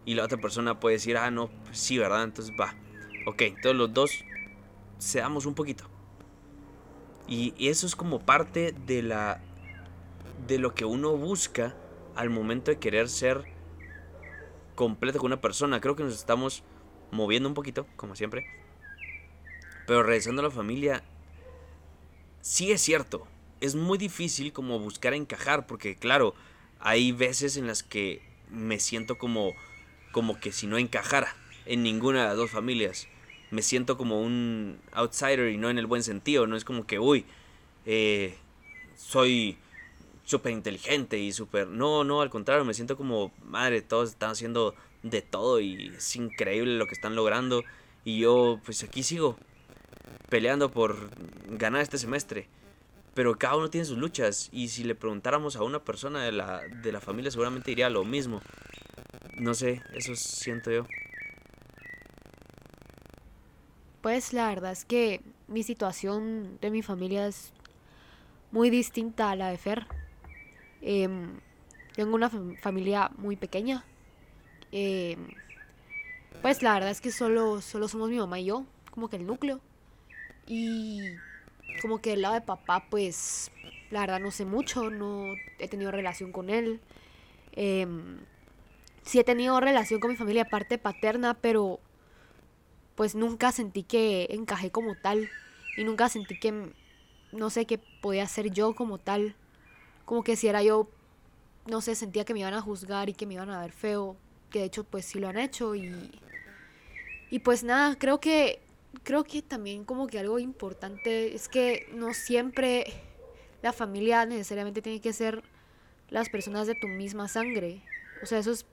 Y 0.10 0.16
la 0.16 0.24
otra 0.24 0.40
persona 0.40 0.80
puede 0.80 0.96
decir, 0.96 1.18
ah, 1.18 1.30
no, 1.30 1.52
pues 1.66 1.78
sí, 1.78 2.00
¿verdad? 2.00 2.24
Entonces 2.24 2.52
va. 2.60 2.74
Ok, 3.28 3.44
todos 3.62 3.76
los 3.76 3.94
dos 3.94 4.26
seamos 4.98 5.46
un 5.46 5.54
poquito. 5.54 5.84
Y 7.28 7.54
eso 7.60 7.86
es 7.86 7.96
como 7.96 8.18
parte 8.18 8.74
de 8.88 9.04
la 9.04 9.40
de 10.48 10.58
lo 10.58 10.74
que 10.74 10.84
uno 10.84 11.16
busca 11.16 11.76
al 12.16 12.32
momento 12.32 12.72
de 12.72 12.80
querer 12.80 13.08
ser 13.08 13.54
completo 14.74 15.20
con 15.20 15.28
una 15.28 15.42
persona. 15.42 15.80
Creo 15.80 15.96
que 15.96 16.02
nos 16.02 16.16
estamos 16.16 16.64
moviendo 17.12 17.48
un 17.48 17.54
poquito, 17.54 17.86
como 17.96 18.16
siempre. 18.16 18.48
Pero 19.86 20.02
regresando 20.02 20.42
a 20.42 20.46
la 20.46 20.50
familia, 20.50 21.04
sí 22.42 22.72
es 22.72 22.82
cierto. 22.82 23.28
Es 23.62 23.76
muy 23.76 24.00
difícil 24.00 24.54
como 24.54 24.80
buscar 24.80 25.14
encajar, 25.14 25.68
porque 25.68 25.96
claro, 25.96 26.34
hay 26.80 27.12
veces 27.12 27.58
en 27.58 27.68
las 27.68 27.84
que 27.84 28.24
me 28.50 28.80
siento 28.80 29.20
como, 29.20 29.54
como 30.12 30.40
que 30.40 30.52
si 30.52 30.68
no 30.68 30.78
encajara 30.78 31.36
en 31.66 31.84
ninguna 31.84 32.22
de 32.22 32.28
las 32.30 32.38
dos 32.38 32.52
familias. 32.52 33.08
Me 33.52 33.62
siento 33.62 33.98
como 33.98 34.22
un 34.22 34.80
outsider 34.92 35.50
y 35.50 35.58
no 35.58 35.70
en 35.70 35.78
el 35.78 35.86
buen 35.86 36.04
sentido. 36.04 36.48
No 36.48 36.56
es 36.56 36.66
como 36.66 36.86
que, 36.86 37.00
uy, 37.00 37.26
eh, 37.86 38.36
soy 38.96 39.58
súper 40.24 40.52
inteligente 40.52 41.18
y 41.18 41.32
súper... 41.32 41.68
No, 41.68 42.04
no, 42.04 42.22
al 42.22 42.30
contrario, 42.30 42.66
me 42.66 42.74
siento 42.74 42.96
como, 42.98 43.32
madre, 43.44 43.82
todos 43.82 44.10
están 44.10 44.32
haciendo 44.32 44.76
de 45.02 45.22
todo 45.22 45.60
y 45.60 45.94
es 45.96 46.16
increíble 46.16 46.78
lo 46.78 46.86
que 46.86 46.94
están 46.94 47.16
logrando. 47.16 47.64
Y 48.06 48.20
yo, 48.20 48.60
pues 48.64 48.84
aquí 48.84 49.04
sigo, 49.04 49.38
peleando 50.30 50.70
por 50.70 51.10
ganar 51.50 51.82
este 51.82 51.98
semestre. 51.98 52.48
Pero 53.14 53.38
cada 53.38 53.56
uno 53.56 53.70
tiene 53.70 53.86
sus 53.86 53.98
luchas 53.98 54.50
y 54.52 54.70
si 54.70 54.84
le 54.84 54.96
preguntáramos 54.96 55.56
a 55.56 55.64
una 55.64 55.80
persona 55.80 56.24
de 56.24 56.32
la, 56.32 56.62
de 56.62 56.92
la 56.92 57.02
familia 57.02 57.32
seguramente 57.32 57.72
diría 57.72 57.90
lo 57.90 58.06
mismo. 58.06 58.42
No 59.40 59.54
sé, 59.54 59.82
eso 59.94 60.16
siento 60.16 60.72
yo. 60.72 60.86
Pues 64.02 64.34
la 64.34 64.48
verdad 64.50 64.72
es 64.72 64.86
que 64.86 65.22
mi 65.48 65.64
situación 65.64 66.58
de 66.62 66.72
mi 66.72 66.82
familia 66.82 67.28
es 67.28 67.52
muy 68.52 68.70
distinta 68.70 69.32
a 69.32 69.36
la 69.36 69.50
de 69.50 69.58
Fer. 69.58 69.88
Em, 70.82 71.40
tengo 71.96 72.16
una 72.16 72.30
fam- 72.30 72.58
familia 72.60 73.12
muy 73.18 73.36
pequeña. 73.36 73.84
Em, 74.72 75.28
pues 76.42 76.62
la 76.62 76.74
verdad 76.74 76.92
es 76.92 77.02
que 77.02 77.12
solo, 77.12 77.62
solo 77.62 77.88
somos 77.88 78.10
mi 78.10 78.18
mamá 78.18 78.40
y 78.40 78.46
yo, 78.46 78.66
como 78.92 79.10
que 79.10 79.18
el 79.18 79.26
núcleo. 79.26 79.60
Y 80.48 81.16
como 81.82 82.02
que 82.02 82.12
del 82.12 82.22
lado 82.22 82.36
de 82.36 82.42
papá, 82.42 82.86
pues 82.90 83.52
la 83.92 84.02
verdad 84.02 84.20
no 84.20 84.32
sé 84.32 84.46
mucho, 84.46 84.90
no 84.90 85.34
he 85.60 85.68
tenido 85.68 85.92
relación 85.92 86.32
con 86.32 86.50
él. 86.50 86.80
Em, 87.52 88.20
sí 89.04 89.20
he 89.20 89.24
tenido 89.24 89.60
relación 89.60 90.00
con 90.00 90.12
mi 90.12 90.16
familia 90.16 90.46
parte 90.46 90.78
paterna, 90.78 91.34
pero 91.36 91.80
pues 92.96 93.16
nunca 93.16 93.52
sentí 93.52 93.84
que 93.84 94.28
encajé 94.32 94.72
como 94.72 94.96
tal. 94.96 95.30
Y 95.78 95.86
nunca 95.86 96.10
sentí 96.10 96.38
que, 96.38 96.74
no 97.32 97.50
sé, 97.50 97.66
que 97.66 97.78
podía 97.78 98.28
ser 98.28 98.52
yo 98.52 98.76
como 98.76 98.98
tal. 98.98 99.36
Como 100.04 100.24
que 100.24 100.36
si 100.36 100.50
era 100.50 100.62
yo, 100.64 100.90
no 101.66 101.80
sé, 101.80 101.96
sentía 101.96 102.26
que 102.26 102.34
me 102.34 102.42
iban 102.42 102.54
a 102.54 102.62
juzgar 102.62 103.08
y 103.08 103.14
que 103.14 103.26
me 103.26 103.36
iban 103.36 103.50
a 103.52 103.62
ver 103.62 103.72
feo. 103.72 104.18
Que 104.50 104.60
de 104.60 104.66
hecho, 104.66 104.84
pues 104.84 105.06
sí 105.06 105.20
lo 105.20 105.30
han 105.30 105.38
hecho. 105.38 105.76
Y, 105.76 106.12
y 107.30 107.40
pues 107.40 107.64
nada, 107.64 107.96
creo 107.98 108.20
que, 108.20 108.60
creo 109.04 109.24
que 109.24 109.42
también 109.42 109.86
como 109.86 110.08
que 110.08 110.20
algo 110.20 110.38
importante 110.38 111.34
es 111.34 111.48
que 111.48 111.88
no 111.94 112.14
siempre 112.14 112.86
la 113.62 113.72
familia 113.72 114.26
necesariamente 114.26 114.82
tiene 114.82 115.00
que 115.00 115.14
ser 115.14 115.44
las 116.10 116.30
personas 116.30 116.68
de 116.68 116.76
tu 116.76 116.88
misma 116.88 117.28
sangre. 117.28 117.82
O 118.22 118.26
sea, 118.26 118.40
eso 118.40 118.52
es 118.52 118.66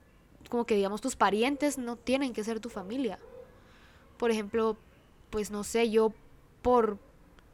como 0.49 0.65
que 0.65 0.75
digamos 0.75 1.01
tus 1.01 1.15
parientes 1.15 1.77
no 1.77 1.95
tienen 1.95 2.33
que 2.33 2.43
ser 2.43 2.59
tu 2.59 2.69
familia. 2.69 3.19
Por 4.17 4.31
ejemplo, 4.31 4.77
pues 5.29 5.51
no 5.51 5.63
sé, 5.63 5.89
yo 5.89 6.13
por, 6.61 6.97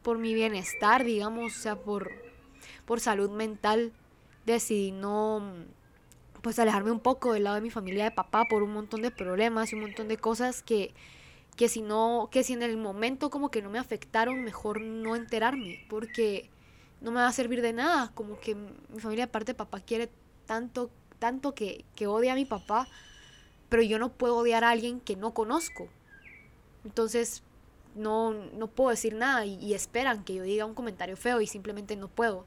por 0.01 0.17
mi 0.17 0.33
bienestar, 0.33 1.03
digamos, 1.03 1.57
o 1.57 1.61
sea, 1.61 1.75
por, 1.75 2.11
por 2.85 2.99
salud 2.99 3.29
mental, 3.29 3.91
decidí 4.45 4.91
no, 4.91 5.41
pues 6.41 6.59
alejarme 6.59 6.91
un 6.91 6.99
poco 6.99 7.33
del 7.33 7.45
lado 7.45 7.55
de 7.55 7.61
mi 7.61 7.69
familia 7.69 8.03
de 8.03 8.11
papá 8.11 8.45
por 8.45 8.63
un 8.63 8.73
montón 8.73 9.01
de 9.01 9.11
problemas 9.11 9.71
y 9.71 9.75
un 9.75 9.81
montón 9.81 10.07
de 10.07 10.17
cosas 10.17 10.61
que, 10.61 10.93
que 11.55 11.69
si 11.69 11.81
no, 11.81 12.29
que 12.31 12.43
si 12.43 12.53
en 12.53 12.63
el 12.63 12.77
momento 12.77 13.29
como 13.29 13.49
que 13.49 13.61
no 13.61 13.69
me 13.69 13.79
afectaron, 13.79 14.43
mejor 14.43 14.81
no 14.81 15.15
enterarme, 15.15 15.85
porque 15.89 16.49
no 17.01 17.11
me 17.11 17.21
va 17.21 17.27
a 17.27 17.33
servir 17.33 17.61
de 17.61 17.73
nada, 17.73 18.11
como 18.13 18.39
que 18.39 18.55
mi 18.55 18.99
familia 18.99 19.25
aparte 19.25 19.51
de 19.51 19.57
papá 19.57 19.79
quiere 19.79 20.09
tanto, 20.45 20.89
tanto 21.23 21.55
que, 21.55 21.85
que 21.95 22.05
odia 22.05 22.33
a 22.33 22.35
mi 22.35 22.43
papá, 22.43 22.85
pero 23.69 23.81
yo 23.81 23.97
no 23.97 24.09
puedo 24.09 24.35
odiar 24.35 24.65
a 24.65 24.71
alguien 24.71 24.99
que 24.99 25.15
no 25.15 25.33
conozco. 25.33 25.87
Entonces, 26.83 27.43
no, 27.95 28.33
no 28.33 28.67
puedo 28.67 28.89
decir 28.89 29.13
nada 29.13 29.45
y, 29.45 29.55
y 29.55 29.73
esperan 29.73 30.25
que 30.25 30.35
yo 30.35 30.43
diga 30.43 30.65
un 30.65 30.73
comentario 30.73 31.15
feo 31.15 31.39
y 31.39 31.47
simplemente 31.47 31.95
no 31.95 32.09
puedo. 32.09 32.45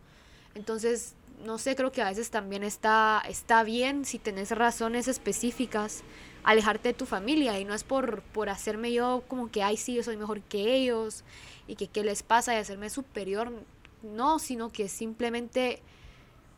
Entonces, 0.54 1.14
no 1.42 1.56
sé, 1.56 1.74
creo 1.74 1.90
que 1.90 2.02
a 2.02 2.10
veces 2.10 2.28
también 2.28 2.62
está, 2.62 3.22
está 3.26 3.62
bien 3.62 4.04
si 4.04 4.18
tenés 4.18 4.50
razones 4.50 5.08
específicas 5.08 6.02
alejarte 6.44 6.90
de 6.90 6.94
tu 6.94 7.06
familia 7.06 7.58
y 7.58 7.64
no 7.64 7.72
es 7.72 7.82
por, 7.82 8.20
por 8.20 8.50
hacerme 8.50 8.92
yo 8.92 9.24
como 9.26 9.50
que, 9.50 9.62
ay, 9.62 9.78
sí, 9.78 9.94
yo 9.94 10.02
soy 10.02 10.18
mejor 10.18 10.42
que 10.42 10.76
ellos 10.76 11.24
y 11.66 11.76
que 11.76 11.88
qué 11.88 12.04
les 12.04 12.22
pasa 12.22 12.52
y 12.52 12.58
hacerme 12.58 12.90
superior. 12.90 13.54
No, 14.02 14.38
sino 14.38 14.70
que 14.70 14.90
simplemente 14.90 15.80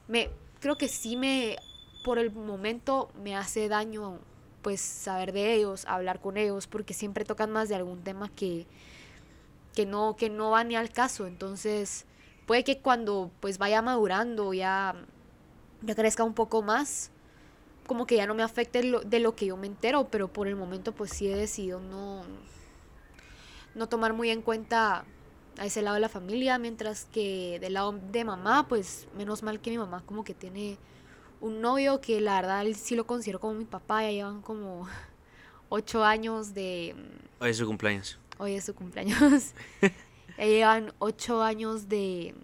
me, 0.08 0.30
creo 0.60 0.76
que 0.76 0.88
sí 0.88 1.16
me, 1.16 1.56
por 2.08 2.18
el 2.18 2.32
momento 2.32 3.10
me 3.22 3.36
hace 3.36 3.68
daño 3.68 4.18
pues 4.62 4.80
saber 4.80 5.34
de 5.34 5.52
ellos, 5.52 5.84
hablar 5.84 6.22
con 6.22 6.38
ellos, 6.38 6.66
porque 6.66 6.94
siempre 6.94 7.26
tocan 7.26 7.50
más 7.50 7.68
de 7.68 7.74
algún 7.74 8.02
tema 8.02 8.30
que, 8.30 8.66
que 9.74 9.84
no, 9.84 10.16
que 10.16 10.30
no 10.30 10.52
va 10.52 10.64
ni 10.64 10.74
al 10.74 10.88
caso. 10.88 11.26
Entonces, 11.26 12.06
puede 12.46 12.64
que 12.64 12.78
cuando 12.78 13.30
pues 13.40 13.58
vaya 13.58 13.82
madurando, 13.82 14.54
ya, 14.54 14.94
ya 15.82 15.94
crezca 15.94 16.24
un 16.24 16.32
poco 16.32 16.62
más, 16.62 17.10
como 17.86 18.06
que 18.06 18.16
ya 18.16 18.26
no 18.26 18.34
me 18.34 18.42
afecte 18.42 18.82
lo, 18.82 19.00
de 19.00 19.20
lo 19.20 19.36
que 19.36 19.44
yo 19.44 19.58
me 19.58 19.66
entero, 19.66 20.08
pero 20.10 20.28
por 20.28 20.48
el 20.48 20.56
momento 20.56 20.92
pues 20.92 21.10
sí 21.10 21.30
he 21.30 21.36
decidido 21.36 21.78
no, 21.78 22.22
no 23.74 23.86
tomar 23.86 24.14
muy 24.14 24.30
en 24.30 24.40
cuenta 24.40 25.04
a 25.58 25.66
ese 25.66 25.82
lado 25.82 25.96
de 25.96 26.00
la 26.00 26.08
familia, 26.08 26.56
mientras 26.56 27.04
que 27.04 27.58
del 27.60 27.74
lado 27.74 27.92
de 27.92 28.24
mamá, 28.24 28.66
pues 28.66 29.08
menos 29.14 29.42
mal 29.42 29.60
que 29.60 29.68
mi 29.68 29.76
mamá 29.76 30.02
como 30.06 30.24
que 30.24 30.32
tiene 30.32 30.78
un 31.40 31.60
novio 31.60 32.00
que 32.00 32.20
la 32.20 32.40
verdad 32.40 32.62
él 32.62 32.74
sí 32.74 32.96
lo 32.96 33.06
considero 33.06 33.40
como 33.40 33.54
mi 33.54 33.64
papá, 33.64 34.02
ya 34.02 34.10
llevan 34.10 34.42
como 34.42 34.88
ocho 35.68 36.04
años 36.04 36.54
de... 36.54 36.94
Hoy 37.40 37.50
es 37.50 37.56
su 37.56 37.66
cumpleaños. 37.66 38.18
Hoy 38.38 38.54
es 38.54 38.64
su 38.64 38.74
cumpleaños. 38.74 39.52
ya 40.38 40.44
llevan 40.44 40.92
ocho 40.98 41.42
años 41.42 41.88
de... 41.88 42.34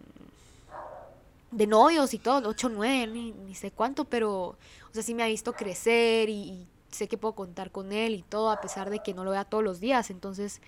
De 1.51 1.69
novios 1.69 2.13
y 2.15 2.19
todo, 2.19 2.49
ocho, 2.49 2.69
nueve, 2.69 3.07
ni, 3.07 3.31
ni 3.31 3.55
sé 3.55 3.71
cuánto, 3.71 4.05
pero, 4.05 4.41
o 4.41 4.57
sea, 4.91 5.05
sí 5.05 5.15
me 5.15 5.23
ha 5.23 5.29
visto 5.29 5.53
crecer 5.53 6.29
y, 6.29 6.33
y 6.33 6.67
sé 6.91 7.07
que 7.07 7.17
puedo 7.17 7.37
contar 7.37 7.71
con 7.71 7.93
él 7.93 8.15
y 8.15 8.23
todo, 8.23 8.51
a 8.51 8.61
pesar 8.61 8.91
de 8.91 8.99
que 9.01 9.15
no 9.15 9.23
lo 9.23 9.31
vea 9.31 9.45
todos 9.45 9.63
los 9.63 9.79
días. 9.79 10.11
Entonces, 10.11 10.61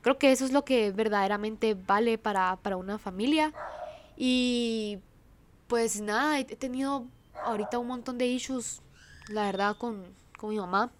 creo 0.00 0.18
que 0.18 0.32
eso 0.32 0.46
es 0.46 0.52
lo 0.52 0.64
que 0.64 0.92
verdaderamente 0.92 1.74
vale 1.74 2.16
para, 2.16 2.56
para 2.56 2.78
una 2.78 2.98
familia. 2.98 3.52
Y 4.16 4.98
pues 5.66 6.00
nada, 6.00 6.38
he 6.38 6.44
tenido 6.44 7.06
ahorita 7.44 7.78
un 7.78 7.86
montón 7.86 8.18
de 8.18 8.26
issues, 8.26 8.80
la 9.28 9.44
verdad, 9.44 9.76
con, 9.76 10.04
con 10.38 10.50
mi 10.50 10.56
mamá. 10.58 10.90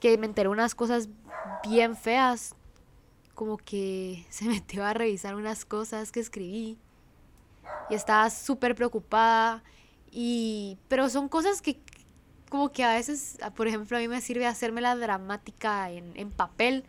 Que 0.00 0.18
me 0.18 0.26
enteré 0.26 0.48
unas 0.48 0.74
cosas 0.74 1.08
bien 1.62 1.96
feas. 1.96 2.54
Como 3.34 3.56
que 3.56 4.24
se 4.30 4.44
metió 4.48 4.84
a 4.84 4.94
revisar 4.94 5.34
unas 5.34 5.64
cosas 5.64 6.12
que 6.12 6.20
escribí. 6.20 6.78
Y 7.90 7.94
estaba 7.94 8.28
súper 8.30 8.74
preocupada. 8.74 9.62
Y, 10.10 10.78
pero 10.88 11.08
son 11.08 11.28
cosas 11.28 11.60
que 11.62 11.80
como 12.50 12.70
que 12.70 12.84
a 12.84 12.94
veces, 12.94 13.36
por 13.56 13.66
ejemplo, 13.66 13.96
a 13.96 14.00
mí 14.00 14.06
me 14.06 14.20
sirve 14.20 14.46
hacerme 14.46 14.80
la 14.80 14.94
dramática 14.94 15.90
en, 15.90 16.12
en 16.16 16.30
papel. 16.30 16.84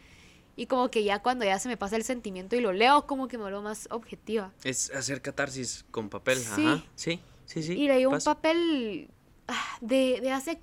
Y 0.58 0.68
como 0.68 0.90
que 0.92 1.04
ya 1.04 1.22
cuando 1.22 1.44
ya 1.44 1.58
se 1.60 1.68
me 1.68 1.76
pasa 1.76 1.96
el 1.96 2.04
sentimiento 2.04 2.56
y 2.56 2.62
lo 2.62 2.72
leo, 2.72 3.08
como 3.08 3.28
que 3.28 3.38
me 3.38 3.44
vuelvo 3.44 3.62
más 3.62 3.88
objetiva. 3.92 4.52
Es 4.64 4.92
hacer 4.92 5.22
catarsis 5.22 5.84
con 5.92 6.10
papel, 6.10 6.38
Sí. 6.38 6.66
ajá. 6.68 6.84
Sí, 6.96 7.20
sí, 7.46 7.64
sí. 7.64 7.74
y 7.74 7.88
leí 7.88 8.06
un 8.06 8.20
papel 8.20 9.10
ah, 9.48 9.78
de, 9.82 10.20
de 10.22 10.32
hace 10.32 10.60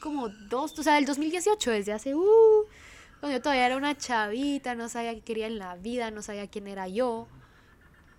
como 0.00 0.28
dos, 0.28 0.78
o 0.78 0.82
sea, 0.82 0.94
del 0.94 1.06
2018, 1.06 1.70
desde 1.70 1.92
hace, 1.92 2.14
uh, 2.14 2.64
cuando 3.20 3.38
yo 3.38 3.42
todavía 3.42 3.66
era 3.66 3.76
una 3.76 3.96
chavita, 3.96 4.74
no 4.74 4.88
sabía 4.88 5.14
qué 5.14 5.22
quería 5.22 5.46
en 5.46 5.58
la 5.58 5.76
vida, 5.76 6.10
no 6.10 6.20
sabía 6.20 6.46
quién 6.46 6.66
era 6.66 6.88
yo. 6.88 7.26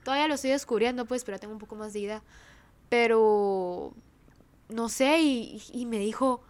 Todavía 0.04 0.28
lo 0.28 0.36
estoy 0.36 0.52
descubriendo, 0.52 1.06
pues, 1.06 1.24
pero 1.24 1.40
tengo 1.40 1.54
un 1.54 1.60
poco 1.60 1.76
más 1.76 1.94
de 1.94 2.00
idea. 2.00 2.24
Pero, 2.90 3.94
no 4.70 4.90
sé, 4.90 5.20
y, 5.22 5.62
y 5.74 5.86
me 5.86 6.00
dijo, 6.00 6.42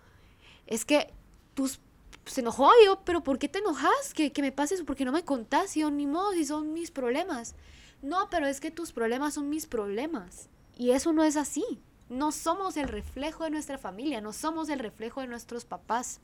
es 0.68 0.86
que 0.86 1.14
tus 1.54 1.80
se 2.26 2.42
enojó 2.42 2.72
yo, 2.84 3.02
pero 3.06 3.24
¿por 3.24 3.38
qué 3.40 3.48
te 3.48 3.60
enojas? 3.60 4.14
Que, 4.14 4.32
me 4.42 4.52
pase 4.52 4.76
eso, 4.76 4.86
porque 4.86 5.06
no 5.06 5.12
me 5.12 5.24
contás, 5.24 5.76
y 5.78 5.82
yo 5.82 5.92
ni 5.92 6.08
modo, 6.08 6.32
si 6.34 6.46
son 6.46 6.74
mis 6.74 6.92
problemas. 6.92 7.56
No, 8.02 8.30
pero 8.30 8.48
es 8.48 8.60
que 8.60 8.72
tus 8.72 8.92
problemas 8.92 9.34
son 9.36 9.50
mis 9.50 9.68
problemas. 9.68 10.50
Y 10.76 10.92
eso 10.92 11.14
no 11.14 11.24
es 11.24 11.38
así. 11.38 11.64
No 12.10 12.32
somos 12.32 12.78
el 12.78 12.88
reflejo 12.88 13.44
de 13.46 13.50
nuestra 13.50 13.78
familia, 13.78 14.22
no 14.22 14.32
somos 14.34 14.70
el 14.70 14.80
reflejo 14.80 15.22
de 15.22 15.28
nuestros 15.28 15.66
papás. 15.66 16.22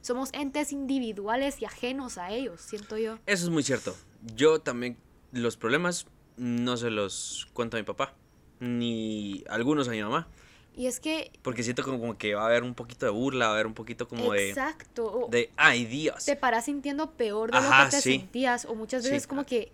Somos 0.00 0.28
entes 0.32 0.70
individuales 0.72 1.60
y 1.60 1.64
ajenos 1.64 2.16
a 2.18 2.30
ellos, 2.30 2.60
siento 2.60 2.96
yo. 2.96 3.18
Eso 3.26 3.44
es 3.44 3.50
muy 3.50 3.62
cierto. 3.64 3.96
Yo 4.36 4.60
también 4.60 4.96
los 5.32 5.56
problemas 5.56 6.06
no 6.36 6.76
se 6.76 6.90
los 6.90 7.48
cuento 7.54 7.76
a 7.76 7.80
mi 7.80 7.84
papá, 7.84 8.14
ni 8.60 9.42
algunos 9.48 9.88
a 9.88 9.90
mi 9.90 10.02
mamá. 10.02 10.28
Y 10.76 10.86
es 10.86 11.00
que... 11.00 11.32
Porque 11.42 11.62
siento 11.62 11.82
como, 11.82 11.98
como 11.98 12.18
que 12.18 12.34
va 12.34 12.42
a 12.42 12.46
haber 12.46 12.62
un 12.62 12.74
poquito 12.74 13.06
de 13.06 13.10
burla, 13.10 13.46
va 13.46 13.52
a 13.52 13.54
haber 13.54 13.66
un 13.66 13.74
poquito 13.74 14.06
como 14.06 14.34
Exacto. 14.34 15.26
de... 15.30 15.38
De, 15.38 15.50
ay 15.56 15.86
Dios. 15.86 16.24
Te 16.26 16.36
paras 16.36 16.66
sintiendo 16.66 17.12
peor 17.12 17.50
de 17.50 17.56
Ajá, 17.58 17.84
lo 17.84 17.90
que 17.90 17.96
te 17.96 18.02
sí. 18.02 18.18
sentías. 18.18 18.66
O 18.66 18.74
muchas 18.74 19.02
veces 19.02 19.22
Sí. 19.22 19.28
como 19.28 19.46
que, 19.46 19.72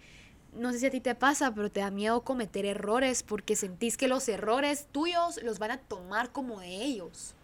no 0.53 0.73
sé 0.73 0.79
si 0.81 0.87
a 0.87 0.91
ti 0.91 1.01
te 1.01 1.15
pasa, 1.15 1.55
pero 1.55 1.71
te 1.71 1.81
da 1.81 1.91
miedo 1.91 2.23
cometer 2.23 2.67
errores 2.67 3.23
porque 3.23 3.57
sentís 3.57 3.97
que 3.97 4.09
los 4.09 4.29
errores 4.29 4.89
tuyos 4.93 5.43
los 5.43 5.59
van 5.59 5.73
a 5.73 5.79
tomar 5.79 6.33
como 6.33 6.61
de 6.61 6.83
ellos. 6.83 7.35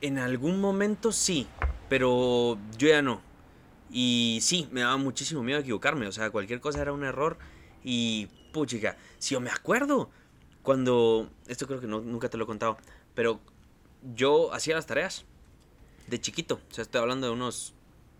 En 0.00 0.18
algún 0.18 0.60
momento 0.60 1.12
sí, 1.12 1.46
pero 1.88 2.58
yo 2.76 2.88
ya 2.88 3.02
no. 3.02 3.20
Y 3.90 4.38
sí, 4.42 4.68
me 4.72 4.80
daba 4.80 4.96
muchísimo 4.96 5.42
miedo 5.42 5.60
equivocarme. 5.60 6.06
O 6.06 6.12
sea, 6.12 6.30
cualquier 6.30 6.60
cosa 6.60 6.82
era 6.82 6.92
un 6.92 7.04
error. 7.04 7.38
Y, 7.84 8.28
puchica, 8.52 8.96
si 9.18 9.34
yo 9.34 9.40
me 9.40 9.50
acuerdo, 9.50 10.10
cuando, 10.62 11.30
esto 11.46 11.66
creo 11.66 11.80
que 11.80 11.86
no, 11.86 12.00
nunca 12.00 12.28
te 12.28 12.36
lo 12.36 12.44
he 12.44 12.46
contado, 12.46 12.78
pero 13.14 13.40
yo 14.14 14.52
hacía 14.52 14.74
las 14.74 14.86
tareas 14.86 15.24
de 16.06 16.20
chiquito. 16.20 16.60
O 16.70 16.74
sea, 16.74 16.82
estoy 16.82 17.00
hablando 17.00 17.26
de 17.26 17.32
unos 17.32 17.74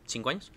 5 0.06 0.30
años. 0.30 0.52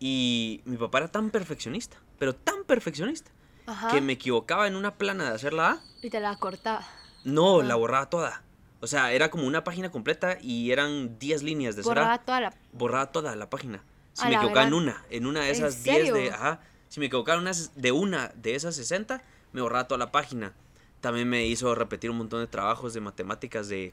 Y 0.00 0.62
mi 0.64 0.76
papá 0.76 0.98
era 0.98 1.08
tan 1.08 1.30
perfeccionista, 1.30 1.98
pero 2.18 2.34
tan 2.34 2.64
perfeccionista, 2.64 3.30
Ajá. 3.66 3.88
que 3.90 4.00
me 4.00 4.14
equivocaba 4.14 4.66
en 4.66 4.76
una 4.76 4.94
plana 4.96 5.24
de 5.28 5.34
hacer 5.34 5.52
la 5.52 5.70
A. 5.72 5.80
Y 6.02 6.10
te 6.10 6.20
la 6.20 6.36
cortaba. 6.36 6.86
No, 7.24 7.60
Ah. 7.60 7.64
la 7.64 7.74
borraba 7.74 8.08
toda. 8.10 8.42
O 8.80 8.86
sea, 8.86 9.12
era 9.12 9.30
como 9.30 9.46
una 9.46 9.64
página 9.64 9.90
completa 9.90 10.38
y 10.40 10.70
eran 10.70 11.18
10 11.18 11.42
líneas 11.42 11.74
de 11.74 11.82
Borraba 11.82 12.18
toda 12.18 12.40
la... 12.40 12.54
borraba 12.72 13.10
toda 13.10 13.34
la 13.34 13.50
página. 13.50 13.82
Si 14.12 14.24
A 14.24 14.28
me 14.28 14.36
equivocaba 14.36 14.66
en 14.66 14.74
una, 14.74 15.04
en 15.10 15.26
una 15.26 15.40
de 15.40 15.46
¿En 15.48 15.52
esas 15.56 15.82
10 15.82 16.12
de, 16.12 16.30
ajá, 16.30 16.60
si 16.88 17.00
me 17.00 17.06
equivocaba 17.06 17.42
de 17.74 17.92
una 17.92 18.28
de 18.36 18.54
esas 18.54 18.76
60, 18.76 19.20
me 19.52 19.60
borraba 19.60 19.88
toda 19.88 19.98
la 19.98 20.12
página. 20.12 20.52
También 21.00 21.28
me 21.28 21.44
hizo 21.46 21.74
repetir 21.74 22.10
un 22.10 22.18
montón 22.18 22.40
de 22.40 22.46
trabajos 22.46 22.94
de 22.94 23.00
matemáticas 23.00 23.68
de 23.68 23.92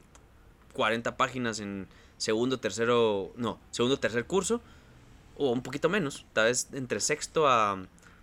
40 0.72 1.16
páginas 1.16 1.58
en 1.60 1.88
segundo, 2.16 2.60
tercero, 2.60 3.32
no, 3.36 3.58
segundo, 3.70 3.98
tercer 3.98 4.24
curso 4.26 4.60
o 5.36 5.50
un 5.50 5.62
poquito 5.62 5.88
menos, 5.88 6.24
tal 6.32 6.46
vez 6.46 6.68
entre 6.72 7.00
sexto 7.00 7.46
a, 7.48 7.76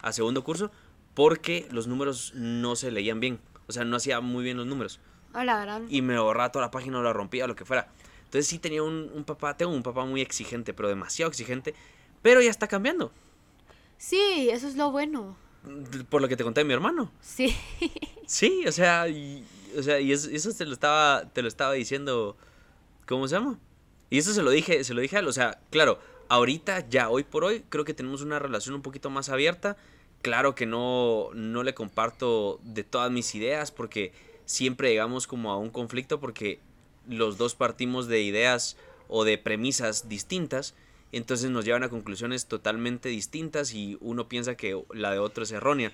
a 0.04 0.14
segundo 0.14 0.44
curso, 0.44 0.70
porque 1.16 1.68
los 1.72 1.88
números 1.88 2.34
no 2.36 2.76
se 2.76 2.92
leían 2.92 3.20
bien. 3.20 3.40
O 3.68 3.72
sea, 3.72 3.84
no 3.86 3.96
hacía 3.96 4.20
muy 4.20 4.44
bien 4.44 4.58
los 4.58 4.68
números 4.68 5.00
A 5.34 5.44
la 5.46 5.62
gran... 5.62 5.88
y 5.90 6.02
me 6.02 6.20
borraba 6.20 6.52
toda 6.52 6.66
la 6.66 6.72
página 6.72 7.00
o 7.00 7.02
la 7.02 7.14
rompía 7.14 7.46
o 7.46 7.48
lo 7.48 7.56
que 7.56 7.66
fuera. 7.66 7.88
Entonces 8.26 8.48
sí 8.48 8.60
tenía 8.60 8.84
un, 8.84 9.10
un 9.14 9.24
papá, 9.24 9.58
tengo 9.58 9.72
un 9.72 9.84
papá 9.84 10.06
muy 10.06 10.22
exigente, 10.22 10.74
pero 10.74 10.90
demasiado 10.90 11.30
exigente, 11.30 11.74
pero 12.22 12.42
ya 12.42 12.52
está 12.52 12.68
cambiando. 12.68 13.12
Sí, 13.98 14.50
eso 14.52 14.68
es 14.68 14.76
lo 14.76 14.92
bueno. 14.92 15.36
Por 16.10 16.22
lo 16.22 16.28
que 16.28 16.36
te 16.36 16.44
conté 16.44 16.62
de 16.62 16.66
mi 16.66 16.74
hermano. 16.74 17.10
Sí. 17.22 17.56
Sí, 18.26 18.66
o 18.68 18.72
sea, 18.72 19.08
y, 19.08 19.46
o 19.78 19.84
sea, 19.84 20.00
y 20.00 20.12
eso, 20.12 20.30
eso 20.30 20.54
te 20.54 20.66
lo 20.66 20.74
estaba 20.74 21.26
te 21.32 21.42
lo 21.42 21.48
estaba 21.48 21.74
diciendo 21.74 22.38
¿cómo 23.06 23.28
se 23.28 23.36
llama? 23.36 23.60
Y 24.10 24.18
eso 24.18 24.34
se 24.34 24.44
lo 24.44 24.52
dije, 24.52 24.84
se 24.84 24.94
lo 24.94 25.02
dije 25.02 25.18
a 25.18 25.20
él, 25.20 25.28
o 25.28 25.34
sea, 25.34 25.60
claro, 25.72 26.00
ahorita 26.34 26.90
ya 26.90 27.10
hoy 27.10 27.24
por 27.24 27.44
hoy 27.44 27.64
creo 27.70 27.86
que 27.86 27.94
tenemos 27.94 28.22
una 28.22 28.40
relación 28.40 28.76
un 28.76 28.82
poquito 28.82 29.10
más 29.10 29.30
abierta. 29.30 29.78
Claro 30.22 30.56
que 30.56 30.66
no 30.66 31.30
no 31.34 31.64
le 31.64 31.74
comparto 31.74 32.60
de 32.64 32.84
todas 32.84 33.12
mis 33.12 33.36
ideas 33.36 33.72
porque 33.72 34.14
siempre 34.46 34.90
llegamos 34.90 35.28
como 35.28 35.52
a 35.52 35.58
un 35.58 35.70
conflicto 35.70 36.20
porque 36.20 36.60
los 37.08 37.38
dos 37.38 37.54
partimos 37.56 38.08
de 38.08 38.22
ideas 38.22 38.78
o 39.10 39.26
de 39.26 39.38
premisas 39.38 40.10
distintas, 40.10 40.74
entonces 41.12 41.52
nos 41.52 41.66
llevan 41.66 41.84
a 41.84 41.90
conclusiones 41.90 42.48
totalmente 42.48 43.10
distintas 43.10 43.74
y 43.74 43.98
uno 44.02 44.28
piensa 44.28 44.56
que 44.56 44.82
la 44.92 45.12
de 45.12 45.20
otro 45.20 45.44
es 45.44 45.52
errónea. 45.52 45.92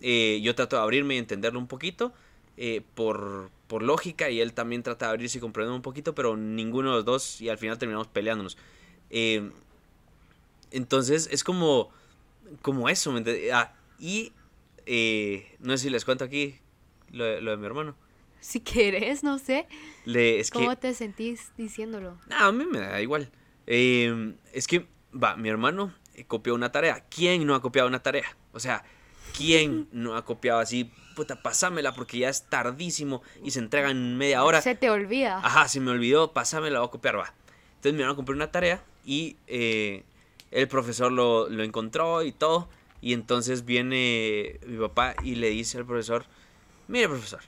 Eh, 0.00 0.40
yo 0.42 0.54
trato 0.54 0.76
de 0.76 0.82
abrirme 0.82 1.16
y 1.16 1.18
entenderlo 1.18 1.58
un 1.58 1.66
poquito 1.66 2.12
eh, 2.56 2.82
por, 2.94 3.50
por 3.66 3.82
lógica 3.82 4.30
y 4.30 4.40
él 4.40 4.54
también 4.54 4.82
trata 4.82 5.06
de 5.06 5.12
abrirse 5.12 5.38
y 5.38 5.40
comprenderlo 5.40 5.76
un 5.76 5.82
poquito, 5.82 6.14
pero 6.14 6.36
ninguno 6.36 6.90
de 6.90 6.96
los 6.96 7.04
dos 7.04 7.40
y 7.42 7.50
al 7.50 7.58
final 7.58 7.76
terminamos 7.76 8.06
peleándonos. 8.06 8.56
Eh, 9.10 9.50
entonces 10.70 11.28
es 11.30 11.44
como, 11.44 11.90
como 12.62 12.88
eso, 12.88 13.12
¿me 13.12 13.18
entiendes? 13.18 13.52
Ah, 13.52 13.74
y 13.98 14.32
eh, 14.86 15.56
no 15.60 15.72
sé 15.76 15.84
si 15.84 15.90
les 15.90 16.04
cuento 16.04 16.24
aquí 16.24 16.58
lo, 17.10 17.24
de- 17.24 17.40
lo 17.40 17.50
de 17.52 17.56
mi 17.56 17.66
hermano. 17.66 17.96
Si 18.40 18.60
querés, 18.60 19.24
no 19.24 19.38
sé. 19.38 19.66
Le, 20.04 20.38
es 20.38 20.50
que, 20.50 20.58
¿Cómo 20.60 20.76
te 20.76 20.94
sentís 20.94 21.52
diciéndolo? 21.56 22.18
No, 22.28 22.36
a 22.36 22.52
mí 22.52 22.64
me 22.64 22.78
da 22.78 23.00
igual. 23.00 23.30
Eh, 23.66 24.34
es 24.52 24.66
que, 24.68 24.86
va, 25.12 25.36
mi 25.36 25.48
hermano 25.48 25.92
eh, 26.14 26.24
copió 26.24 26.54
una 26.54 26.70
tarea. 26.70 27.04
¿Quién 27.08 27.44
no 27.46 27.54
ha 27.54 27.62
copiado 27.62 27.88
una 27.88 28.02
tarea? 28.02 28.36
O 28.52 28.60
sea, 28.60 28.84
¿quién 29.36 29.88
no 29.92 30.14
ha 30.16 30.24
copiado 30.24 30.60
así? 30.60 30.92
Puta, 31.16 31.42
pasámela 31.42 31.94
porque 31.94 32.18
ya 32.18 32.28
es 32.28 32.42
tardísimo 32.48 33.22
y 33.42 33.50
se 33.50 33.58
entrega 33.58 33.90
en 33.90 34.16
media 34.18 34.44
hora. 34.44 34.60
Se 34.62 34.74
te 34.74 34.90
olvida. 34.90 35.38
Ajá, 35.38 35.66
se 35.66 35.80
me 35.80 35.90
olvidó, 35.90 36.32
pasámela, 36.32 36.78
voy 36.80 36.88
a 36.88 36.90
copiar, 36.90 37.18
va. 37.18 37.32
Entonces 37.76 37.94
mi 37.94 38.00
hermano 38.00 38.16
compró 38.16 38.34
una 38.36 38.52
tarea 38.52 38.84
y 39.04 39.36
eh, 39.46 40.04
el 40.50 40.68
profesor 40.68 41.12
lo, 41.12 41.48
lo 41.48 41.62
encontró 41.62 42.22
y 42.22 42.32
todo. 42.32 42.68
Y 43.00 43.12
entonces 43.12 43.64
viene 43.64 44.58
mi 44.66 44.78
papá 44.78 45.14
y 45.22 45.34
le 45.36 45.50
dice 45.50 45.78
al 45.78 45.86
profesor, 45.86 46.24
mire 46.88 47.08
profesor, 47.08 47.40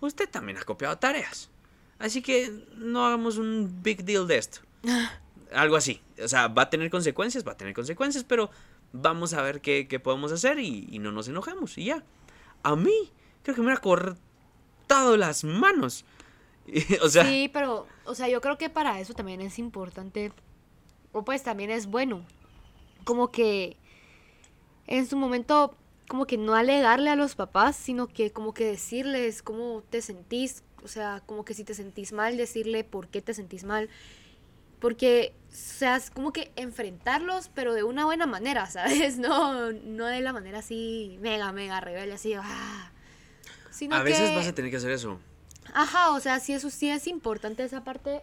usted 0.00 0.28
también 0.28 0.58
ha 0.58 0.62
copiado 0.62 0.98
tareas. 0.98 1.50
Así 1.98 2.22
que 2.22 2.52
no 2.76 3.06
hagamos 3.06 3.38
un 3.38 3.82
big 3.82 4.04
deal 4.04 4.26
de 4.26 4.38
esto. 4.38 4.60
Algo 5.52 5.76
así. 5.76 6.00
O 6.22 6.28
sea, 6.28 6.48
va 6.48 6.62
a 6.62 6.70
tener 6.70 6.90
consecuencias, 6.90 7.46
va 7.46 7.52
a 7.52 7.56
tener 7.56 7.74
consecuencias, 7.74 8.24
pero 8.24 8.50
vamos 8.92 9.32
a 9.32 9.42
ver 9.42 9.60
qué, 9.60 9.88
qué 9.88 10.00
podemos 10.00 10.32
hacer 10.32 10.58
y, 10.58 10.88
y 10.90 10.98
no 10.98 11.12
nos 11.12 11.28
enojemos. 11.28 11.78
Y 11.78 11.86
ya. 11.86 12.04
A 12.62 12.76
mí, 12.76 13.12
creo 13.42 13.54
que 13.54 13.60
me 13.60 13.68
hubiera 13.68 13.80
cortado 13.80 15.16
las 15.16 15.44
manos. 15.44 16.04
o 17.02 17.08
sea, 17.08 17.24
Sí, 17.24 17.50
pero, 17.52 17.86
o 18.04 18.14
sea, 18.14 18.28
yo 18.28 18.40
creo 18.40 18.58
que 18.58 18.70
para 18.70 19.00
eso 19.00 19.14
también 19.14 19.40
es 19.40 19.58
importante, 19.58 20.32
o 21.14 21.24
pues 21.24 21.42
también 21.42 21.70
es 21.70 21.86
bueno, 21.86 22.26
como 23.04 23.30
que 23.30 23.78
en 24.86 25.06
su 25.06 25.16
momento, 25.16 25.74
como 26.08 26.26
que 26.26 26.36
no 26.36 26.54
alegarle 26.54 27.08
a 27.08 27.16
los 27.16 27.34
papás, 27.34 27.76
sino 27.76 28.06
que 28.08 28.30
como 28.32 28.52
que 28.52 28.66
decirles 28.66 29.42
cómo 29.42 29.82
te 29.88 30.02
sentís, 30.02 30.62
o 30.82 30.88
sea, 30.88 31.22
como 31.24 31.44
que 31.46 31.54
si 31.54 31.64
te 31.64 31.72
sentís 31.72 32.12
mal, 32.12 32.36
decirle 32.36 32.84
por 32.84 33.08
qué 33.08 33.22
te 33.22 33.32
sentís 33.32 33.64
mal, 33.64 33.88
porque, 34.80 35.34
o 35.50 35.54
sea, 35.56 35.96
es 35.96 36.10
como 36.10 36.32
que 36.32 36.52
enfrentarlos, 36.56 37.48
pero 37.54 37.72
de 37.72 37.84
una 37.84 38.04
buena 38.04 38.26
manera, 38.26 38.66
¿sabes? 38.70 39.16
No, 39.18 39.72
no 39.72 40.06
de 40.06 40.20
la 40.20 40.32
manera 40.34 40.58
así 40.58 41.16
mega, 41.22 41.50
mega 41.52 41.80
rebelde, 41.80 42.14
así, 42.14 42.34
ah. 42.34 42.90
Sino 43.70 43.96
a 43.96 44.02
veces 44.02 44.30
que- 44.30 44.36
vas 44.36 44.46
a 44.48 44.54
tener 44.54 44.70
que 44.70 44.76
hacer 44.76 44.90
eso. 44.90 45.18
Ajá, 45.72 46.10
o 46.10 46.20
sea, 46.20 46.38
sí, 46.40 46.52
eso 46.52 46.68
sí 46.68 46.90
es 46.90 47.06
importante 47.06 47.64
esa 47.64 47.82
parte 47.84 48.22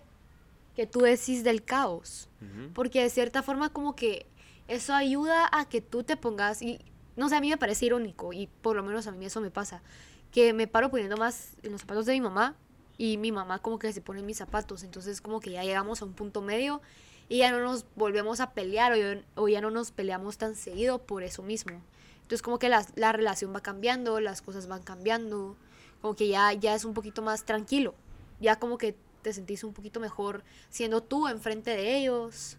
que 0.75 0.87
tú 0.87 0.99
decís 0.99 1.43
del 1.43 1.63
caos. 1.63 2.29
Porque 2.73 3.03
de 3.03 3.09
cierta 3.09 3.43
forma 3.43 3.69
como 3.69 3.95
que 3.95 4.25
eso 4.67 4.93
ayuda 4.93 5.47
a 5.51 5.67
que 5.67 5.81
tú 5.81 6.03
te 6.03 6.17
pongas, 6.17 6.61
y 6.61 6.79
no 7.15 7.29
sé, 7.29 7.35
a 7.35 7.41
mí 7.41 7.49
me 7.49 7.57
parece 7.57 7.85
irónico, 7.85 8.33
y 8.33 8.47
por 8.47 8.75
lo 8.75 8.83
menos 8.83 9.05
a 9.05 9.11
mí 9.11 9.25
eso 9.25 9.41
me 9.41 9.51
pasa, 9.51 9.83
que 10.31 10.53
me 10.53 10.65
paro 10.65 10.89
poniendo 10.89 11.17
más 11.17 11.57
en 11.61 11.73
los 11.73 11.81
zapatos 11.81 12.05
de 12.05 12.13
mi 12.13 12.21
mamá, 12.21 12.55
y 12.97 13.17
mi 13.17 13.31
mamá 13.31 13.59
como 13.59 13.79
que 13.79 13.91
se 13.93 14.01
pone 14.01 14.21
en 14.21 14.25
mis 14.25 14.37
zapatos, 14.37 14.83
entonces 14.83 15.21
como 15.21 15.39
que 15.39 15.51
ya 15.51 15.63
llegamos 15.63 16.01
a 16.01 16.05
un 16.05 16.13
punto 16.13 16.41
medio, 16.41 16.81
y 17.29 17.39
ya 17.39 17.51
no 17.51 17.59
nos 17.59 17.85
volvemos 17.95 18.39
a 18.39 18.51
pelear, 18.51 18.93
o 18.93 18.95
ya, 18.95 19.21
o 19.35 19.47
ya 19.47 19.61
no 19.61 19.71
nos 19.71 19.91
peleamos 19.91 20.37
tan 20.37 20.55
seguido 20.55 20.99
por 20.99 21.23
eso 21.23 21.43
mismo. 21.43 21.81
Entonces 22.23 22.41
como 22.41 22.59
que 22.59 22.69
la, 22.69 22.85
la 22.95 23.11
relación 23.11 23.53
va 23.53 23.61
cambiando, 23.61 24.19
las 24.19 24.41
cosas 24.41 24.67
van 24.67 24.83
cambiando, 24.83 25.57
como 26.01 26.15
que 26.15 26.27
ya, 26.27 26.53
ya 26.53 26.75
es 26.75 26.85
un 26.85 26.93
poquito 26.93 27.21
más 27.21 27.45
tranquilo, 27.45 27.93
ya 28.39 28.57
como 28.57 28.77
que 28.77 28.95
te 29.21 29.33
sentís 29.33 29.63
un 29.63 29.73
poquito 29.73 29.99
mejor 29.99 30.43
siendo 30.69 31.01
tú 31.01 31.27
enfrente 31.27 31.71
de 31.71 31.97
ellos. 31.97 32.57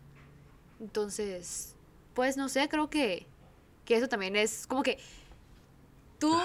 Entonces, 0.80 1.74
pues 2.14 2.36
no 2.36 2.48
sé, 2.48 2.68
creo 2.68 2.90
que, 2.90 3.26
que 3.84 3.96
eso 3.96 4.08
también 4.08 4.36
es 4.36 4.66
como 4.66 4.82
que 4.82 4.98
tú 6.18 6.38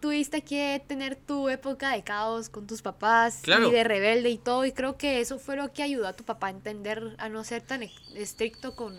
tuviste 0.00 0.42
que 0.42 0.82
tener 0.86 1.16
tu 1.16 1.48
época 1.48 1.90
de 1.92 2.04
caos 2.04 2.48
con 2.48 2.66
tus 2.66 2.82
papás 2.82 3.40
Claro. 3.42 3.68
y 3.68 3.72
de 3.72 3.84
rebelde 3.84 4.30
y 4.30 4.38
todo, 4.38 4.64
y 4.64 4.72
creo 4.72 4.96
que 4.96 5.20
eso 5.20 5.38
fue 5.38 5.56
lo 5.56 5.72
que 5.72 5.82
ayudó 5.82 6.06
a 6.06 6.12
tu 6.12 6.24
papá 6.24 6.48
a 6.48 6.50
entender, 6.50 7.16
a 7.18 7.28
no 7.28 7.42
ser 7.44 7.62
tan 7.62 7.82
ex- 7.82 7.94
estricto 8.14 8.76
con, 8.76 8.94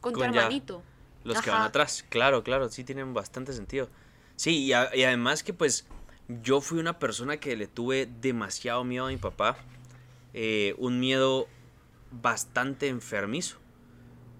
con, 0.00 0.12
tu 0.12 0.20
Con 0.20 0.28
hermanito. 0.34 0.82
Los 1.24 1.42
que 1.42 1.50
van 1.50 1.62
atrás, 1.62 2.04
claro, 2.08 2.44
claro, 2.44 2.68
sí 2.70 2.84
tienen 2.84 3.12
bastante 3.12 3.52
sentido. 3.52 3.88
Sí, 4.36 4.64
y, 4.66 4.72
a- 4.72 4.94
y 4.94 5.02
además 5.02 5.42
que 5.42 5.52
pues 5.52 5.86
yo 6.28 6.60
fui 6.60 6.78
una 6.78 6.98
persona 6.98 7.38
que 7.38 7.56
le 7.56 7.66
tuve 7.66 8.06
demasiado 8.20 8.84
miedo 8.84 9.06
a 9.06 9.08
mi 9.08 9.16
papá, 9.16 9.56
eh, 10.40 10.76
un 10.78 11.00
miedo 11.00 11.48
bastante 12.12 12.86
enfermizo. 12.86 13.58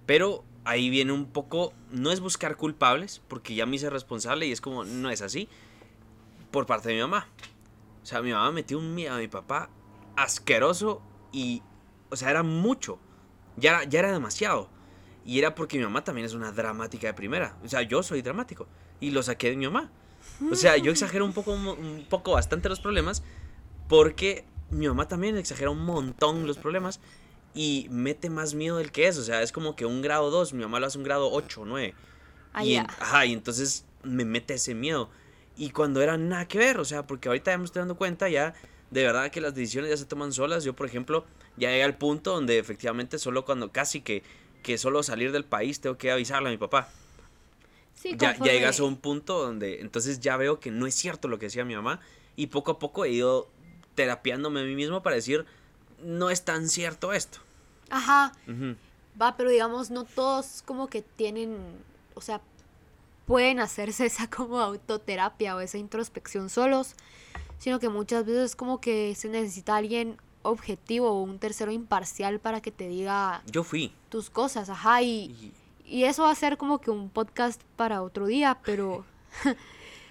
Pero 0.07 0.45
ahí 0.65 0.91
viene 0.91 1.11
un 1.11 1.27
poco, 1.27 1.73
no 1.91 2.13
es 2.13 2.21
buscar 2.21 2.57
culpables, 2.57 3.21
porque 3.27 3.57
ya 3.57 3.67
me 3.67 3.75
hice 3.75 3.91
responsable 3.91 4.47
y 4.47 4.53
es 4.53 4.61
como, 4.61 4.85
no 4.85 5.11
es 5.11 5.23
así, 5.23 5.49
por 6.53 6.67
parte 6.67 6.91
de 6.91 6.95
mi 6.95 7.01
mamá. 7.01 7.27
O 8.01 8.07
sea, 8.07 8.23
mi 8.23 8.31
mamá 8.31 8.53
metió 8.53 8.79
un 8.79 8.95
miedo 8.95 9.17
a 9.17 9.19
mi 9.19 9.27
papá 9.27 9.71
asqueroso 10.15 11.03
y, 11.33 11.63
o 12.11 12.17
sea, 12.17 12.31
era 12.31 12.45
mucho, 12.45 13.01
ya 13.57 13.83
ya 13.83 13.99
era 13.99 14.13
demasiado. 14.13 14.71
Y 15.25 15.41
era 15.41 15.57
porque 15.57 15.79
mi 15.79 15.85
mamá 15.85 16.05
también 16.05 16.27
es 16.27 16.35
una 16.35 16.53
dramática 16.53 17.09
de 17.09 17.15
primera. 17.15 17.57
O 17.65 17.69
sea, 17.69 17.83
yo 17.83 18.05
soy 18.05 18.23
dramático. 18.23 18.69
Y 19.01 19.11
lo 19.11 19.25
saqué 19.25 19.51
de 19.51 19.57
mi 19.57 19.67
mamá. 19.67 19.91
O 20.49 20.55
sea, 20.55 20.77
yo 20.77 20.93
exagero 20.93 21.25
un 21.25 21.33
poco, 21.33 21.53
un 21.53 22.07
poco 22.09 22.33
bastante 22.33 22.69
los 22.69 22.79
problemas. 22.79 23.25
Porque 23.89 24.47
mi 24.71 24.87
mamá 24.89 25.09
también 25.09 25.37
exagera 25.37 25.71
un 25.71 25.85
montón 25.85 26.47
los 26.47 26.59
problemas. 26.59 27.01
Y 27.55 27.89
mete 27.91 28.31
más 28.31 28.55
miedo 28.55 28.77
del 28.79 28.93
que 28.93 29.09
es. 29.09 29.17
O 29.19 29.25
sea, 29.25 29.43
es 29.43 29.53
como 29.53 29.75
que 29.77 29.87
un 29.87 30.03
grado 30.03 30.31
2. 30.31 30.53
Mi 30.53 30.63
mamá 30.63 30.81
lo 30.81 30.87
hace 30.87 30.99
un 30.99 31.05
grado 31.05 31.31
8 31.33 31.63
o 31.63 31.65
9. 31.65 31.95
Ah, 32.53 32.65
y, 32.65 32.75
en- 32.77 32.87
ya. 32.87 32.95
ajá, 32.99 33.27
y 33.27 33.33
entonces 33.33 33.85
me 34.03 34.25
mete 34.25 34.55
ese 34.55 34.75
miedo. 34.75 35.11
Y 35.57 35.71
cuando 35.71 36.01
era 36.03 36.17
nada 36.17 36.47
que 36.47 36.59
ver, 36.59 36.79
o 36.79 36.85
sea, 36.85 37.07
porque 37.07 37.29
ahorita 37.29 37.51
ya 37.51 37.59
me 37.59 37.65
estoy 37.65 37.81
dando 37.81 37.97
cuenta 37.97 38.29
ya 38.29 38.55
de 38.91 39.03
verdad 39.03 39.31
que 39.31 39.41
las 39.41 39.55
decisiones 39.55 39.91
ya 39.91 39.97
se 39.97 40.05
toman 40.07 40.33
solas. 40.33 40.65
Yo, 40.65 40.75
por 40.77 40.87
ejemplo, 40.87 41.25
ya 41.57 41.71
llegué 41.71 41.83
al 41.85 41.97
punto 41.99 42.33
donde 42.33 42.59
efectivamente 42.59 43.19
solo 43.19 43.45
cuando 43.45 43.73
casi 43.73 44.01
que, 44.03 44.23
que 44.63 44.79
solo 44.79 45.03
salir 45.03 45.33
del 45.33 45.45
país 45.45 45.81
tengo 45.81 45.99
que 45.99 46.11
avisarle 46.13 46.49
a 46.49 46.53
mi 46.53 46.59
papá. 46.59 46.89
Sí, 47.95 48.17
Ya, 48.17 48.37
ya 48.37 48.53
llegas 48.53 48.79
a 48.81 48.85
un 48.85 48.97
punto 48.97 49.43
donde 49.43 49.81
entonces 49.81 50.21
ya 50.21 50.37
veo 50.37 50.61
que 50.61 50.71
no 50.71 50.87
es 50.87 50.95
cierto 50.95 51.27
lo 51.29 51.39
que 51.39 51.47
decía 51.47 51.65
mi 51.65 51.75
mamá 51.75 52.01
y 52.37 52.47
poco 52.47 52.71
a 52.73 52.79
poco 52.79 53.05
he 53.05 53.11
ido 53.11 53.49
terapiándome 53.99 54.61
a 54.61 54.63
mí 54.63 54.77
mismo 54.77 55.03
para 55.03 55.17
decir, 55.17 55.45
no 56.05 56.31
es 56.31 56.45
tan 56.45 56.69
cierto 56.69 57.13
esto. 57.13 57.39
Ajá, 57.91 58.33
va, 59.21 59.37
pero 59.37 59.51
digamos, 59.51 59.91
no 59.91 60.05
todos 60.05 60.63
como 60.65 60.87
que 60.87 61.03
tienen, 61.03 61.57
o 62.15 62.21
sea, 62.21 62.41
pueden 63.27 63.59
hacerse 63.59 64.07
esa 64.13 64.31
como 64.31 64.61
autoterapia 64.61 65.57
o 65.57 65.61
esa 65.61 65.79
introspección 65.79 66.49
solos, 66.49 66.95
sino 67.59 67.81
que 67.81 67.89
muchas 67.89 68.25
veces 68.25 68.55
como 68.55 68.81
que 68.81 69.17
se 69.17 69.29
necesita 69.29 69.75
alguien 69.77 70.17
objetivo 70.43 71.11
o 71.11 71.23
un 71.23 71.41
tercero 71.41 71.73
imparcial 71.73 72.39
para 72.39 72.61
que 72.61 72.71
te 72.71 72.87
diga 72.87 73.43
Yo 73.51 73.65
fui. 73.65 73.93
tus 74.11 74.31
cosas, 74.31 74.71
ajá, 74.71 75.03
y, 75.03 75.09
y- 75.25 75.53
y 75.91 76.05
eso 76.05 76.23
va 76.23 76.31
a 76.31 76.35
ser 76.37 76.57
como 76.59 76.79
que 76.81 76.91
un 76.93 77.09
podcast 77.11 77.61
para 77.77 78.03
otro 78.03 78.27
día, 78.27 78.59
pero, 78.63 79.05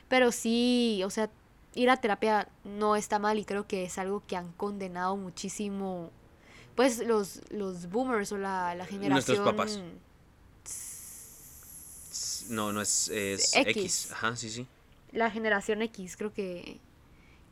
pero 0.09 0.31
sí, 0.31 1.01
o 1.05 1.09
sea, 1.09 1.29
ir 1.77 1.91
a 1.91 1.97
terapia 1.97 2.49
no 2.63 2.95
está 2.95 3.19
mal 3.19 3.37
y 3.37 3.45
creo 3.45 3.67
que 3.67 3.83
es 3.85 3.97
algo 3.99 4.23
que 4.25 4.35
han 4.35 4.51
condenado 4.53 5.15
muchísimo, 5.15 6.11
pues 6.75 6.99
los, 6.99 7.41
los 7.51 7.89
boomers 7.89 8.31
o 8.31 8.37
la, 8.37 8.73
la 8.73 8.85
generación... 8.85 9.37
Nuestros 9.37 9.39
papás. 9.39 9.79
No, 12.49 12.73
no 12.73 12.81
es, 12.81 13.09
es 13.09 13.55
X. 13.55 13.77
X. 13.77 14.11
Ajá, 14.11 14.35
sí, 14.35 14.49
sí. 14.49 14.65
La 15.11 15.29
generación 15.29 15.81
X, 15.83 16.17
creo 16.17 16.33
que, 16.33 16.79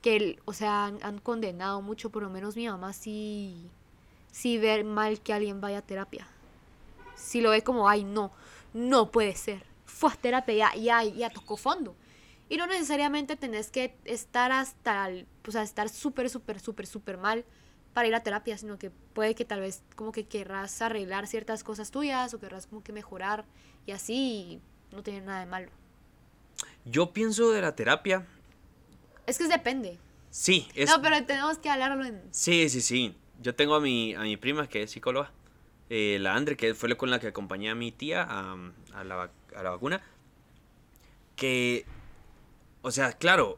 que 0.02 0.40
o 0.46 0.54
sea, 0.54 0.86
han, 0.86 1.00
han 1.04 1.20
condenado 1.20 1.82
mucho, 1.82 2.10
por 2.10 2.24
lo 2.24 2.30
menos 2.30 2.56
mi 2.56 2.68
mamá 2.68 2.94
sí, 2.94 3.70
sí 4.32 4.58
ve 4.58 4.84
mal 4.84 5.22
que 5.22 5.34
alguien 5.34 5.62
vaya 5.62 5.80
a 5.80 5.82
terapia. 5.82 6.28
Si 7.16 7.42
lo 7.42 7.52
ve 7.52 7.64
como, 7.64 7.88
ay, 7.88 8.04
no, 8.04 8.32
no 8.74 9.12
puede 9.12 9.36
ser. 9.36 9.64
Fue 9.86 10.12
a 10.12 10.16
terapia, 10.16 10.74
ya, 10.74 10.76
ya, 10.76 11.04
ya 11.04 11.30
tocó 11.30 11.58
fondo. 11.58 11.96
Y 12.50 12.58
no 12.58 12.68
necesariamente 12.68 13.36
tenés 13.36 13.72
que 13.72 13.96
estar 14.06 14.52
hasta, 14.52 15.08
el- 15.08 15.28
o 15.48 15.52
sea, 15.52 15.64
estar 15.64 15.90
súper, 15.90 16.30
súper, 16.30 16.60
súper, 16.60 16.86
súper 16.88 17.18
mal 17.18 17.44
para 17.94 18.08
ir 18.08 18.16
a 18.16 18.22
terapia, 18.24 18.58
sino 18.58 18.78
que 18.78 18.92
puede 18.92 19.36
que 19.36 19.46
tal 19.46 19.62
vez 19.62 19.84
como 19.96 20.12
que 20.12 20.26
querrás 20.28 20.82
arreglar 20.82 21.28
ciertas 21.28 21.64
cosas 21.64 21.92
tuyas 21.92 22.34
o 22.34 22.40
querrás 22.40 22.68
como 22.68 22.84
que 22.84 22.94
mejorar 22.94 23.46
y 23.86 23.92
así 23.94 24.14
y 24.16 24.62
no 24.96 25.02
tiene 25.02 25.22
nada 25.22 25.40
de 25.40 25.46
malo. 25.46 25.72
Yo 26.86 27.14
pienso 27.14 27.52
de 27.52 27.62
la 27.62 27.76
terapia. 27.76 28.28
Es 29.26 29.38
que 29.40 29.48
depende. 29.48 29.98
Sí, 30.30 30.68
es. 30.76 30.90
No, 30.90 31.02
pero 31.02 31.26
tenemos 31.26 31.58
que 31.58 31.70
hablarlo 31.70 32.06
en... 32.06 32.22
Sí, 32.32 32.70
sí, 32.70 32.82
sí. 32.82 33.16
Yo 33.42 33.56
tengo 33.56 33.76
a 33.76 33.82
mi, 33.82 34.14
a 34.14 34.22
mi 34.22 34.38
prima 34.38 34.68
que 34.68 34.84
es 34.84 34.92
psicóloga. 34.92 35.32
eh, 35.90 36.18
la 36.20 36.36
Andre, 36.36 36.58
que 36.58 36.76
fue 36.76 36.90
la 36.90 36.96
con 36.96 37.10
la 37.10 37.20
que 37.20 37.28
acompañé 37.28 37.70
a 37.70 37.76
mi 37.76 37.92
tía 37.92 38.24
a, 38.24 38.56
a 38.94 39.04
la, 39.04 39.32
a 39.56 39.64
la 39.64 39.70
vacuna. 39.72 40.02
Que. 41.36 41.86
O 42.86 42.92
sea, 42.92 43.14
claro. 43.14 43.58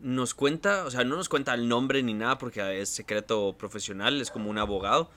Nos 0.00 0.32
cuenta, 0.34 0.84
o 0.84 0.90
sea, 0.92 1.02
no 1.02 1.16
nos 1.16 1.28
cuenta 1.28 1.54
el 1.54 1.66
nombre 1.68 2.02
ni 2.04 2.14
nada 2.14 2.38
porque 2.38 2.80
es 2.80 2.88
secreto 2.88 3.56
profesional, 3.58 4.20
es 4.20 4.30
como 4.30 4.48
un 4.48 4.56
abogado, 4.58 5.10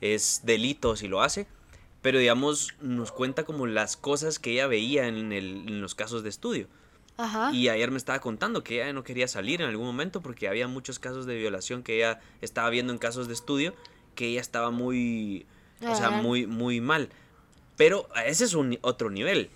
es 0.00 0.42
delito 0.44 0.94
si 0.94 1.08
lo 1.08 1.22
hace, 1.22 1.48
pero 2.02 2.20
digamos, 2.20 2.74
nos 2.80 3.10
cuenta 3.10 3.44
como 3.44 3.66
las 3.66 3.96
cosas 3.96 4.38
que 4.38 4.52
ella 4.52 4.68
veía 4.68 5.08
en, 5.08 5.32
el- 5.32 5.64
en 5.68 5.80
los 5.80 5.96
casos 5.96 6.22
de 6.22 6.28
estudio. 6.28 6.68
Ajá. 7.16 7.50
Y 7.52 7.68
ayer 7.68 7.90
me 7.90 7.96
estaba 7.96 8.20
contando 8.20 8.62
que 8.62 8.76
ella 8.80 8.92
no 8.92 9.02
quería 9.02 9.26
salir 9.26 9.60
en 9.60 9.68
algún 9.68 9.86
momento 9.86 10.20
porque 10.20 10.46
había 10.46 10.68
muchos 10.68 11.00
casos 11.00 11.26
de 11.26 11.34
violación 11.36 11.82
que 11.82 11.96
ella 11.96 12.20
estaba 12.40 12.70
viendo 12.70 12.92
en 12.92 13.00
casos 13.00 13.26
de 13.26 13.34
estudio, 13.34 13.74
que 14.14 14.28
ella 14.28 14.40
estaba 14.40 14.70
muy, 14.70 15.46
o 15.84 15.96
sea, 15.96 16.10
muy, 16.10 16.46
muy 16.46 16.80
mal. 16.80 17.08
Pero 17.76 18.08
ese 18.24 18.44
es 18.44 18.54
un 18.54 18.78
otro 18.82 19.10
nivel. 19.10 19.50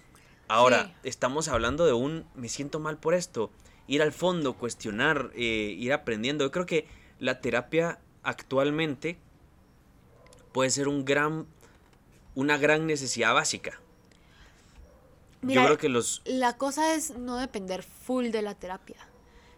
Ahora, 0.52 0.84
Sí. 0.84 1.08
estamos 1.08 1.48
hablando 1.48 1.86
de 1.86 1.94
un, 1.94 2.26
me 2.34 2.50
siento 2.50 2.78
mal 2.78 2.98
por 2.98 3.14
esto, 3.14 3.50
ir 3.86 4.02
al 4.02 4.12
fondo, 4.12 4.52
cuestionar, 4.52 5.30
eh, 5.34 5.74
ir 5.78 5.94
aprendiendo. 5.94 6.44
Yo 6.44 6.50
creo 6.50 6.66
que 6.66 6.86
la 7.18 7.40
terapia 7.40 7.98
actualmente 8.22 9.18
puede 10.52 10.68
ser 10.68 10.88
un 10.88 11.06
gran, 11.06 11.46
una 12.34 12.58
gran 12.58 12.86
necesidad 12.86 13.32
básica. 13.32 13.80
Mira, 15.40 15.62
Yo 15.62 15.66
creo 15.68 15.78
que 15.78 15.88
los, 15.88 16.20
La 16.26 16.58
cosa 16.58 16.94
es 16.94 17.16
no 17.16 17.38
depender 17.38 17.82
full 17.82 18.26
de 18.26 18.42
la 18.42 18.54
terapia. 18.54 18.98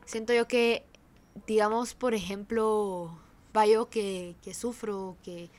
Siento 0.06 0.32
yo 0.32 0.46
que, 0.46 0.84
digamos, 1.48 1.94
por 1.94 2.14
ejemplo, 2.14 3.18
va 3.54 3.66
yo 3.66 3.90
que, 3.90 4.36
que 4.42 4.54
sufro, 4.54 5.16
que 5.24 5.50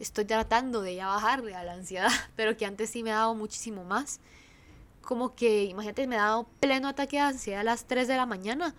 estoy 0.00 0.24
tratando 0.24 0.82
de 0.82 0.96
ya 0.96 1.06
bajarle 1.06 1.54
a 1.54 1.62
la 1.62 1.74
ansiedad, 1.74 2.10
pero 2.36 2.56
que 2.56 2.66
antes 2.66 2.90
sí 2.90 3.04
me 3.04 3.12
ha 3.12 3.16
dado 3.16 3.36
muchísimo 3.36 3.84
más. 3.84 4.18
Como 5.04 5.34
que, 5.34 5.64
imagínate, 5.64 6.06
me 6.06 6.16
ha 6.16 6.22
dado 6.22 6.44
pleno 6.60 6.88
ataque 6.88 7.16
de 7.16 7.22
ansiedad 7.22 7.60
a 7.60 7.64
las 7.64 7.84
3 7.86 8.08
de 8.08 8.16
la 8.16 8.26
mañana. 8.26 8.74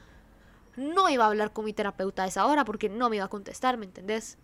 No 0.75 1.07
iba 1.09 1.23
a 1.23 1.27
hablar 1.27 1.53
con 1.53 1.65
mi 1.65 1.73
terapeuta 1.73 2.23
a 2.23 2.27
esa 2.27 2.45
hora 2.45 2.65
porque 2.65 2.89
no 2.89 3.09
me 3.09 3.17
iba 3.17 3.25
a 3.25 3.29
contestar, 3.29 3.77
¿me 3.77 3.85
entendés? 3.85 4.37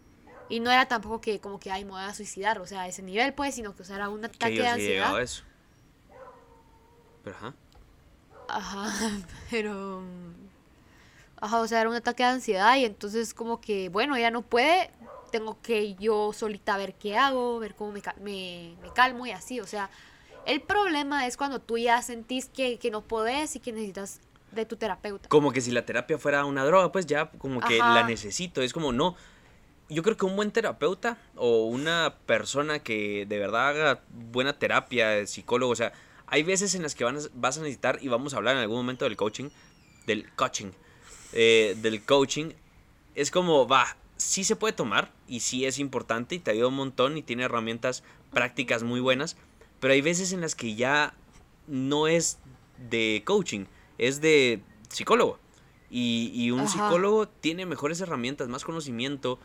Y 0.48 0.60
no 0.60 0.72
era 0.72 0.88
tampoco 0.88 1.22
que 1.22 1.40
como 1.40 1.60
que, 1.60 1.72
ay, 1.72 1.86
me 1.86 1.92
voy 1.92 2.02
a 2.02 2.14
suicidar, 2.14 2.60
o 2.60 2.68
sea, 2.68 2.82
a 2.82 2.88
ese 2.88 3.02
nivel, 3.04 3.34
pues, 3.34 3.56
sino 3.56 3.76
que, 3.76 3.84
o 3.84 3.86
sea, 3.86 3.96
era 3.98 4.10
un 4.10 4.22
que 4.22 4.28
ataque 4.28 4.56
yo 4.56 4.64
de 4.64 4.70
sí 4.74 4.82
he 4.82 4.88
llegado 4.88 5.16
ansiedad. 5.16 5.22
eso. 5.22 5.44
Pero 7.24 7.36
ajá. 7.36 7.56
Ajá, 8.48 8.92
pero... 9.52 10.02
Ajá, 11.38 11.60
o 11.60 11.68
sea, 11.68 11.82
era 11.82 11.90
un 11.90 11.96
ataque 11.96 12.24
de 12.24 12.30
ansiedad 12.30 12.76
y 12.78 12.86
entonces 12.86 13.34
como 13.34 13.60
que, 13.62 13.90
bueno, 13.90 14.16
ella 14.16 14.30
no 14.30 14.44
puede, 14.44 14.92
tengo 15.32 15.60
que 15.62 15.96
yo 15.96 16.34
solita 16.34 16.78
ver 16.78 16.94
qué 16.96 17.18
hago, 17.18 17.58
ver 17.60 17.74
cómo 17.76 17.92
me, 17.92 18.02
me, 18.22 18.76
me 18.82 18.94
calmo 18.94 19.26
y 19.26 19.32
así, 19.32 19.60
o 19.60 19.66
sea, 19.66 19.90
el 20.46 20.62
problema 20.62 21.28
es 21.28 21.38
cuando 21.38 21.60
tú 21.60 21.78
ya 21.78 22.02
sentís 22.02 22.48
que, 22.48 22.78
que 22.80 22.92
no 22.92 23.02
podés 23.02 23.56
y 23.56 23.60
que 23.60 23.72
necesitas 23.72 24.22
de 24.52 24.66
tu 24.66 24.76
terapeuta. 24.76 25.30
Como 25.30 25.52
que 25.52 25.62
si 25.62 25.72
la 25.72 25.86
terapia 25.86 26.18
fuera 26.18 26.44
una 26.46 26.66
droga, 26.66 26.92
pues 26.92 27.06
ya 27.06 27.32
como 27.32 27.62
que 27.62 27.80
Ajá. 27.80 27.90
la 27.92 28.04
necesito. 28.04 28.62
Es 28.62 28.74
como, 28.74 28.92
no. 28.92 29.16
Yo 29.90 30.04
creo 30.04 30.16
que 30.16 30.26
un 30.26 30.36
buen 30.36 30.52
terapeuta 30.52 31.18
o 31.36 31.66
una 31.66 32.16
persona 32.26 32.80
que 32.80 33.26
de 33.28 33.40
verdad 33.40 33.70
haga 33.70 34.04
buena 34.10 34.58
terapia, 34.58 35.26
psicólogo, 35.28 35.72
o 35.74 35.76
sea, 35.76 35.92
hay 36.28 36.44
veces 36.44 36.76
en 36.76 36.82
las 36.82 36.96
que 36.96 37.04
van 37.04 37.18
a- 37.18 37.22
vas 37.34 37.58
a 37.58 37.62
necesitar, 37.62 38.00
y 38.02 38.08
vamos 38.08 38.34
a 38.34 38.38
hablar 38.38 38.56
en 38.56 38.62
algún 38.62 38.78
momento 38.78 39.04
del 39.04 39.18
coaching, 39.18 39.50
del 40.08 40.32
coaching, 40.36 40.72
eh, 41.34 41.76
del 41.82 42.06
coaching, 42.06 42.52
es 43.16 43.32
como, 43.32 43.68
va, 43.68 43.98
sí 44.16 44.46
se 44.46 44.56
puede 44.56 44.72
tomar 44.74 45.12
y 45.28 45.42
sí 45.42 45.66
es 45.66 45.78
importante 45.78 46.36
y 46.36 46.40
te 46.40 46.52
ayuda 46.52 46.68
un 46.70 46.76
montón 46.76 47.18
y 47.18 47.22
tiene 47.22 47.44
herramientas 47.44 48.04
prácticas 48.32 48.84
muy 48.84 49.02
buenas, 49.02 49.36
pero 49.82 49.94
hay 49.94 50.02
veces 50.02 50.32
en 50.32 50.40
las 50.40 50.56
que 50.56 50.76
ya 50.76 51.14
no 51.68 52.08
es 52.08 52.38
de 52.90 53.24
coaching, 53.26 53.66
es 53.98 54.22
de 54.22 54.62
psicólogo. 54.88 55.40
Y, 55.90 56.32
y 56.34 56.52
un 56.52 56.62
Ajá. 56.62 56.70
psicólogo 56.70 57.28
tiene 57.28 57.66
mejores 57.66 58.00
herramientas, 58.00 58.48
más 58.48 58.64
conocimiento, 58.64 59.40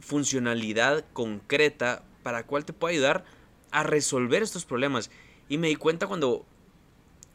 funcionalidad 0.00 1.04
concreta 1.12 2.04
para 2.22 2.44
cual 2.44 2.64
te 2.64 2.72
puede 2.72 2.94
ayudar 2.94 3.24
a 3.72 3.82
resolver 3.82 4.42
estos 4.42 4.64
problemas. 4.64 5.10
Y 5.48 5.58
me 5.58 5.68
di 5.68 5.76
cuenta 5.76 6.06
cuando 6.06 6.44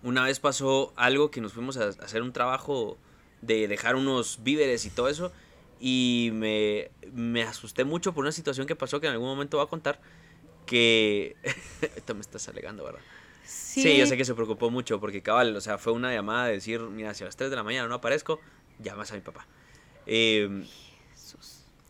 una 0.03 0.23
vez 0.23 0.39
pasó 0.39 0.93
algo 0.95 1.31
que 1.31 1.41
nos 1.41 1.53
fuimos 1.53 1.77
a 1.77 1.87
hacer 1.87 2.21
un 2.21 2.31
trabajo 2.33 2.97
de 3.41 3.67
dejar 3.67 3.95
unos 3.95 4.39
víveres 4.43 4.85
y 4.85 4.89
todo 4.89 5.09
eso. 5.09 5.31
Y 5.79 6.29
me, 6.33 6.91
me 7.11 7.43
asusté 7.43 7.83
mucho 7.83 8.13
por 8.13 8.23
una 8.23 8.31
situación 8.31 8.67
que 8.67 8.75
pasó 8.75 9.01
que 9.01 9.07
en 9.07 9.13
algún 9.13 9.27
momento 9.27 9.57
voy 9.57 9.65
a 9.65 9.69
contar. 9.69 9.99
Que. 10.73 11.35
Esto 11.95 12.15
me 12.15 12.21
estás 12.21 12.49
alegando, 12.49 12.83
¿verdad? 12.83 12.99
Sí. 13.45 13.95
yo 13.95 14.07
sé 14.07 14.17
que 14.17 14.25
se 14.25 14.33
preocupó 14.33 14.71
mucho 14.71 14.99
porque 14.99 15.21
cabal, 15.21 15.55
o 15.55 15.61
sea, 15.61 15.77
fue 15.77 15.93
una 15.93 16.11
llamada 16.11 16.47
de 16.47 16.53
decir, 16.53 16.81
mira, 16.81 17.13
si 17.13 17.23
a 17.23 17.27
las 17.27 17.35
3 17.35 17.51
de 17.51 17.55
la 17.55 17.61
mañana 17.61 17.87
no 17.87 17.93
aparezco, 17.93 18.39
llamas 18.79 19.11
a 19.11 19.13
mi 19.13 19.21
papá. 19.21 19.45
Eh, 20.07 20.65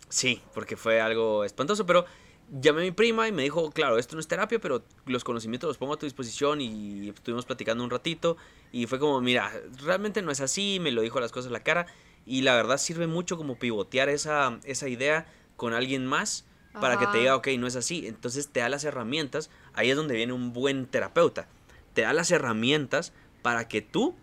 sí, 0.09 0.41
porque 0.53 0.75
fue 0.75 0.99
algo 0.99 1.45
espantoso, 1.45 1.85
pero 1.85 2.05
llamé 2.51 2.81
a 2.81 2.83
mi 2.83 2.91
prima 2.91 3.25
y 3.25 3.31
me 3.31 3.43
dijo, 3.43 3.71
claro, 3.71 3.97
esto 3.97 4.17
no 4.17 4.19
es 4.19 4.27
terapia, 4.27 4.59
pero 4.59 4.83
los 5.05 5.23
conocimientos 5.23 5.69
los 5.69 5.77
pongo 5.77 5.93
a 5.93 5.97
tu 5.97 6.05
disposición 6.05 6.59
y 6.59 7.07
estuvimos 7.07 7.45
platicando 7.45 7.85
un 7.85 7.89
ratito 7.89 8.35
y 8.73 8.87
fue 8.87 8.99
como, 8.99 9.21
mira, 9.21 9.49
realmente 9.81 10.21
no 10.21 10.29
es 10.29 10.41
así, 10.41 10.79
me 10.81 10.91
lo 10.91 11.01
dijo 11.03 11.21
las 11.21 11.31
cosas 11.31 11.51
a 11.51 11.53
la 11.53 11.63
cara 11.63 11.85
y 12.25 12.41
la 12.41 12.53
verdad 12.53 12.77
sirve 12.77 13.07
mucho 13.07 13.37
como 13.37 13.57
pivotear 13.57 14.09
esa, 14.09 14.59
esa 14.65 14.89
idea 14.89 15.25
con 15.55 15.73
alguien 15.73 16.05
más 16.05 16.45
para 16.79 16.97
que 16.97 17.07
te 17.07 17.19
diga, 17.19 17.35
ok, 17.35 17.47
no 17.59 17.67
es 17.67 17.75
así. 17.75 18.07
Entonces 18.07 18.49
te 18.49 18.59
da 18.59 18.69
las 18.69 18.83
herramientas, 18.83 19.49
ahí 19.73 19.89
es 19.89 19.95
donde 19.95 20.15
viene 20.15 20.33
un 20.33 20.53
buen 20.53 20.85
terapeuta, 20.85 21.47
te 21.93 22.01
da 22.01 22.13
las 22.13 22.31
herramientas 22.31 23.13
para 23.41 23.67
que 23.67 23.81
tú 23.81 24.15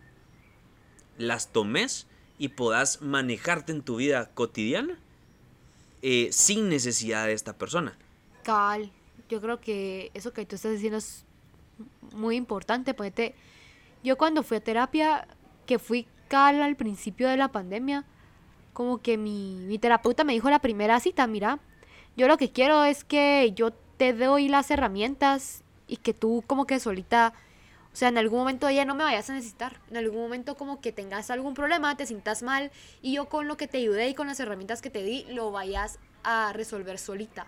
las 1.19 1.53
tomes 1.53 2.07
y 2.39 2.49
puedas 2.49 3.03
manejarte 3.03 3.73
en 3.73 3.83
tu 3.83 3.97
vida 3.97 4.31
cotidiana 4.35 4.99
eh, 6.03 6.31
sin 6.33 6.69
necesidad 6.69 7.27
de 7.27 7.35
esta 7.35 7.57
persona. 7.59 7.97
Cal, 8.43 8.91
yo 9.29 9.41
creo 9.41 9.61
que 9.61 10.11
eso 10.15 10.33
que 10.33 10.47
tú 10.47 10.57
estás 10.57 10.73
diciendo 10.73 10.99
es 10.99 11.25
muy 12.13 12.37
importante. 12.37 12.95
Ponete, 12.95 13.35
yo 14.03 14.17
cuando 14.17 14.43
fui 14.43 14.57
a 14.57 14.65
terapia, 14.65 15.29
que 15.67 15.79
fui 15.79 16.07
cal 16.29 16.63
al 16.63 16.77
principio 16.77 17.29
de 17.29 17.37
la 17.37 17.49
pandemia, 17.49 18.07
como 18.73 19.03
que 19.03 19.19
mi, 19.19 19.57
mi 19.67 19.79
terapeuta 19.79 20.25
me 20.25 20.33
dijo 20.33 20.49
la 20.49 20.61
primera 20.61 20.99
cita, 21.01 21.27
mira, 21.27 21.59
yo 22.21 22.29
lo 22.29 22.37
que 22.37 22.53
quiero 22.53 22.85
es 22.85 23.03
que 23.03 23.51
yo 23.55 23.73
te 23.97 24.13
doy 24.13 24.49
las 24.49 24.71
herramientas 24.71 25.65
y 25.87 25.97
que 25.97 26.13
tú 26.13 26.45
como 26.47 26.67
que 26.67 26.79
solita, 26.79 27.33
o 27.95 27.97
sea, 27.97 28.11
en 28.11 28.19
algún 28.19 28.41
momento 28.41 28.69
ya 28.69 28.85
no 28.85 28.95
me 28.95 29.05
vayas 29.05 29.31
a 29.31 29.33
necesitar, 29.33 29.81
en 29.89 29.97
algún 29.97 30.21
momento 30.21 30.55
como 30.55 30.83
que 30.83 30.93
tengas 30.93 31.31
algún 31.31 31.55
problema, 31.55 31.97
te 31.97 32.05
sientas 32.05 32.43
mal 32.43 32.73
y 33.01 33.15
yo 33.15 33.31
con 33.31 33.49
lo 33.49 33.57
que 33.57 33.69
te 33.69 33.79
ayudé 33.79 34.11
y 34.11 34.15
con 34.15 34.27
las 34.27 34.39
herramientas 34.39 34.83
que 34.83 34.91
te 34.91 35.03
di 35.03 35.25
lo 35.31 35.51
vayas 35.51 35.99
a 36.23 36.53
resolver 36.53 36.99
solita. 36.99 37.47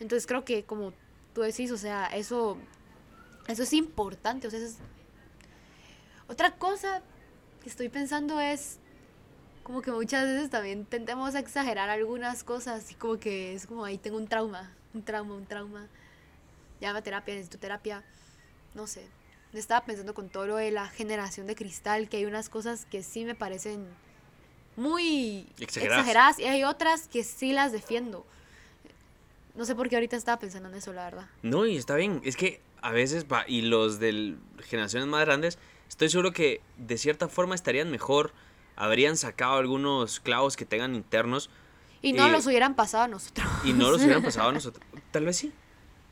Entonces 0.00 0.26
creo 0.26 0.44
que 0.44 0.64
como 0.64 0.92
tú 1.32 1.42
decís, 1.42 1.70
o 1.70 1.78
sea, 1.78 2.06
eso, 2.06 2.58
eso 3.46 3.62
es 3.62 3.72
importante. 3.72 4.48
O 4.48 4.50
sea, 4.50 4.58
es... 4.58 4.78
Otra 6.26 6.56
cosa 6.56 7.02
que 7.62 7.68
estoy 7.68 7.88
pensando 7.88 8.40
es 8.40 8.80
como 9.66 9.82
que 9.82 9.90
muchas 9.90 10.24
veces 10.28 10.48
también 10.48 10.84
tendemos 10.84 11.34
a 11.34 11.40
exagerar 11.40 11.90
algunas 11.90 12.44
cosas 12.44 12.88
y 12.92 12.94
como 12.94 13.18
que 13.18 13.52
es 13.52 13.66
como 13.66 13.84
ahí 13.84 13.98
tengo 13.98 14.16
un 14.16 14.28
trauma, 14.28 14.72
un 14.94 15.02
trauma, 15.02 15.34
un 15.34 15.44
trauma. 15.44 15.88
Llama 16.80 17.02
terapia, 17.02 17.34
necesito 17.34 17.58
terapia. 17.58 18.04
No 18.74 18.86
sé. 18.86 19.08
Estaba 19.52 19.84
pensando 19.84 20.14
con 20.14 20.28
todo 20.28 20.46
lo 20.46 20.54
de 20.54 20.70
la 20.70 20.86
generación 20.86 21.48
de 21.48 21.56
cristal 21.56 22.08
que 22.08 22.18
hay 22.18 22.26
unas 22.26 22.48
cosas 22.48 22.84
que 22.84 23.02
sí 23.02 23.24
me 23.24 23.34
parecen 23.34 23.88
muy 24.76 25.48
exageradas 25.58 26.38
y 26.38 26.44
hay 26.44 26.62
otras 26.62 27.08
que 27.08 27.24
sí 27.24 27.52
las 27.52 27.72
defiendo. 27.72 28.24
No 29.56 29.64
sé 29.64 29.74
por 29.74 29.88
qué 29.88 29.96
ahorita 29.96 30.16
estaba 30.16 30.38
pensando 30.38 30.68
en 30.68 30.76
eso, 30.76 30.92
la 30.92 31.06
verdad. 31.06 31.26
No, 31.42 31.66
y 31.66 31.76
está 31.76 31.96
bien. 31.96 32.20
Es 32.22 32.36
que 32.36 32.60
a 32.82 32.92
veces, 32.92 33.24
va, 33.24 33.44
y 33.48 33.62
los 33.62 33.98
de 33.98 34.36
generaciones 34.60 35.08
más 35.08 35.24
grandes, 35.24 35.58
estoy 35.88 36.08
seguro 36.08 36.30
que 36.30 36.60
de 36.76 36.98
cierta 36.98 37.26
forma 37.26 37.56
estarían 37.56 37.90
mejor, 37.90 38.32
habrían 38.76 39.16
sacado 39.16 39.54
algunos 39.54 40.20
clavos 40.20 40.56
que 40.56 40.64
tengan 40.64 40.94
internos. 40.94 41.50
Y 42.02 42.12
no 42.12 42.26
eh, 42.26 42.30
los 42.30 42.46
hubieran 42.46 42.74
pasado 42.74 43.04
a 43.04 43.08
nosotros. 43.08 43.46
Y 43.64 43.72
no 43.72 43.90
los 43.90 44.02
hubieran 44.02 44.22
pasado 44.22 44.50
a 44.50 44.52
nosotros. 44.52 44.84
Tal 45.10 45.24
vez 45.24 45.36
sí, 45.36 45.52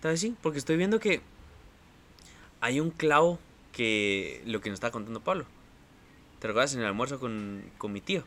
tal 0.00 0.12
vez 0.12 0.20
sí, 0.20 0.34
porque 0.42 0.58
estoy 0.58 0.76
viendo 0.76 0.98
que 0.98 1.20
hay 2.60 2.80
un 2.80 2.90
clavo 2.90 3.38
que 3.72 4.42
lo 4.46 4.60
que 4.60 4.70
nos 4.70 4.78
estaba 4.78 4.90
contando 4.90 5.20
Pablo. 5.20 5.44
¿Te 6.38 6.48
recuerdas 6.48 6.74
en 6.74 6.80
el 6.80 6.86
almuerzo 6.86 7.20
con, 7.20 7.70
con 7.78 7.92
mi 7.92 8.00
tío? 8.00 8.24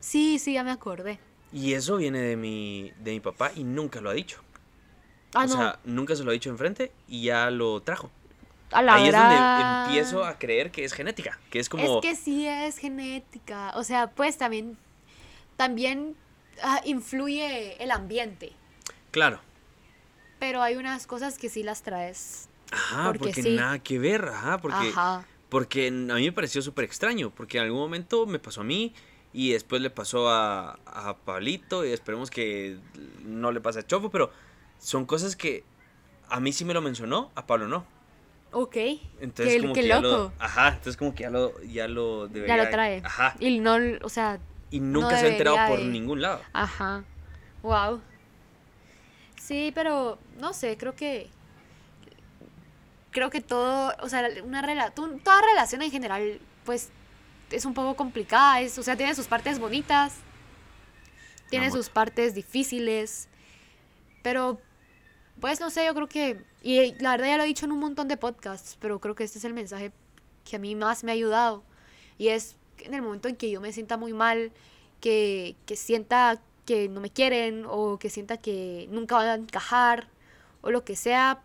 Sí, 0.00 0.38
sí, 0.38 0.54
ya 0.54 0.62
me 0.62 0.70
acordé. 0.70 1.18
Y 1.52 1.74
eso 1.74 1.96
viene 1.96 2.20
de 2.20 2.36
mi, 2.36 2.92
de 2.98 3.12
mi 3.12 3.20
papá 3.20 3.52
y 3.54 3.64
nunca 3.64 4.00
lo 4.00 4.10
ha 4.10 4.12
dicho. 4.12 4.40
Ah, 5.34 5.44
o 5.44 5.48
sea, 5.48 5.78
nunca 5.84 6.16
se 6.16 6.24
lo 6.24 6.30
ha 6.30 6.32
dicho 6.32 6.50
enfrente 6.50 6.92
y 7.08 7.24
ya 7.24 7.50
lo 7.50 7.80
trajo. 7.82 8.10
Ahí 8.72 9.08
es 9.08 9.14
donde 9.14 9.36
empiezo 9.84 10.24
a 10.24 10.38
creer 10.38 10.70
que 10.70 10.84
es 10.84 10.92
genética, 10.92 11.38
que 11.50 11.58
es 11.58 11.68
como... 11.68 12.00
Es 12.00 12.02
que 12.02 12.16
sí 12.16 12.46
es 12.46 12.78
genética. 12.78 13.72
O 13.76 13.84
sea, 13.84 14.08
pues 14.08 14.36
también, 14.38 14.76
también 15.56 16.16
ah, 16.62 16.80
influye 16.84 17.82
el 17.82 17.90
ambiente. 17.90 18.52
Claro. 19.10 19.40
Pero 20.38 20.62
hay 20.62 20.76
unas 20.76 21.06
cosas 21.06 21.38
que 21.38 21.48
sí 21.48 21.62
las 21.62 21.82
traes. 21.82 22.48
Ajá, 22.72 23.12
porque, 23.12 23.42
nada 23.50 23.78
que 23.78 23.98
ver, 23.98 24.28
ajá, 24.28 24.58
porque... 24.58 24.92
Porque 25.48 25.86
a 25.86 25.92
mí 25.92 26.24
me 26.24 26.32
pareció 26.32 26.60
súper 26.60 26.84
extraño, 26.84 27.30
porque 27.30 27.58
en 27.58 27.64
algún 27.64 27.78
momento 27.78 28.26
me 28.26 28.40
pasó 28.40 28.62
a 28.62 28.64
mí 28.64 28.92
y 29.32 29.52
después 29.52 29.80
le 29.80 29.90
pasó 29.90 30.28
a, 30.28 30.80
a 30.86 31.16
Pablito 31.18 31.84
y 31.84 31.92
esperemos 31.92 32.30
que 32.30 32.78
no 33.22 33.52
le 33.52 33.60
pase 33.60 33.78
a 33.78 33.86
Chofo, 33.86 34.10
pero 34.10 34.32
son 34.80 35.06
cosas 35.06 35.36
que 35.36 35.62
a 36.28 36.40
mí 36.40 36.52
sí 36.52 36.64
me 36.64 36.74
lo 36.74 36.82
mencionó, 36.82 37.30
a 37.36 37.46
Pablo 37.46 37.68
no. 37.68 37.86
Ok. 38.52 38.76
Entonces, 39.20 39.60
como 39.60 39.74
que 39.74 39.82
loco. 39.82 40.32
ajá, 40.38 40.68
entonces 40.68 40.96
como 40.96 41.14
que 41.14 41.24
ya 41.24 41.30
lo, 41.30 41.62
ya 41.62 41.88
lo 41.88 42.28
debería. 42.28 42.56
Ya 42.56 42.64
lo 42.64 42.70
trae. 42.70 43.02
Ajá. 43.04 43.34
Y 43.38 43.58
no, 43.60 43.76
o 44.02 44.08
sea. 44.08 44.38
Y 44.70 44.80
nunca 44.80 45.18
se 45.18 45.26
ha 45.26 45.28
enterado 45.28 45.58
por 45.68 45.80
ningún 45.80 46.22
lado. 46.22 46.40
Ajá. 46.52 47.04
Wow. 47.62 48.00
Sí, 49.40 49.72
pero 49.74 50.18
no 50.38 50.52
sé, 50.52 50.76
creo 50.76 50.94
que. 50.94 51.28
Creo 53.10 53.30
que 53.30 53.40
todo, 53.40 53.94
o 54.02 54.08
sea, 54.08 54.28
una 54.44 54.60
relación, 54.60 55.20
toda 55.20 55.40
relación 55.40 55.82
en 55.82 55.90
general, 55.90 56.38
pues 56.64 56.90
es 57.50 57.64
un 57.64 57.74
poco 57.74 57.96
complicada, 57.96 58.60
es, 58.60 58.76
o 58.78 58.82
sea, 58.82 58.96
tiene 58.96 59.14
sus 59.14 59.26
partes 59.26 59.58
bonitas, 59.58 60.16
tiene 61.48 61.70
sus 61.70 61.88
partes 61.88 62.34
difíciles, 62.34 63.28
pero 64.22 64.60
pues 65.40 65.60
no 65.60 65.70
sé, 65.70 65.86
yo 65.86 65.94
creo 65.94 66.08
que, 66.08 66.42
y 66.66 66.94
la 66.98 67.12
verdad 67.12 67.28
ya 67.28 67.36
lo 67.36 67.44
he 67.44 67.46
dicho 67.46 67.64
en 67.64 67.70
un 67.70 67.78
montón 67.78 68.08
de 68.08 68.16
podcasts, 68.16 68.76
pero 68.80 68.98
creo 69.00 69.14
que 69.14 69.22
este 69.22 69.38
es 69.38 69.44
el 69.44 69.54
mensaje 69.54 69.92
que 70.44 70.56
a 70.56 70.58
mí 70.58 70.74
más 70.74 71.04
me 71.04 71.12
ha 71.12 71.14
ayudado, 71.14 71.62
y 72.18 72.28
es 72.28 72.56
en 72.78 72.92
el 72.92 73.02
momento 73.02 73.28
en 73.28 73.36
que 73.36 73.48
yo 73.50 73.60
me 73.60 73.72
sienta 73.72 73.96
muy 73.96 74.12
mal, 74.12 74.50
que, 75.00 75.54
que 75.64 75.76
sienta 75.76 76.42
que 76.64 76.88
no 76.88 77.00
me 77.00 77.10
quieren 77.10 77.64
o 77.68 78.00
que 78.00 78.10
sienta 78.10 78.36
que 78.36 78.88
nunca 78.90 79.14
van 79.14 79.28
a 79.28 79.34
encajar 79.34 80.08
o 80.62 80.72
lo 80.72 80.84
que 80.84 80.96
sea, 80.96 81.40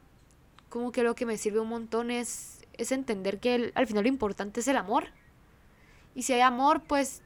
como 0.69 0.91
que 0.91 1.03
lo 1.03 1.13
que 1.13 1.27
me 1.27 1.37
sirve 1.37 1.59
un 1.59 1.69
montón 1.69 2.09
es, 2.09 2.61
es 2.73 2.91
entender 2.91 3.39
que 3.39 3.71
al 3.75 3.85
final 3.85 4.03
lo 4.03 4.09
importante 4.09 4.61
es 4.61 4.67
el 4.67 4.77
amor 4.77 5.09
y 6.15 6.23
si 6.23 6.33
hay 6.33 6.41
amor, 6.41 6.81
pues, 6.81 7.21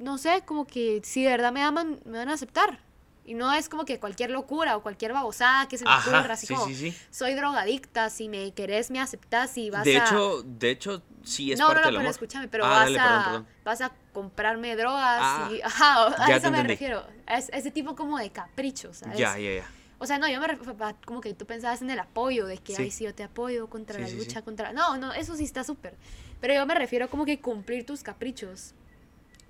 no 0.00 0.18
sé, 0.18 0.42
como 0.44 0.66
que 0.66 1.00
si 1.04 1.22
de 1.22 1.30
verdad 1.30 1.52
me 1.52 1.62
aman, 1.62 2.00
me 2.04 2.18
van 2.18 2.28
a 2.28 2.34
aceptar. 2.34 2.80
Y 3.26 3.34
no 3.34 3.52
es 3.54 3.70
como 3.70 3.86
que 3.86 3.98
cualquier 3.98 4.30
locura 4.30 4.76
o 4.76 4.82
cualquier 4.82 5.14
babosada 5.14 5.66
que 5.66 5.78
se 5.78 5.84
me 5.84 5.90
ocurra, 5.90 6.34
así 6.34 6.46
como, 6.46 6.66
soy 7.10 7.34
drogadicta, 7.34 8.10
si 8.10 8.28
me 8.28 8.52
querés 8.52 8.90
me 8.90 9.00
aceptas 9.00 9.56
y 9.56 9.70
vas 9.70 9.84
de 9.84 9.98
a... 9.98 10.04
Hecho, 10.04 10.42
de 10.42 10.70
hecho, 10.70 11.02
sí 11.22 11.50
es 11.50 11.58
no, 11.58 11.68
parte 11.68 11.84
no, 11.84 11.90
no, 11.92 11.98
pero 11.98 12.10
escúchame, 12.10 12.48
pero 12.48 12.66
ah, 12.66 12.84
vas, 12.84 12.96
a, 12.98 13.44
vas 13.64 13.80
a 13.80 13.92
comprarme 14.12 14.76
drogas 14.76 15.20
ah, 15.22 15.50
y... 15.50 15.60
Ajá, 15.64 16.22
a 16.22 16.36
eso 16.36 16.50
me 16.50 16.62
refiero. 16.62 17.06
Es 17.26 17.48
ese 17.54 17.70
tipo 17.70 17.96
como 17.96 18.18
de 18.18 18.30
caprichos, 18.30 18.98
¿sabes? 18.98 19.16
Ya, 19.16 19.38
ya, 19.38 19.54
ya. 19.54 19.70
O 19.98 20.06
sea, 20.06 20.18
no, 20.18 20.28
yo 20.28 20.38
me 20.38 20.46
refiero 20.46 20.76
como 21.06 21.22
que 21.22 21.32
tú 21.32 21.46
pensabas 21.46 21.80
en 21.80 21.88
el 21.88 21.98
apoyo, 21.98 22.44
de 22.44 22.58
que, 22.58 22.76
ay, 22.76 22.90
sí, 22.90 23.04
yo 23.04 23.14
te 23.14 23.22
apoyo 23.22 23.70
contra 23.70 23.98
la 23.98 24.08
lucha, 24.10 24.42
contra... 24.42 24.74
No, 24.74 24.98
no, 24.98 25.14
eso 25.14 25.34
sí 25.34 25.44
está 25.44 25.64
súper. 25.64 25.94
Pero 26.42 26.52
yo 26.52 26.66
me 26.66 26.74
refiero 26.74 27.08
como 27.08 27.24
que 27.24 27.40
cumplir 27.40 27.86
tus 27.86 28.02
caprichos. 28.02 28.74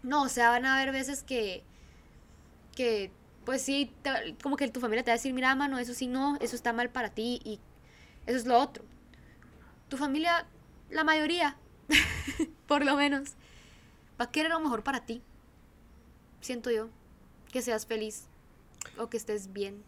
No, 0.04 0.22
o 0.22 0.28
sea, 0.28 0.50
van 0.50 0.64
a 0.64 0.76
haber 0.76 0.92
veces 0.92 1.24
que, 1.24 1.64
que 2.76 3.10
pues 3.44 3.62
sí, 3.62 3.92
como 4.42 4.56
que 4.56 4.68
tu 4.68 4.80
familia 4.80 5.04
te 5.04 5.10
va 5.10 5.14
a 5.14 5.16
decir, 5.16 5.32
mira, 5.32 5.54
mano, 5.54 5.78
eso 5.78 5.94
sí 5.94 6.06
no, 6.06 6.36
eso 6.40 6.56
está 6.56 6.72
mal 6.72 6.90
para 6.90 7.10
ti 7.10 7.40
y 7.44 7.60
eso 8.26 8.38
es 8.38 8.46
lo 8.46 8.58
otro. 8.58 8.84
Tu 9.88 9.96
familia, 9.96 10.46
la 10.90 11.04
mayoría, 11.04 11.56
por 12.66 12.84
lo 12.84 12.96
menos, 12.96 13.34
va 14.20 14.26
a 14.26 14.30
querer 14.30 14.50
lo 14.50 14.60
mejor 14.60 14.82
para 14.82 15.04
ti. 15.04 15.22
Siento 16.40 16.70
yo, 16.70 16.88
que 17.52 17.62
seas 17.62 17.86
feliz 17.86 18.24
o 18.98 19.08
que 19.08 19.16
estés 19.16 19.52
bien. 19.52 19.82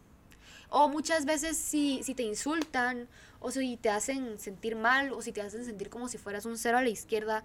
O 0.68 0.88
muchas 0.88 1.24
veces 1.24 1.56
si, 1.56 2.02
si 2.02 2.14
te 2.14 2.22
insultan 2.22 3.08
o 3.40 3.50
si 3.50 3.76
te 3.76 3.90
hacen 3.90 4.38
sentir 4.38 4.76
mal 4.76 5.12
o 5.12 5.22
si 5.22 5.32
te 5.32 5.40
hacen 5.40 5.64
sentir 5.64 5.90
como 5.90 6.08
si 6.08 6.18
fueras 6.18 6.44
un 6.44 6.58
cero 6.58 6.78
a 6.78 6.82
la 6.82 6.88
izquierda, 6.88 7.44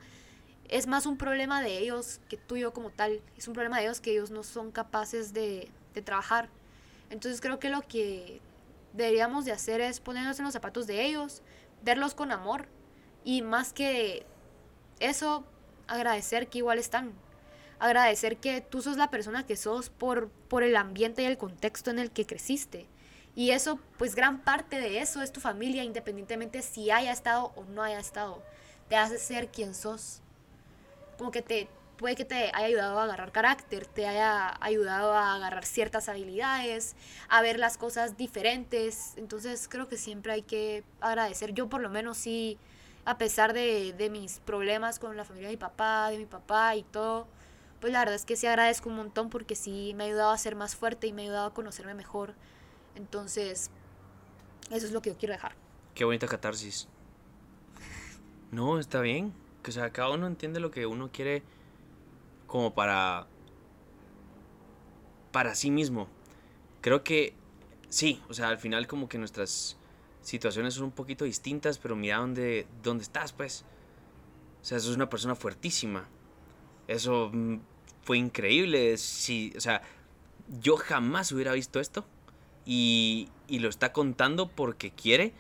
es 0.68 0.88
más 0.88 1.06
un 1.06 1.18
problema 1.18 1.62
de 1.62 1.78
ellos 1.78 2.20
que 2.30 2.38
tuyo 2.38 2.74
como 2.74 2.90
tal. 2.90 3.22
Es 3.38 3.48
un 3.48 3.54
problema 3.54 3.78
de 3.78 3.84
ellos 3.84 4.02
que 4.02 4.12
ellos 4.12 4.32
no 4.32 4.44
son 4.44 4.72
capaces 4.72 5.34
de, 5.34 5.70
de 5.94 6.02
trabajar. 6.02 6.50
Entonces 7.10 7.42
creo 7.42 7.60
que 7.60 7.70
lo 7.70 7.82
que 7.82 8.42
deberíamos 8.94 9.46
de 9.46 9.52
hacer 9.52 9.82
es 9.82 10.00
ponernos 10.00 10.40
en 10.40 10.46
los 10.46 10.54
zapatos 10.54 10.88
de 10.88 11.06
ellos, 11.06 11.42
verlos 11.84 12.14
con 12.14 12.32
amor 12.32 12.68
Y 13.24 13.42
más 13.42 13.72
que 13.74 14.26
eso, 15.00 15.46
agradecer 15.88 16.48
que 16.48 16.60
igual 16.60 16.80
están. 16.80 17.14
Agradecer 17.80 18.38
que 18.38 18.62
tú 18.62 18.82
sos 18.82 18.98
la 18.98 19.10
persona 19.10 19.46
que 19.46 19.56
sos 19.56 19.90
por, 19.90 20.30
por 20.48 20.64
el 20.64 20.76
ambiente 20.76 21.22
y 21.22 21.26
el 21.26 21.38
contexto 21.38 21.92
en 21.92 22.00
el 22.00 22.12
que 22.12 22.26
creciste. 22.26 22.88
Y 23.36 23.52
eso, 23.52 23.80
pues 23.98 24.16
gran 24.16 24.42
parte 24.42 24.80
de 24.80 25.00
eso 25.00 25.22
es 25.22 25.32
tu 25.32 25.40
familia, 25.40 25.84
independientemente 25.84 26.62
si 26.62 26.92
haya 26.92 27.12
estado 27.12 27.52
o 27.56 27.64
no 27.66 27.82
haya 27.84 28.00
estado. 28.00 28.44
Te 28.90 28.96
hace 28.96 29.18
ser 29.18 29.50
quien 29.50 29.74
sos. 29.74 30.22
Como 31.18 31.32
que 31.32 31.42
te 31.42 31.68
puede 32.02 32.16
que 32.16 32.26
te 32.26 32.36
haya 32.36 32.66
ayudado 32.66 33.00
a 33.00 33.04
agarrar 33.04 33.32
carácter, 33.32 33.86
te 33.86 34.08
haya 34.08 34.58
ayudado 34.60 35.14
a 35.14 35.36
agarrar 35.36 35.64
ciertas 35.64 36.10
habilidades, 36.10 36.96
a 37.30 37.44
ver 37.44 37.60
las 37.60 37.78
cosas 37.78 38.18
diferentes. 38.18 39.14
Entonces 39.18 39.68
creo 39.70 39.88
que 39.88 39.98
siempre 39.98 40.34
hay 40.34 40.42
que 40.42 40.84
agradecer. 41.00 41.54
Yo 41.54 41.70
por 41.70 41.80
lo 41.80 41.92
menos 41.92 42.18
sí, 42.18 42.58
a 43.06 43.20
pesar 43.20 43.54
de, 43.54 43.94
de 43.94 44.10
mis 44.10 44.40
problemas 44.40 44.98
con 44.98 45.16
la 45.16 45.26
familia 45.26 45.50
de 45.50 45.54
mi 45.54 45.60
papá, 45.60 46.10
de 46.10 46.18
mi 46.18 46.26
papá 46.26 46.76
y 46.76 46.82
todo, 46.82 47.28
pues 47.80 47.94
la 47.94 48.00
verdad 48.00 48.16
es 48.16 48.26
que 48.26 48.36
sí 48.36 48.48
agradezco 48.48 48.90
un 48.90 48.96
montón 48.96 49.30
porque 49.30 49.56
sí 49.56 49.94
me 49.96 50.06
ha 50.06 50.08
ayudado 50.08 50.32
a 50.32 50.38
ser 50.40 50.56
más 50.56 50.76
fuerte 50.76 51.06
y 51.06 51.14
me 51.14 51.22
ha 51.22 51.26
ayudado 51.26 51.46
a 51.46 51.54
conocerme 51.54 51.94
mejor. 51.94 52.34
Entonces, 52.96 53.70
eso 54.72 54.88
es 54.88 54.92
lo 54.92 55.04
que 55.04 55.12
yo 55.12 55.18
quiero 55.18 55.34
dejar. 55.34 55.54
Qué 55.94 56.04
bonita 56.04 56.28
catarsis. 56.28 56.88
No, 58.50 58.80
está 58.80 59.02
bien. 59.02 59.34
O 59.68 59.72
sea, 59.72 59.92
cada 59.92 60.10
uno 60.10 60.26
entiende 60.26 60.60
lo 60.60 60.72
que 60.72 60.88
uno 60.88 61.12
quiere 61.12 61.44
como 62.52 62.74
para 62.74 63.28
para 65.32 65.56
sí 65.56 65.72
mismo. 65.72 66.10
Creo 66.82 67.02
que 67.02 67.34
sí, 67.88 68.22
o 68.28 68.34
sea, 68.34 68.50
al 68.50 68.58
final 68.58 68.88
como 68.88 69.08
que 69.08 69.18
nuestras 69.18 69.78
situaciones 70.22 70.74
son 70.74 70.84
un 70.84 70.92
poquito 70.92 71.24
distintas, 71.24 71.78
pero 71.78 71.96
mira 71.96 72.18
dónde, 72.18 72.68
dónde 72.84 73.04
estás, 73.04 73.32
pues. 73.32 73.64
O 74.62 74.66
sea, 74.66 74.80
eso 74.80 74.90
es 74.90 74.98
una 74.98 75.10
persona 75.10 75.34
fuertísima. 75.34 76.10
Eso 76.90 77.32
mm, 77.32 77.60
fue 78.04 78.18
increíble. 78.18 78.98
Sí, 78.98 79.54
o 79.56 79.62
sea, 79.62 79.82
yo 80.62 80.76
jamás 80.76 81.32
hubiera 81.32 81.54
visto 81.54 81.80
esto. 81.80 82.06
Y, 82.66 83.30
y 83.48 83.60
lo 83.60 83.70
está 83.70 83.94
contando 83.94 84.50
porque 84.50 84.92
quiere, 84.92 85.32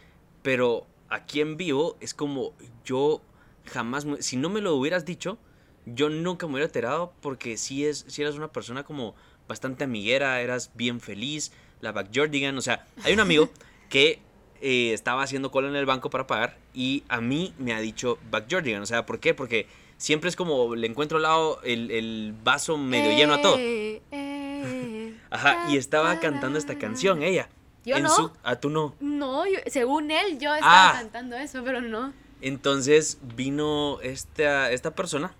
pero 0.43 0.88
aquí 1.09 1.41
en 1.41 1.57
vivo 1.57 1.97
es 1.99 2.14
como 2.14 2.53
yo 2.86 3.22
jamás, 3.66 4.07
si 4.22 4.38
no 4.38 4.49
me 4.49 4.62
lo 4.62 4.74
hubieras 4.76 5.03
dicho, 5.03 5.38
yo 5.86 6.09
nunca 6.09 6.45
me 6.47 6.53
hubiera 6.53 6.65
enterado 6.67 7.13
porque 7.21 7.57
sí, 7.57 7.86
es, 7.86 8.05
sí 8.07 8.21
eras 8.21 8.36
una 8.36 8.51
persona 8.51 8.84
como 8.84 9.15
bastante 9.47 9.84
amiguera, 9.84 10.39
eras 10.41 10.71
bien 10.75 10.99
feliz, 11.01 11.51
la 11.82 11.91
Backyardigan, 11.91 12.57
o 12.57 12.61
sea, 12.61 12.86
hay 13.03 13.13
un 13.13 13.19
amigo 13.19 13.49
que 13.89 14.19
eh, 14.61 14.93
estaba 14.93 15.23
haciendo 15.23 15.51
cola 15.51 15.67
en 15.67 15.75
el 15.75 15.86
banco 15.86 16.09
para 16.09 16.27
pagar 16.27 16.57
y 16.73 17.03
a 17.09 17.19
mí 17.21 17.53
me 17.57 17.73
ha 17.73 17.79
dicho 17.79 18.19
Backyardigan, 18.29 18.82
o 18.82 18.86
sea, 18.86 19.05
¿por 19.05 19.19
qué? 19.19 19.34
Porque 19.34 19.67
siempre 19.97 20.29
es 20.29 20.36
como 20.36 20.75
le 20.75 20.88
encuentro 20.88 21.17
al 21.17 21.23
lado 21.23 21.59
el, 21.63 21.89
el 21.91 22.34
vaso 22.43 22.77
medio 22.77 23.15
lleno 23.17 23.34
a 23.34 23.41
todo. 23.41 23.57
Eh, 23.57 24.01
eh, 24.11 25.15
Ajá, 25.32 25.65
y 25.69 25.77
estaba 25.77 26.13
ta, 26.15 26.19
cantando 26.19 26.57
esta 26.59 26.77
canción 26.77 27.23
ella. 27.23 27.49
Yo 27.84 27.95
En 27.97 28.03
no. 28.03 28.09
su- 28.15 28.32
ah, 28.43 28.57
tú 28.57 28.69
no. 28.69 28.95
No, 28.99 29.47
yo- 29.47 29.57
según 29.67 30.11
él, 30.11 30.38
yo 30.38 30.53
estaba 30.53 30.89
Ah. 30.89 30.93
cantando 30.93 31.36
eso, 31.36 31.63
pero 31.63 31.82
no. 31.82 32.13
Entonces 32.41 33.17
vino 33.36 33.99
esta, 34.01 34.71
esta 34.71 34.93
persona 34.93 35.34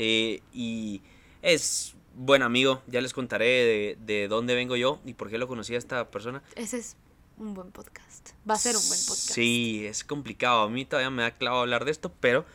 eh, 0.00 0.40
y 0.52 1.02
es 1.42 1.94
buen 2.14 2.42
amigo. 2.42 2.82
Ya 2.86 3.00
les 3.00 3.12
contaré 3.12 3.46
de, 3.46 3.98
de 4.00 4.28
dónde 4.28 4.54
vengo 4.54 4.76
yo 4.76 5.00
y 5.04 5.14
por 5.14 5.28
qué 5.28 5.38
lo 5.38 5.48
conocí 5.48 5.74
a 5.74 5.78
esta 5.78 6.08
persona. 6.10 6.40
Ese 6.54 6.78
es 6.78 6.96
un 7.36 7.52
buen 7.54 7.72
podcast. 7.72 8.30
Va 8.48 8.54
a 8.54 8.58
ser 8.58 8.76
un 8.76 8.86
buen 8.88 9.00
podcast. 9.00 9.32
Sí, 9.32 9.84
es 9.86 10.04
complicado. 10.04 10.62
A 10.62 10.68
mí 10.68 10.84
todavía 10.84 11.10
me 11.10 11.22
da 11.22 11.32
clavo 11.32 11.58
hablar 11.60 11.84
de 11.84 11.90
esto, 11.90 12.12
pero 12.20 12.46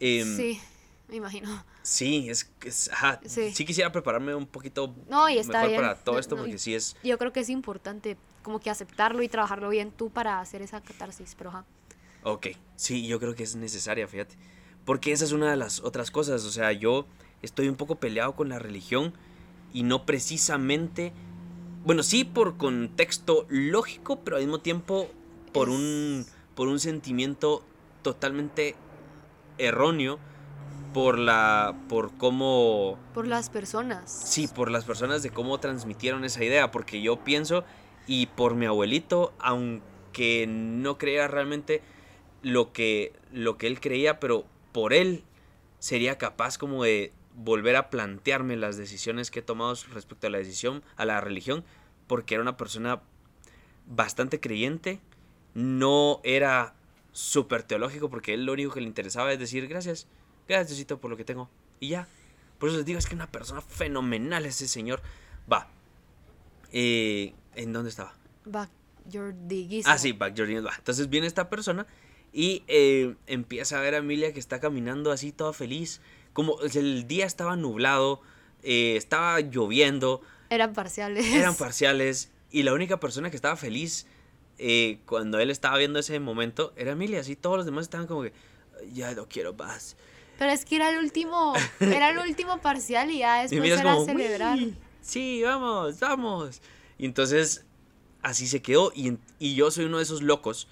em, 0.00 0.36
Sí, 0.36 0.58
me 1.08 1.16
imagino. 1.16 1.64
sí, 1.82 2.28
es, 2.30 2.50
es- 2.64 2.90
ajá, 2.90 3.20
Sí. 3.26 3.52
sí. 3.54 3.64
quisiera 3.66 3.92
prepararme 3.92 4.34
un 4.34 4.46
poquito 4.46 4.94
No, 5.08 5.28
y 5.28 5.36
está 5.38 5.52
mejor 5.58 5.68
bien. 5.68 5.80
para 5.82 5.94
todo 5.96 6.14
No, 6.14 6.20
esto 6.20 6.36
porque 6.36 6.58
sí 6.58 6.74
es... 6.74 6.96
Yo 7.04 7.18
creo 7.18 7.32
que 7.32 7.40
es 7.40 7.48
importante 7.50 8.16
como 8.42 8.58
que 8.60 8.70
aceptarlo 8.70 9.22
y 9.22 9.28
trabajarlo 9.28 9.68
bien 9.68 9.90
tú 9.90 10.08
para 10.10 10.40
hacer 10.40 10.62
esa 10.62 10.80
catarsis, 10.80 11.34
pero 11.36 11.50
ajá. 11.50 11.64
Ok, 12.22 12.48
sí, 12.74 13.06
yo 13.06 13.18
creo 13.20 13.34
que 13.34 13.42
es 13.44 13.54
necesaria, 13.56 14.06
fíjate. 14.08 14.34
Porque 14.86 15.12
esa 15.12 15.24
es 15.26 15.32
una 15.32 15.50
de 15.50 15.56
las 15.56 15.80
otras 15.80 16.10
cosas. 16.10 16.44
O 16.46 16.50
sea, 16.50 16.72
yo 16.72 17.04
estoy 17.42 17.68
un 17.68 17.74
poco 17.76 17.96
peleado 17.96 18.34
con 18.34 18.48
la 18.48 18.58
religión 18.58 19.12
y 19.74 19.82
no 19.82 20.06
precisamente. 20.06 21.12
Bueno, 21.84 22.02
sí 22.02 22.24
por 22.24 22.56
contexto 22.56 23.44
lógico, 23.50 24.20
pero 24.20 24.36
al 24.36 24.42
mismo 24.44 24.60
tiempo 24.60 25.08
por 25.52 25.68
Es- 25.68 25.74
un. 25.74 26.26
por 26.54 26.68
un 26.68 26.80
sentimiento 26.80 27.62
totalmente 28.02 28.74
erróneo. 29.58 30.18
Por 30.94 31.18
la. 31.18 31.74
por 31.88 32.16
cómo. 32.16 32.96
Por 33.12 33.26
las 33.26 33.50
personas. 33.50 34.10
Sí, 34.10 34.48
por 34.48 34.70
las 34.70 34.84
personas 34.84 35.22
de 35.22 35.30
cómo 35.30 35.58
transmitieron 35.58 36.24
esa 36.24 36.42
idea, 36.42 36.70
porque 36.70 37.02
yo 37.02 37.22
pienso, 37.22 37.64
y 38.06 38.26
por 38.26 38.54
mi 38.54 38.64
abuelito, 38.66 39.34
aunque 39.38 40.46
no 40.48 40.96
creía 40.96 41.28
realmente 41.28 41.82
lo 42.42 42.72
que, 42.72 43.12
lo 43.32 43.58
que 43.58 43.66
él 43.66 43.78
creía, 43.80 44.20
pero 44.20 44.44
por 44.76 44.92
él 44.92 45.24
sería 45.78 46.18
capaz 46.18 46.58
como 46.58 46.84
de 46.84 47.10
volver 47.34 47.76
a 47.76 47.88
plantearme 47.88 48.56
las 48.56 48.76
decisiones 48.76 49.30
que 49.30 49.38
he 49.38 49.42
tomado 49.42 49.74
respecto 49.94 50.26
a 50.26 50.30
la 50.30 50.36
decisión, 50.36 50.82
a 50.96 51.06
la 51.06 51.18
religión, 51.22 51.64
porque 52.06 52.34
era 52.34 52.42
una 52.42 52.58
persona 52.58 53.00
bastante 53.86 54.38
creyente, 54.38 55.00
no 55.54 56.20
era 56.24 56.74
súper 57.12 57.62
teológico, 57.62 58.10
porque 58.10 58.34
él 58.34 58.44
lo 58.44 58.52
único 58.52 58.74
que 58.74 58.82
le 58.82 58.86
interesaba 58.86 59.32
es 59.32 59.38
decir 59.38 59.66
gracias, 59.66 60.08
gracias 60.46 60.68
Diosito 60.68 61.00
por 61.00 61.10
lo 61.10 61.16
que 61.16 61.24
tengo, 61.24 61.48
y 61.80 61.88
ya. 61.88 62.06
Por 62.58 62.68
eso 62.68 62.76
les 62.76 62.84
digo, 62.84 62.98
es 62.98 63.06
que 63.06 63.14
una 63.14 63.32
persona 63.32 63.62
fenomenal 63.62 64.44
ese 64.44 64.68
señor. 64.68 65.00
Va. 65.50 65.68
Eh, 66.70 67.32
¿En 67.54 67.72
dónde 67.72 67.88
estaba? 67.88 68.12
Back 68.44 68.68
your 69.08 69.34
diggies. 69.46 69.86
Ah, 69.86 69.96
sí, 69.96 70.12
Back 70.12 70.34
Jordan. 70.36 70.66
Va. 70.66 70.74
Entonces 70.76 71.08
viene 71.08 71.26
esta 71.26 71.48
persona 71.48 71.86
y 72.36 72.62
eh, 72.68 73.14
empieza 73.26 73.78
a 73.78 73.80
ver 73.80 73.94
a 73.94 73.98
Emilia 73.98 74.34
que 74.34 74.40
está 74.40 74.60
caminando 74.60 75.10
así 75.10 75.32
toda 75.32 75.54
feliz. 75.54 76.02
Como 76.34 76.60
el 76.60 77.08
día 77.08 77.24
estaba 77.24 77.56
nublado, 77.56 78.20
eh, 78.62 78.94
estaba 78.96 79.40
lloviendo, 79.40 80.20
Eran 80.50 80.74
parciales. 80.74 81.24
eran 81.32 81.54
parciales 81.56 82.30
y 82.50 82.62
la 82.62 82.74
única 82.74 83.00
persona 83.00 83.30
que 83.30 83.36
estaba 83.36 83.56
feliz 83.56 84.06
eh, 84.58 84.98
cuando 85.06 85.38
él 85.38 85.50
estaba 85.50 85.78
viendo 85.78 85.98
ese 85.98 86.20
momento 86.20 86.74
era 86.76 86.92
Emilia. 86.92 87.20
Así 87.20 87.36
todos 87.36 87.56
los 87.56 87.64
demás 87.64 87.84
estaban 87.84 88.06
como 88.06 88.20
que, 88.22 88.34
ya 88.92 89.14
no 89.14 89.26
quiero 89.30 89.54
más. 89.54 89.96
Pero 90.38 90.52
es 90.52 90.66
que 90.66 90.76
era 90.76 90.90
el 90.90 90.98
último, 90.98 91.54
era 91.80 92.10
el 92.10 92.18
último 92.18 92.60
parcial 92.60 93.10
y 93.10 93.20
ya 93.20 93.38
Y 93.38 93.42
después 93.44 93.62
miras 93.62 93.80
era 93.80 93.94
como, 93.94 94.04
celebrar. 94.04 94.58
"Uy, 94.58 94.74
sí, 95.00 95.40
vamos, 95.42 95.98
vamos. 96.00 96.60
Y 96.98 97.06
entonces 97.06 97.64
así 98.20 98.46
se 98.46 98.60
quedó. 98.60 98.92
Y, 98.94 99.16
y 99.38 99.54
yo 99.54 99.70
soy 99.70 99.86
uno 99.86 99.96
de 99.96 100.02
esos 100.02 100.20
locos, 100.20 100.68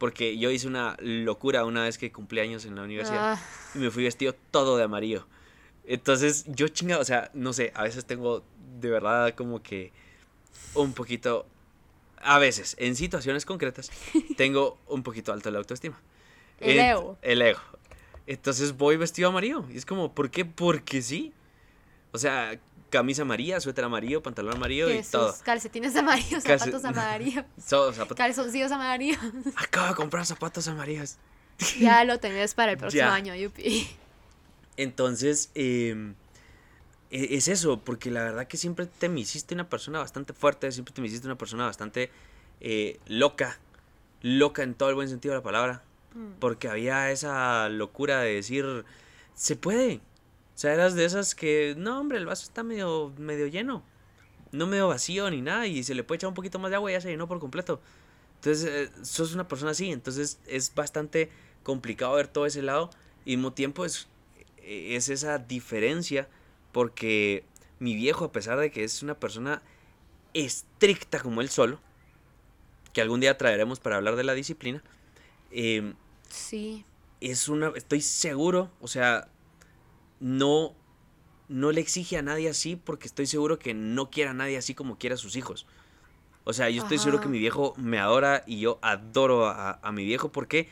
porque 0.00 0.38
yo 0.38 0.50
hice 0.50 0.66
una 0.66 0.96
locura 1.00 1.64
una 1.66 1.84
vez 1.84 1.98
que 1.98 2.10
cumplí 2.10 2.40
años 2.40 2.64
en 2.64 2.74
la 2.74 2.82
universidad 2.82 3.34
Ah, 3.34 3.40
y 3.74 3.78
me 3.78 3.90
fui 3.90 4.02
vestido 4.02 4.34
todo 4.50 4.76
de 4.78 4.84
amarillo. 4.84 5.26
Entonces 5.86 6.46
yo 6.48 6.68
chingado, 6.68 7.02
o 7.02 7.04
sea, 7.04 7.30
no 7.34 7.52
sé, 7.52 7.70
a 7.74 7.82
veces 7.84 8.06
tengo 8.06 8.42
de 8.80 8.88
verdad 8.88 9.34
como 9.34 9.62
que 9.62 9.92
un 10.74 10.94
poquito, 10.94 11.46
a 12.16 12.38
veces, 12.38 12.76
en 12.78 12.96
situaciones 12.96 13.44
concretas, 13.44 13.90
tengo 14.38 14.78
un 14.88 15.02
poquito 15.02 15.32
alto 15.34 15.50
la 15.50 15.58
autoestima. 15.58 16.00
El 16.60 16.78
Ent- 16.78 16.90
ego. 16.92 17.18
El 17.20 17.42
ego. 17.42 17.60
Entonces 18.26 18.76
voy 18.76 18.96
vestido 18.96 19.28
amarillo. 19.28 19.64
Y 19.70 19.76
es 19.76 19.84
como, 19.84 20.14
¿por 20.14 20.30
qué? 20.30 20.44
Porque 20.46 21.02
sí. 21.02 21.32
O 22.12 22.18
sea, 22.18 22.58
camisa 22.90 23.22
amarilla, 23.22 23.60
suéter 23.60 23.84
amarillo, 23.84 24.22
pantalón 24.22 24.56
amarillo 24.56 24.90
y 24.90 25.02
todo. 25.02 25.34
calcetines 25.44 25.94
amarillos, 25.96 26.42
zapatos 26.42 26.84
amarillos, 26.84 27.44
So- 27.64 27.92
zapatos- 27.92 28.16
calzoncillos 28.16 28.72
amarillos. 28.72 29.18
Acabo 29.56 29.88
de 29.88 29.94
comprar 29.94 30.26
zapatos 30.26 30.68
amarillos. 30.68 31.16
ya 31.80 32.04
lo 32.04 32.18
tenés 32.18 32.54
para 32.54 32.72
el 32.72 32.78
próximo 32.78 33.02
Ya. 33.04 33.14
año, 33.14 33.34
yupi. 33.34 33.88
Entonces, 34.76 35.50
eh, 35.54 36.12
e- 37.10 37.36
es 37.36 37.48
eso, 37.48 37.80
porque 37.80 38.10
la 38.10 38.22
verdad 38.22 38.46
que 38.46 38.56
siempre 38.56 38.86
te 38.86 39.08
me 39.08 39.20
hiciste 39.20 39.54
una 39.54 39.68
persona 39.68 39.98
bastante 39.98 40.32
fuerte, 40.32 40.70
siempre 40.72 40.94
te 40.94 41.00
me 41.00 41.08
hiciste 41.08 41.26
una 41.26 41.36
persona 41.38 41.66
bastante 41.66 42.10
eh, 42.60 42.98
loca, 43.06 43.58
loca 44.22 44.62
en 44.62 44.74
todo 44.74 44.88
el 44.90 44.94
buen 44.94 45.08
sentido 45.08 45.32
de 45.34 45.38
la 45.40 45.44
palabra, 45.44 45.82
Mm. 46.12 46.40
porque 46.40 46.68
había 46.68 47.10
esa 47.12 47.68
locura 47.68 48.20
de 48.20 48.34
decir, 48.34 48.84
se 49.34 49.54
puede. 49.54 50.00
O 50.60 50.62
sea, 50.62 50.74
eras 50.74 50.94
de 50.94 51.06
esas 51.06 51.34
que, 51.34 51.74
no, 51.78 51.98
hombre, 51.98 52.18
el 52.18 52.26
vaso 52.26 52.42
está 52.42 52.62
medio, 52.62 53.14
medio 53.16 53.46
lleno, 53.46 53.82
no 54.52 54.66
medio 54.66 54.88
vacío 54.88 55.30
ni 55.30 55.40
nada, 55.40 55.66
y 55.66 55.82
se 55.82 55.94
le 55.94 56.04
puede 56.04 56.16
echar 56.16 56.28
un 56.28 56.34
poquito 56.34 56.58
más 56.58 56.68
de 56.68 56.76
agua 56.76 56.90
y 56.90 56.92
ya 56.92 57.00
se 57.00 57.08
llenó 57.08 57.26
por 57.26 57.40
completo. 57.40 57.80
Entonces, 58.34 58.68
eh, 58.70 58.92
sos 59.02 59.32
una 59.32 59.48
persona 59.48 59.70
así, 59.70 59.90
entonces 59.90 60.38
es 60.46 60.74
bastante 60.74 61.30
complicado 61.62 62.14
ver 62.14 62.28
todo 62.28 62.44
ese 62.44 62.60
lado, 62.60 62.90
y 63.24 63.30
al 63.32 63.36
mismo 63.38 63.54
tiempo 63.54 63.86
es, 63.86 64.06
es 64.62 65.08
esa 65.08 65.38
diferencia, 65.38 66.28
porque 66.72 67.42
mi 67.78 67.94
viejo, 67.94 68.26
a 68.26 68.32
pesar 68.32 68.58
de 68.58 68.70
que 68.70 68.84
es 68.84 69.02
una 69.02 69.14
persona 69.14 69.62
estricta 70.34 71.20
como 71.20 71.40
él 71.40 71.48
solo, 71.48 71.80
que 72.92 73.00
algún 73.00 73.20
día 73.20 73.38
traeremos 73.38 73.80
para 73.80 73.96
hablar 73.96 74.14
de 74.16 74.24
la 74.24 74.34
disciplina, 74.34 74.84
eh, 75.52 75.94
Sí. 76.28 76.84
es 77.22 77.48
una, 77.48 77.72
estoy 77.76 78.02
seguro, 78.02 78.70
o 78.82 78.88
sea, 78.88 79.26
no, 80.20 80.74
no 81.48 81.72
le 81.72 81.80
exige 81.80 82.16
a 82.18 82.22
nadie 82.22 82.48
así 82.48 82.76
porque 82.76 83.06
estoy 83.08 83.26
seguro 83.26 83.58
que 83.58 83.74
no 83.74 84.10
quiere 84.10 84.30
a 84.30 84.34
nadie 84.34 84.56
así 84.56 84.74
como 84.74 84.96
quiere 84.98 85.14
a 85.14 85.18
sus 85.18 85.36
hijos. 85.36 85.66
O 86.44 86.52
sea, 86.52 86.70
yo 86.70 86.82
estoy 86.82 86.98
seguro 86.98 87.20
que 87.20 87.28
mi 87.28 87.38
viejo 87.38 87.74
me 87.76 87.98
adora 87.98 88.42
y 88.46 88.60
yo 88.60 88.78
adoro 88.82 89.46
a, 89.46 89.78
a 89.82 89.92
mi 89.92 90.04
viejo 90.04 90.30
porque, 90.32 90.68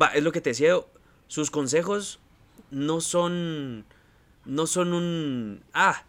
va, 0.00 0.08
es 0.08 0.22
lo 0.22 0.32
que 0.32 0.40
te 0.40 0.50
decía, 0.50 0.74
sus 1.28 1.50
consejos 1.50 2.18
no 2.70 3.00
son, 3.00 3.84
no 4.44 4.66
son 4.66 4.92
un, 4.92 5.62
ah, 5.72 6.02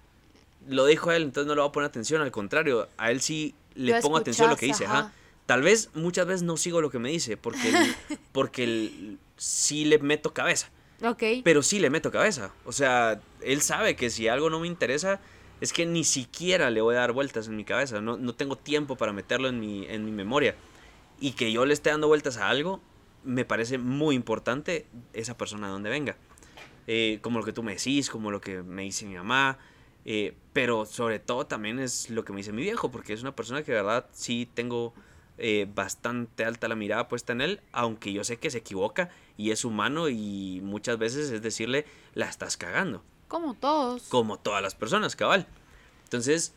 lo 0.68 0.86
dijo 0.88 1.12
él, 1.12 1.24
entonces 1.24 1.48
no 1.48 1.54
le 1.56 1.62
voy 1.62 1.70
a 1.70 1.72
poner 1.72 1.88
atención, 1.88 2.22
al 2.22 2.32
contrario, 2.32 2.88
a 2.98 3.12
él 3.12 3.22
sí 3.22 3.54
le 3.76 3.92
Lo 3.94 4.02
pongo 4.02 4.18
atención 4.18 4.48
a 4.48 4.52
lo 4.52 4.58
que 4.58 4.66
dice, 4.66 4.86
ajá. 4.86 5.00
ajá. 5.00 5.14
Tal 5.46 5.62
vez 5.62 5.92
muchas 5.94 6.26
veces 6.26 6.42
no 6.42 6.58
sigo 6.58 6.82
lo 6.82 6.90
que 6.90 6.98
me 6.98 7.10
dice 7.10 7.38
porque, 7.38 7.70
el- 7.70 7.96
porque 8.32 8.64
el- 8.64 9.20
sí 9.38 9.86
le 9.86 10.00
meto 10.00 10.34
cabeza. 10.34 10.70
Ok. 11.04 11.24
Pero 11.44 11.62
sí 11.62 11.80
le 11.80 11.90
meto 11.90 12.12
cabeza. 12.12 12.54
O 12.66 12.72
sea, 12.72 13.20
él 13.42 13.62
sabe 13.62 13.96
que 13.96 14.10
si 14.10 14.28
algo 14.28 14.50
no 14.50 14.60
me 14.60 14.68
interesa, 14.68 15.20
es 15.62 15.74
que 15.74 15.86
ni 15.86 16.04
siquiera 16.04 16.70
le 16.70 16.82
voy 16.82 16.96
a 16.96 17.00
dar 17.00 17.12
vueltas 17.12 17.48
en 17.48 17.56
mi 17.56 17.66
cabeza. 17.66 18.02
No, 18.02 18.18
no 18.18 18.34
tengo 18.34 18.58
tiempo 18.58 18.96
para 18.96 19.14
meterlo 19.14 19.50
en 19.50 19.60
mi, 19.60 19.86
en 19.88 20.06
mi 20.06 20.12
memoria. 20.12 20.56
Y 21.20 21.32
que 21.32 21.52
yo 21.52 21.66
le 21.66 21.74
esté 21.74 21.90
dando 21.90 22.08
vueltas 22.08 22.38
a 22.38 22.50
algo, 22.50 22.82
me 23.24 23.46
parece 23.46 23.78
muy 23.78 24.16
importante 24.16 24.86
esa 25.14 25.38
persona 25.38 25.68
de 25.68 25.74
donde 25.74 25.90
venga. 25.90 26.16
Eh, 26.88 27.20
como 27.22 27.40
lo 27.40 27.46
que 27.46 27.54
tú 27.54 27.64
me 27.64 27.74
decís, 27.76 28.10
como 28.10 28.32
lo 28.32 28.40
que 28.42 28.62
me 28.62 28.84
dice 28.84 29.06
mi 29.06 29.16
mamá. 29.16 29.58
eh, 30.06 30.36
pero 30.54 30.86
sobre 30.86 31.20
todo 31.20 31.48
también 31.48 31.80
es 31.80 32.10
lo 32.10 32.24
que 32.24 32.32
me 32.32 32.38
dice 32.38 32.54
mi 32.54 32.62
viejo, 32.62 32.92
porque 32.92 33.12
es 33.14 33.22
una 33.22 33.36
persona 33.36 33.64
que 33.64 33.72
de 33.72 33.78
verdad 33.82 34.06
sí 34.14 34.48
tengo 34.54 34.94
eh, 35.38 35.68
bastante 35.74 36.46
alta 36.46 36.68
la 36.68 36.76
mirada 36.76 37.08
puesta 37.08 37.34
en 37.34 37.42
él, 37.42 37.60
aunque 37.72 38.14
yo 38.14 38.24
sé 38.24 38.38
que 38.38 38.50
se 38.50 38.60
equivoca 38.60 39.10
y 39.38 39.52
es 39.52 39.66
humano 39.66 40.08
y 40.10 40.62
muchas 40.64 40.98
veces 40.98 41.30
es 41.32 41.42
decirle, 41.42 41.86
la 42.14 42.28
estás 42.30 42.56
cagando, 42.58 43.04
Como 43.28 43.54
todos. 43.54 44.04
como 44.04 44.38
todas 44.40 44.62
las 44.62 44.76
personas, 44.76 45.16
cabal. 45.16 45.46
Entonces, 46.04 46.54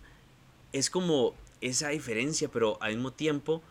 es 0.73 0.91
como 0.91 1.35
esa 1.61 1.89
diferencia, 1.89 2.49
pero 2.49 2.79
al 2.81 2.95
mismo 2.95 3.13
tiempo, 3.13 3.63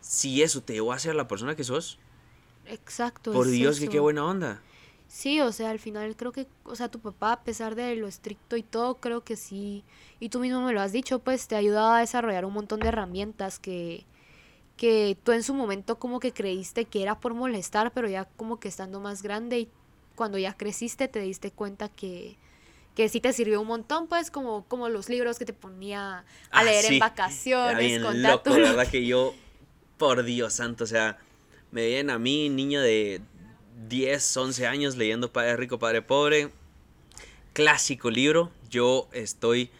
si 0.00 0.42
eso 0.42 0.62
te 0.62 0.72
llevó 0.72 0.92
a 0.92 0.98
ser 0.98 1.14
la 1.14 1.28
persona 1.28 1.54
que 1.54 1.62
sos, 1.64 1.98
Exacto. 2.66 3.32
por 3.32 3.46
es 3.46 3.52
Dios, 3.52 3.80
que 3.80 3.88
qué 3.88 4.00
buena 4.00 4.24
onda. 4.24 4.62
Sí, 5.08 5.40
o 5.40 5.50
sea, 5.50 5.70
al 5.70 5.80
final 5.80 6.14
creo 6.16 6.30
que, 6.30 6.46
o 6.64 6.76
sea, 6.76 6.88
tu 6.88 7.00
papá, 7.00 7.32
a 7.32 7.42
pesar 7.42 7.74
de 7.74 7.96
lo 7.96 8.06
estricto 8.06 8.56
y 8.56 8.62
todo, 8.62 8.96
creo 8.96 9.24
que 9.24 9.34
sí, 9.36 9.82
y 10.20 10.28
tú 10.28 10.38
mismo 10.38 10.64
me 10.64 10.72
lo 10.72 10.80
has 10.80 10.92
dicho, 10.92 11.18
pues 11.18 11.48
te 11.48 11.56
ayuda 11.56 11.96
a 11.96 12.00
desarrollar 12.00 12.44
un 12.44 12.52
montón 12.52 12.78
de 12.80 12.88
herramientas 12.88 13.58
que, 13.58 14.06
que 14.80 15.14
tú 15.24 15.32
en 15.32 15.42
su 15.42 15.52
momento 15.52 15.98
como 15.98 16.20
que 16.20 16.32
creíste 16.32 16.86
que 16.86 17.02
era 17.02 17.20
por 17.20 17.34
molestar, 17.34 17.92
pero 17.92 18.08
ya 18.08 18.24
como 18.38 18.58
que 18.58 18.68
estando 18.68 18.98
más 18.98 19.22
grande 19.22 19.58
y 19.60 19.68
cuando 20.14 20.38
ya 20.38 20.56
creciste 20.56 21.06
te 21.06 21.20
diste 21.20 21.50
cuenta 21.50 21.90
que, 21.90 22.38
que 22.94 23.10
sí 23.10 23.20
te 23.20 23.34
sirvió 23.34 23.60
un 23.60 23.66
montón, 23.66 24.06
pues 24.06 24.30
como, 24.30 24.64
como 24.68 24.88
los 24.88 25.10
libros 25.10 25.38
que 25.38 25.44
te 25.44 25.52
ponía 25.52 26.20
a 26.20 26.24
Ah, 26.50 26.64
leer 26.64 26.86
sí. 26.86 26.94
en 26.94 26.98
vacaciones, 27.00 27.78
bien 27.78 28.02
contar 28.02 28.32
loco, 28.36 28.50
verdad 28.54 28.88
que 28.88 29.04
yo, 29.04 29.34
por 29.98 30.22
Dios 30.22 30.54
santo, 30.54 30.84
o 30.84 30.86
sea, 30.86 31.18
me 31.72 31.82
veían 31.82 32.08
a 32.08 32.18
mí, 32.18 32.48
niño 32.48 32.80
de 32.80 33.20
10, 33.86 34.34
11 34.34 34.66
años, 34.66 34.96
leyendo 34.96 35.30
Padre 35.30 35.58
Rico, 35.58 35.78
Padre 35.78 36.00
Pobre. 36.00 36.48
Clásico 37.52 38.10
libro. 38.10 38.50
Yo 38.70 39.08
estoy, 39.12 39.70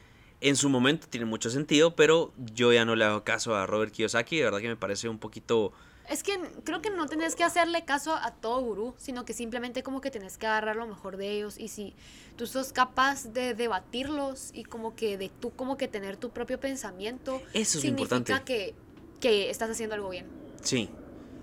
en 0.40 0.56
su 0.56 0.68
momento 0.68 1.06
tiene 1.08 1.26
mucho 1.26 1.50
sentido, 1.50 1.94
pero 1.94 2.32
yo 2.54 2.72
ya 2.72 2.84
no 2.84 2.96
le 2.96 3.04
hago 3.04 3.24
caso 3.24 3.54
a 3.54 3.66
Robert 3.66 3.92
Kiyosaki. 3.92 4.38
De 4.38 4.44
verdad 4.44 4.60
que 4.60 4.68
me 4.68 4.76
parece 4.76 5.08
un 5.08 5.18
poquito... 5.18 5.72
Es 6.08 6.24
que 6.24 6.40
creo 6.64 6.82
que 6.82 6.90
no 6.90 7.06
tenés 7.06 7.36
que 7.36 7.44
hacerle 7.44 7.84
caso 7.84 8.16
a 8.16 8.32
todo 8.32 8.60
gurú, 8.60 8.94
sino 8.96 9.24
que 9.24 9.32
simplemente 9.32 9.84
como 9.84 10.00
que 10.00 10.10
tenés 10.10 10.38
que 10.38 10.46
agarrar 10.46 10.74
lo 10.74 10.86
mejor 10.88 11.16
de 11.16 11.30
ellos 11.30 11.56
y 11.56 11.68
si 11.68 11.94
tú 12.36 12.46
sos 12.48 12.72
capaz 12.72 13.26
de 13.32 13.54
debatirlos 13.54 14.50
y 14.52 14.64
como 14.64 14.96
que 14.96 15.16
de 15.18 15.28
tú 15.28 15.50
como 15.52 15.76
que 15.76 15.86
tener 15.86 16.16
tu 16.16 16.30
propio 16.30 16.58
pensamiento, 16.58 17.40
Eso 17.52 17.78
es 17.78 17.82
significa 17.82 18.16
importante. 18.16 18.44
que, 18.44 18.74
que 19.20 19.50
estás 19.50 19.70
haciendo 19.70 19.94
algo 19.94 20.08
bien. 20.10 20.26
Sí, 20.62 20.88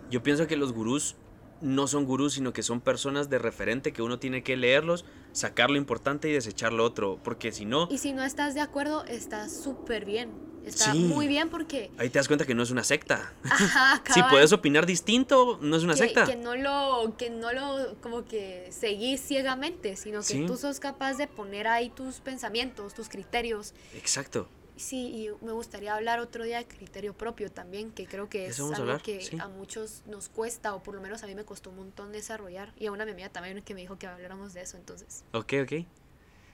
yo 0.09 0.21
pienso 0.21 0.47
que 0.47 0.57
los 0.57 0.73
gurús 0.73 1.15
no 1.61 1.87
son 1.87 2.05
gurús, 2.05 2.33
sino 2.33 2.53
que 2.53 2.63
son 2.63 2.81
personas 2.81 3.29
de 3.29 3.39
referente 3.39 3.93
que 3.93 4.01
uno 4.01 4.19
tiene 4.19 4.43
que 4.43 4.55
leerlos, 4.57 5.05
sacar 5.31 5.69
lo 5.69 5.77
importante 5.77 6.29
y 6.29 6.33
desechar 6.33 6.73
lo 6.73 6.83
otro, 6.83 7.19
porque 7.23 7.51
si 7.51 7.65
no, 7.65 7.87
Y 7.91 7.97
si 7.97 8.13
no 8.13 8.23
estás 8.23 8.53
de 8.55 8.61
acuerdo, 8.61 9.03
está 9.05 9.49
súper 9.49 10.05
bien. 10.05 10.31
Está 10.65 10.91
Sí. 10.91 10.99
muy 10.99 11.27
bien 11.29 11.49
porque... 11.49 11.91
ahí 11.97 12.09
te 12.09 12.19
das 12.19 12.27
cuenta 12.27 12.45
que 12.45 12.53
no 12.53 12.61
es 12.61 12.71
una 12.71 12.83
secta. 12.83 13.31
Ajá, 13.43 14.03
Si 14.13 14.21
puedes 14.23 14.51
opinar 14.51 14.85
distinto, 14.85 15.57
no 15.61 15.77
es 15.77 15.83
una 15.83 15.93
que, 15.93 15.99
secta. 15.99 16.25
que 16.25 16.35
no 16.35 16.55
lo 16.57 17.15
que 17.17 17.29
no 17.29 17.53
lo 17.53 17.95
como 18.01 18.25
que 18.25 18.67
seguís 18.71 19.21
ciegamente 19.21 19.95
sino 19.95 20.19
que 20.19 20.25
Sí. 20.25 20.45
tú 20.45 20.57
sos 20.57 20.81
capaz 20.81 21.13
de 21.13 21.27
poner 21.27 21.67
ahí 21.67 21.89
tus 21.89 22.15
pensamientos 22.19 22.93
tus 22.93 23.07
criterios 23.07 23.73
Exacto. 23.95 24.49
Sí, 24.77 25.29
y 25.41 25.45
me 25.45 25.51
gustaría 25.51 25.95
hablar 25.95 26.19
otro 26.19 26.43
día 26.43 26.57
de 26.59 26.67
criterio 26.67 27.13
propio 27.13 27.51
también, 27.51 27.91
que 27.91 28.05
creo 28.05 28.29
que 28.29 28.47
es 28.47 28.59
a 28.59 28.63
algo 28.63 28.75
hablar, 28.75 29.01
que 29.01 29.21
sí. 29.21 29.37
a 29.39 29.47
muchos 29.47 30.03
nos 30.05 30.29
cuesta, 30.29 30.73
o 30.75 30.83
por 30.83 30.95
lo 30.95 31.01
menos 31.01 31.23
a 31.23 31.27
mí 31.27 31.35
me 31.35 31.43
costó 31.45 31.69
un 31.71 31.77
montón 31.77 32.11
desarrollar, 32.11 32.73
y 32.77 32.85
a 32.85 32.91
una 32.91 33.03
mi 33.05 33.11
amiga 33.11 33.29
también 33.29 33.61
que 33.61 33.73
me 33.73 33.81
dijo 33.81 33.97
que 33.97 34.07
habláramos 34.07 34.53
de 34.53 34.61
eso, 34.61 34.77
entonces. 34.77 35.23
Ok, 35.33 35.53
ok. 35.63 35.73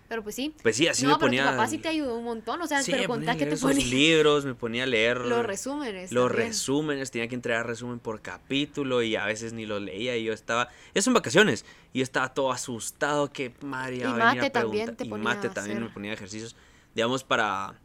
Pero 0.09 0.21
pues 0.21 0.35
sí. 0.35 0.53
Pues 0.61 0.75
sí, 0.75 0.87
así 0.87 1.03
no, 1.03 1.11
me 1.11 1.15
pero 1.15 1.27
ponía. 1.27 1.43
tu 1.43 1.49
papá 1.51 1.67
sí 1.67 1.77
te 1.79 1.87
ayudó 1.87 2.17
un 2.17 2.25
montón, 2.25 2.61
o 2.61 2.67
sea, 2.67 2.83
Sí, 2.83 2.91
pero 2.91 3.07
contá 3.07 3.35
que 3.35 3.45
te 3.45 3.57
ponía 3.57 3.83
libros, 3.85 4.45
me 4.45 4.53
ponía 4.53 4.83
a 4.83 4.85
leer. 4.85 5.17
los 5.21 5.45
resúmenes. 5.45 6.11
Los 6.11 6.27
también. 6.29 6.49
resúmenes, 6.49 7.09
tenía 7.09 7.27
que 7.27 7.35
entregar 7.35 7.65
resumen 7.65 7.99
por 7.99 8.21
capítulo 8.21 9.01
y 9.01 9.15
a 9.15 9.25
veces 9.25 9.53
ni 9.53 9.65
los 9.65 9.81
leía 9.81 10.15
y 10.17 10.25
yo 10.25 10.33
estaba, 10.33 10.69
eso 10.93 11.09
en 11.09 11.13
vacaciones, 11.15 11.65
y 11.93 11.99
yo 11.99 12.03
estaba 12.03 12.33
todo 12.33 12.51
asustado 12.51 13.31
que 13.31 13.53
María 13.61 14.09
Y 14.09 14.13
mate 14.13 14.45
a 14.45 14.49
también 14.51 14.95
te 14.95 15.05
y 15.05 15.09
ponía 15.09 15.23
mate 15.23 15.47
a 15.47 15.51
también 15.53 15.81
me 15.81 15.89
ponía 15.89 16.13
ejercicios, 16.13 16.55
digamos 16.93 17.23
para, 17.23 17.79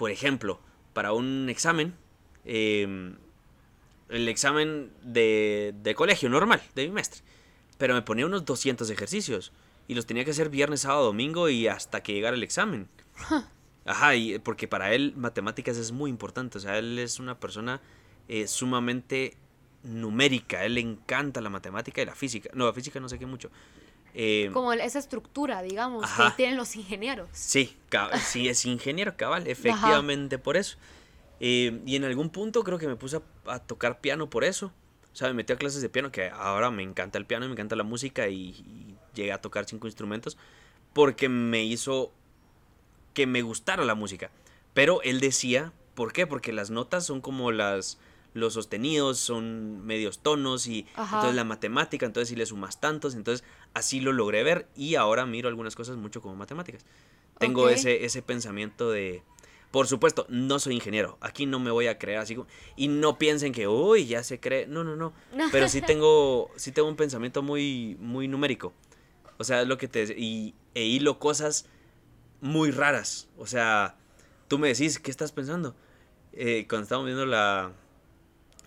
por 0.00 0.10
ejemplo, 0.10 0.58
para 0.94 1.12
un 1.12 1.50
examen, 1.50 1.92
eh, 2.46 3.14
el 4.08 4.28
examen 4.28 4.90
de, 5.02 5.74
de 5.82 5.94
colegio 5.94 6.30
normal, 6.30 6.62
de 6.74 6.84
bimestre, 6.84 7.20
pero 7.76 7.92
me 7.92 8.00
ponía 8.00 8.24
unos 8.24 8.46
200 8.46 8.88
ejercicios 8.88 9.52
y 9.88 9.94
los 9.94 10.06
tenía 10.06 10.24
que 10.24 10.30
hacer 10.30 10.48
viernes, 10.48 10.80
sábado, 10.80 11.04
domingo 11.04 11.50
y 11.50 11.68
hasta 11.68 12.02
que 12.02 12.14
llegara 12.14 12.34
el 12.34 12.42
examen. 12.42 12.88
Ajá, 13.84 14.16
y 14.16 14.38
porque 14.38 14.66
para 14.66 14.94
él 14.94 15.12
matemáticas 15.18 15.76
es 15.76 15.92
muy 15.92 16.08
importante, 16.08 16.56
o 16.56 16.60
sea, 16.62 16.78
él 16.78 16.98
es 16.98 17.20
una 17.20 17.38
persona 17.38 17.82
eh, 18.26 18.46
sumamente 18.46 19.36
numérica, 19.82 20.60
a 20.60 20.64
él 20.64 20.76
le 20.76 20.80
encanta 20.80 21.42
la 21.42 21.50
matemática 21.50 22.00
y 22.00 22.06
la 22.06 22.14
física, 22.14 22.48
no, 22.54 22.64
la 22.64 22.72
física 22.72 23.00
no 23.00 23.08
sé 23.10 23.18
qué 23.18 23.26
mucho. 23.26 23.50
Eh, 24.14 24.50
Como 24.52 24.72
esa 24.72 24.98
estructura, 24.98 25.62
digamos, 25.62 26.04
Ajá. 26.04 26.30
que 26.30 26.36
tienen 26.36 26.56
los 26.56 26.74
ingenieros. 26.76 27.28
Sí, 27.32 27.76
es 28.48 28.64
ingeniero 28.64 29.16
cabal, 29.16 29.46
efectivamente 29.46 30.38
por 30.38 30.56
eso. 30.56 30.76
Eh, 31.40 31.80
y 31.86 31.96
en 31.96 32.04
algún 32.04 32.30
punto 32.30 32.62
creo 32.64 32.78
que 32.78 32.86
me 32.86 32.96
puse 32.96 33.16
a, 33.18 33.22
a 33.52 33.58
tocar 33.60 34.00
piano 34.00 34.28
por 34.28 34.44
eso. 34.44 34.72
O 35.12 35.16
sea, 35.16 35.28
me 35.28 35.34
metí 35.34 35.52
a 35.52 35.56
clases 35.56 35.80
de 35.82 35.88
piano, 35.88 36.12
que 36.12 36.28
ahora 36.30 36.70
me 36.70 36.82
encanta 36.82 37.18
el 37.18 37.26
piano 37.26 37.44
y 37.44 37.48
me 37.48 37.54
encanta 37.54 37.74
la 37.76 37.82
música 37.82 38.28
y, 38.28 38.50
y 38.50 38.94
llegué 39.14 39.32
a 39.32 39.40
tocar 39.40 39.64
cinco 39.64 39.86
instrumentos 39.88 40.36
porque 40.92 41.28
me 41.28 41.64
hizo 41.64 42.12
que 43.14 43.26
me 43.26 43.42
gustara 43.42 43.84
la 43.84 43.94
música. 43.94 44.30
Pero 44.74 45.02
él 45.02 45.18
decía, 45.20 45.72
¿por 45.94 46.12
qué? 46.12 46.26
Porque 46.26 46.52
las 46.52 46.70
notas 46.70 47.04
son 47.06 47.20
como 47.20 47.50
las 47.52 47.98
los 48.34 48.54
sostenidos, 48.54 49.18
son 49.18 49.84
medios 49.84 50.20
tonos 50.20 50.66
y 50.66 50.86
Ajá. 50.94 51.16
entonces 51.16 51.36
la 51.36 51.44
matemática, 51.44 52.06
entonces 52.06 52.28
si 52.28 52.36
le 52.36 52.46
sumas 52.46 52.80
tantos, 52.80 53.14
entonces 53.14 53.44
así 53.74 54.00
lo 54.00 54.12
logré 54.12 54.42
ver 54.42 54.68
y 54.76 54.94
ahora 54.94 55.26
miro 55.26 55.48
algunas 55.48 55.74
cosas 55.74 55.96
mucho 55.96 56.20
como 56.20 56.36
matemáticas. 56.36 56.84
Tengo 57.38 57.68
ese, 57.70 58.04
ese 58.04 58.20
pensamiento 58.20 58.90
de... 58.90 59.22
Por 59.70 59.86
supuesto, 59.86 60.26
no 60.28 60.58
soy 60.58 60.74
ingeniero. 60.74 61.16
Aquí 61.22 61.46
no 61.46 61.58
me 61.58 61.70
voy 61.70 61.86
a 61.86 61.98
creer 61.98 62.18
así 62.18 62.34
como... 62.34 62.46
Y 62.76 62.88
no 62.88 63.18
piensen 63.18 63.52
que, 63.52 63.66
uy, 63.66 64.06
ya 64.06 64.22
se 64.22 64.38
cree. 64.40 64.66
No, 64.66 64.84
no, 64.84 64.94
no. 64.94 65.14
Pero 65.52 65.68
sí 65.68 65.80
tengo, 65.80 66.50
sí 66.56 66.70
tengo 66.70 66.88
un 66.88 66.96
pensamiento 66.96 67.42
muy, 67.42 67.96
muy 67.98 68.28
numérico. 68.28 68.74
O 69.38 69.44
sea, 69.44 69.62
es 69.62 69.68
lo 69.68 69.78
que 69.78 69.88
te... 69.88 70.02
Y, 70.18 70.54
e 70.74 70.84
hilo 70.84 71.18
cosas 71.18 71.66
muy 72.42 72.72
raras. 72.72 73.28
O 73.38 73.46
sea, 73.46 73.96
tú 74.48 74.58
me 74.58 74.68
decís, 74.68 74.98
¿qué 74.98 75.10
estás 75.10 75.32
pensando? 75.32 75.74
Eh, 76.32 76.66
cuando 76.68 76.82
estábamos 76.82 77.06
viendo 77.06 77.24
la, 77.24 77.72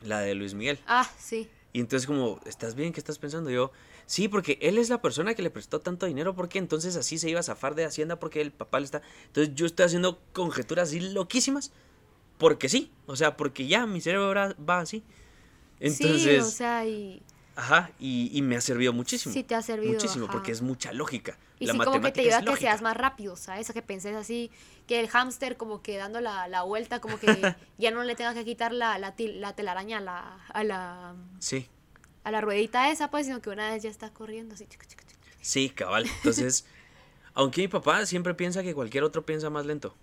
la 0.04 0.20
de 0.20 0.36
Luis 0.36 0.54
Miguel. 0.54 0.80
Ah, 0.88 1.10
sí. 1.18 1.50
Y 1.74 1.80
entonces 1.80 2.06
como, 2.06 2.40
¿estás 2.46 2.76
bien? 2.76 2.94
¿Qué 2.94 3.00
estás 3.00 3.18
pensando? 3.18 3.50
Y 3.50 3.56
yo, 3.56 3.72
sí, 4.06 4.28
porque 4.28 4.60
él 4.62 4.78
es 4.78 4.90
la 4.90 5.02
persona 5.02 5.34
que 5.34 5.42
le 5.42 5.50
prestó 5.50 5.82
tanto 5.82 6.06
dinero, 6.06 6.36
porque 6.36 6.60
entonces 6.60 6.96
así 6.96 7.18
se 7.18 7.30
iba 7.30 7.40
a 7.40 7.44
zafar 7.44 7.74
de 7.74 7.86
Hacienda 7.86 8.20
porque 8.20 8.42
el 8.42 8.52
papá 8.52 8.80
le 8.80 8.86
está... 8.86 9.02
Entonces 9.26 9.56
yo 9.56 9.66
estoy 9.66 9.88
haciendo 9.88 10.20
conjeturas 10.34 10.90
así 10.90 11.00
loquísimas, 11.00 11.72
porque 12.38 12.70
sí, 12.70 12.92
o 13.08 13.16
sea, 13.16 13.36
porque 13.36 13.68
ya 13.68 13.88
mi 13.88 14.02
cerebro 14.02 14.28
ahora 14.28 14.56
va 14.70 14.80
así. 14.80 15.04
Entonces, 15.80 16.22
sí, 16.22 16.38
o 16.38 16.52
sea, 16.52 16.86
y, 16.86 17.24
ajá, 17.56 17.92
y, 18.00 18.30
y 18.38 18.42
me 18.42 18.56
ha 18.56 18.62
servido 18.62 18.94
muchísimo. 18.94 19.34
Sí 19.34 19.44
te 19.44 19.56
ha 19.56 19.62
servido, 19.62 19.94
Muchísimo, 19.94 20.26
ajá. 20.26 20.34
porque 20.34 20.52
es 20.52 20.62
mucha 20.62 20.92
lógica. 20.94 21.38
y 21.60 21.66
la 21.66 21.74
sí 21.74 21.80
como 21.80 22.02
que 22.02 22.12
te 22.12 22.22
ayuda 22.22 22.40
a 22.40 22.44
que 22.44 22.56
seas 22.58 22.82
más 22.82 22.98
rápido, 22.98 23.36
¿sabes? 23.36 23.70
A 23.70 23.74
que 23.74 23.82
penses 23.82 24.16
así, 24.16 24.52
que 24.88 25.00
el 25.00 25.08
hámster 25.08 25.58
como 25.58 25.82
que 25.82 25.98
dando 25.98 26.20
la, 26.22 26.48
la 26.48 26.64
vuelta, 26.64 27.00
como 27.00 27.20
que 27.20 27.28
ya 27.78 27.92
no 27.92 28.04
le 28.04 28.16
tengas 28.16 28.34
que 28.36 28.46
quitar 28.46 28.74
la, 28.74 28.98
la, 28.98 29.14
telaraña 29.14 29.98
a 29.98 30.02
la, 30.02 30.38
a 30.50 30.64
la, 30.64 31.16
Sí, 31.40 31.68
a 32.24 32.32
la 32.32 32.42
ruedita 32.42 32.90
esa, 32.92 33.10
pues, 33.12 33.26
sino 33.26 33.42
que 33.42 33.50
una 33.50 33.72
vez 33.72 33.84
ya 33.84 33.90
está 33.90 34.12
corriendo 34.12 34.56
así. 34.56 34.66
chica, 34.66 34.86
chica, 34.86 35.04
chica. 35.06 35.22
Sí, 35.42 35.70
cabal. 35.70 36.06
Entonces, 36.18 36.66
aunque 37.34 37.62
mi 37.62 37.68
papá 37.68 38.06
siempre 38.06 38.34
piensa 38.34 38.64
que 38.64 38.74
cualquier 38.74 39.04
otro 39.04 39.26
piensa 39.26 39.50
más 39.50 39.66
lento. 39.66 39.96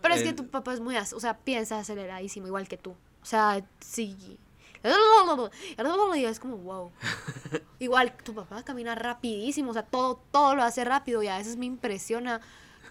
Pero 0.00 0.14
es 0.14 0.22
que 0.22 0.32
tu 0.32 0.46
papá 0.48 0.72
es 0.72 0.80
muy, 0.80 0.96
o 0.96 1.20
sea, 1.20 1.38
piensa 1.38 1.78
aceleradísimo, 1.78 2.46
igual 2.46 2.66
que 2.66 2.78
tú. 2.78 2.92
O 3.22 3.26
sea, 3.26 3.62
sí. 3.80 4.38
Y 4.84 6.24
es 6.24 6.40
como, 6.40 6.56
wow. 6.58 6.92
Igual 7.78 8.12
tu 8.24 8.34
papá 8.34 8.62
camina 8.62 8.94
rapidísimo, 8.94 9.70
o 9.70 9.74
sea, 9.74 9.82
todo, 9.82 10.22
todo 10.30 10.54
lo 10.54 10.62
hace 10.62 10.84
rápido 10.84 11.22
y 11.22 11.28
a 11.28 11.38
veces 11.38 11.56
me 11.56 11.66
impresiona 11.66 12.40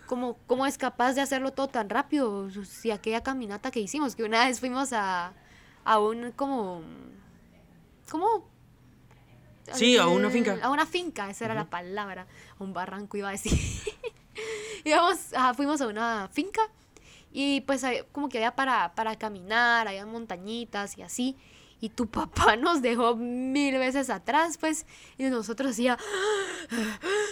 cómo, 0.05 0.37
cómo 0.47 0.65
es 0.65 0.77
capaz 0.77 1.13
de 1.13 1.21
hacerlo 1.21 1.51
todo 1.51 1.67
tan 1.67 1.89
rápido. 1.89 2.49
Si 2.65 2.91
aquella 2.91 3.23
caminata 3.23 3.71
que 3.71 3.79
hicimos, 3.79 4.15
que 4.15 4.23
una 4.23 4.45
vez 4.45 4.59
fuimos 4.59 4.93
a, 4.93 5.33
a 5.83 5.99
un 5.99 6.31
como... 6.31 6.81
¿Cómo? 8.09 8.49
Sí, 9.73 9.97
a 9.97 10.07
una 10.07 10.29
finca. 10.29 10.57
A 10.61 10.69
una 10.69 10.85
finca, 10.85 11.29
esa 11.29 11.45
era 11.45 11.53
la 11.53 11.69
palabra. 11.69 12.27
A 12.59 12.63
un 12.63 12.73
barranco 12.73 13.15
iba 13.15 13.29
a 13.29 13.31
decir. 13.31 13.53
Íbamos, 14.83 15.33
ajá, 15.33 15.53
fuimos 15.53 15.79
a 15.81 15.87
una 15.87 16.27
finca 16.31 16.61
y 17.31 17.61
pues 17.61 17.85
como 18.11 18.27
que 18.27 18.39
había 18.39 18.55
para, 18.55 18.93
para 18.95 19.15
caminar, 19.15 19.87
había 19.87 20.05
montañitas 20.05 20.97
y 20.97 21.03
así. 21.03 21.37
Y 21.81 21.89
tu 21.89 22.07
papá 22.07 22.55
nos 22.57 22.81
dejó 22.81 23.15
mil 23.17 23.77
veces 23.77 24.09
atrás, 24.09 24.57
pues, 24.57 24.85
y 25.17 25.23
nosotros 25.25 25.71
decía, 25.71 25.97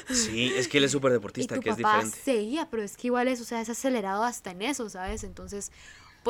Sí, 0.09 0.51
es 0.55 0.67
que 0.67 0.79
él 0.79 0.83
es 0.85 0.91
súper 0.91 1.11
y 1.11 1.13
deportista, 1.13 1.55
tu 1.55 1.61
que 1.61 1.69
es 1.69 1.77
papá 1.77 1.97
diferente. 1.99 2.17
seguía, 2.23 2.67
pero 2.69 2.83
es 2.83 2.97
que 2.97 3.07
igual 3.07 3.27
es, 3.27 3.39
o 3.41 3.45
sea, 3.45 3.61
es 3.61 3.69
acelerado 3.69 4.23
hasta 4.23 4.51
en 4.51 4.61
eso, 4.63 4.89
¿sabes? 4.89 5.23
Entonces, 5.23 5.71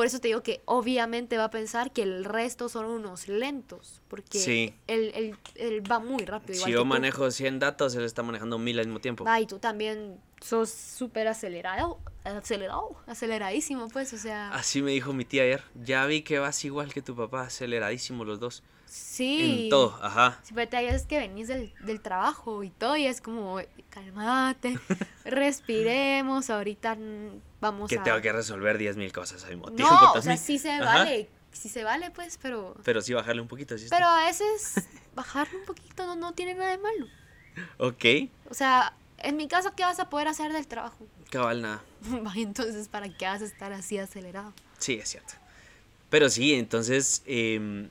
por 0.00 0.06
eso 0.06 0.18
te 0.18 0.28
digo 0.28 0.42
que 0.42 0.62
obviamente 0.64 1.36
va 1.36 1.44
a 1.44 1.50
pensar 1.50 1.92
que 1.92 2.00
el 2.02 2.24
resto 2.24 2.70
son 2.70 2.86
unos 2.86 3.28
lentos, 3.28 4.00
porque 4.08 4.38
Sí. 4.38 4.74
él, 4.86 5.12
él- 5.14 5.36
él 5.56 5.92
va 5.92 5.98
muy 5.98 6.24
rápido. 6.24 6.54
igual 6.54 6.64
Si 6.68 6.72
yo 6.72 6.78
tú. 6.78 6.84
manejo 6.86 7.30
100 7.30 7.58
datos, 7.58 7.94
él 7.96 8.04
está 8.04 8.22
manejando 8.22 8.58
1000 8.58 8.78
al 8.78 8.86
mismo 8.86 9.00
tiempo. 9.00 9.24
Va, 9.24 9.38
y 9.38 9.46
tú 9.46 9.58
también 9.58 10.18
sos 10.40 10.70
súper 10.70 11.28
acelerado, 11.28 11.98
acelerado, 12.24 12.96
aceleradísimo, 13.06 13.88
pues, 13.90 14.14
o 14.14 14.16
sea, 14.16 14.48
Así 14.54 14.80
me 14.80 14.92
dijo 14.92 15.12
mi 15.12 15.26
tía 15.26 15.42
ayer. 15.42 15.62
Ya 15.74 16.06
vi 16.06 16.22
que 16.22 16.38
vas 16.38 16.64
igual 16.64 16.94
que 16.94 17.02
tu 17.02 17.14
papá, 17.14 17.42
aceleradísimo 17.42 18.24
los 18.24 18.40
dos. 18.40 18.62
sí. 18.86 19.66
En 19.66 19.68
todo, 19.68 19.98
ajá. 20.00 20.40
Sí, 20.42 20.54
pero 20.54 20.66
te 20.70 20.88
es 20.88 21.04
que 21.04 21.18
venís 21.18 21.48
del, 21.48 21.74
del 21.80 22.00
trabajo 22.00 22.64
y 22.64 22.70
todo, 22.70 22.96
y 22.96 23.04
es 23.04 23.20
como, 23.20 23.60
calmate, 23.90 24.78
respiremos, 25.26 26.48
ahorita 26.48 26.96
vamos 27.60 27.88
Que 27.88 27.98
a... 27.98 28.02
tengo 28.02 28.20
que 28.20 28.32
resolver 28.32 28.78
10.000 28.78 29.12
cosas 29.12 29.44
al 29.44 29.50
mismo 29.56 29.70
tiempo. 29.72 29.94
No, 29.94 30.12
o 30.12 30.22
sea, 30.22 30.36
sí 30.36 30.58
se 30.58 30.70
Ajá. 30.72 30.84
vale, 30.84 31.28
sí 31.52 31.68
se 31.68 31.84
vale, 31.84 32.10
pues, 32.10 32.38
pero... 32.40 32.76
Pero 32.84 33.00
sí 33.02 33.12
bajarle 33.14 33.42
un 33.42 33.48
poquito. 33.48 33.76
¿sí? 33.78 33.86
Pero 33.90 34.06
a 34.06 34.24
veces 34.24 34.74
bajarle 35.14 35.58
un 35.58 35.64
poquito 35.64 36.06
no, 36.06 36.16
no 36.16 36.32
tiene 36.34 36.54
nada 36.54 36.70
de 36.70 36.78
malo. 36.78 37.06
Ok, 37.78 38.04
O 38.48 38.54
sea, 38.54 38.94
en 39.18 39.36
mi 39.36 39.48
caso, 39.48 39.72
¿qué 39.76 39.82
vas 39.82 39.98
a 40.00 40.08
poder 40.08 40.28
hacer 40.28 40.52
del 40.52 40.66
trabajo? 40.66 41.06
cabal 41.30 41.62
nada. 41.62 41.82
Entonces, 42.36 42.88
¿para 42.88 43.08
qué 43.08 43.26
vas 43.26 43.42
a 43.42 43.44
estar 43.44 43.72
así 43.72 43.98
acelerado? 43.98 44.52
Sí, 44.78 44.94
es 44.94 45.08
cierto. 45.10 45.34
Pero 46.08 46.28
sí, 46.28 46.54
entonces, 46.54 47.22
em, 47.26 47.88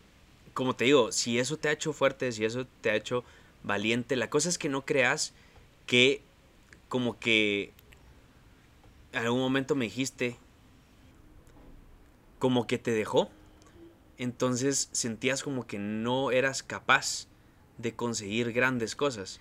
como 0.54 0.76
te 0.76 0.84
digo, 0.86 1.12
si 1.14 1.40
eso 1.40 1.56
te 1.56 1.70
ha 1.70 1.72
hecho 1.72 1.94
fuerte, 1.94 2.32
si 2.34 2.44
eso 2.44 2.66
te 2.82 2.90
ha 2.92 2.96
hecho 2.96 3.24
valiente, 3.64 4.16
la 4.18 4.30
cosa 4.30 4.50
es 4.50 4.58
que 4.58 4.68
no 4.68 4.86
creas 4.86 5.32
que 5.86 6.22
como 6.90 7.18
que 7.20 7.72
en 9.12 9.20
algún 9.20 9.40
momento 9.40 9.76
me 9.76 9.86
dijiste 9.86 10.38
como 12.38 12.68
que 12.68 12.78
te 12.78 12.92
dejó, 12.92 13.30
entonces 14.18 14.90
sentías 14.92 15.44
como 15.44 15.66
que 15.68 15.80
no 15.80 16.32
eras 16.32 16.64
capaz 16.64 17.28
de 17.78 17.96
conseguir 17.96 18.52
grandes 18.52 18.96
cosas. 18.96 19.40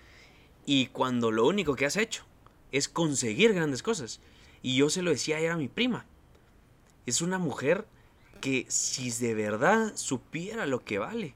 Y 0.65 0.87
cuando 0.87 1.31
lo 1.31 1.47
único 1.47 1.75
que 1.75 1.85
has 1.85 1.97
hecho 1.97 2.25
es 2.71 2.87
conseguir 2.87 3.53
grandes 3.53 3.83
cosas. 3.83 4.19
Y 4.61 4.75
yo 4.77 4.89
se 4.89 5.01
lo 5.01 5.11
decía 5.11 5.37
ayer 5.37 5.51
a 5.51 5.57
mi 5.57 5.67
prima. 5.67 6.05
Es 7.05 7.21
una 7.21 7.39
mujer 7.39 7.85
que 8.41 8.65
si 8.69 9.11
de 9.11 9.33
verdad 9.33 9.93
supiera 9.95 10.65
lo 10.65 10.83
que 10.83 10.99
vale. 10.99 11.35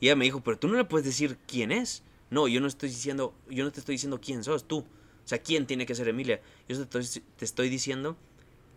Y 0.00 0.06
ella 0.06 0.16
me 0.16 0.24
dijo, 0.24 0.40
pero 0.40 0.58
tú 0.58 0.68
no 0.68 0.76
le 0.76 0.84
puedes 0.84 1.04
decir 1.04 1.38
quién 1.46 1.72
es. 1.72 2.02
No, 2.30 2.48
yo 2.48 2.60
no 2.60 2.66
estoy 2.66 2.88
diciendo, 2.88 3.34
yo 3.48 3.64
no 3.64 3.72
te 3.72 3.80
estoy 3.80 3.96
diciendo 3.96 4.20
quién 4.20 4.44
sos 4.44 4.66
tú. 4.66 4.84
O 5.30 5.32
sea, 5.32 5.38
quién 5.38 5.64
tiene 5.64 5.86
que 5.86 5.94
ser 5.94 6.08
Emilia. 6.08 6.40
Yo 6.68 6.76
te 6.76 6.98
estoy, 6.98 7.22
te 7.36 7.44
estoy 7.44 7.68
diciendo 7.68 8.16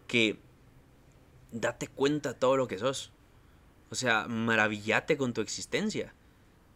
que 0.05 0.37
date 1.51 1.87
cuenta 1.87 2.35
todo 2.35 2.57
lo 2.57 2.67
que 2.67 2.77
sos. 2.77 3.11
O 3.89 3.95
sea, 3.95 4.27
maravillate 4.27 5.17
con 5.17 5.33
tu 5.33 5.41
existencia. 5.41 6.13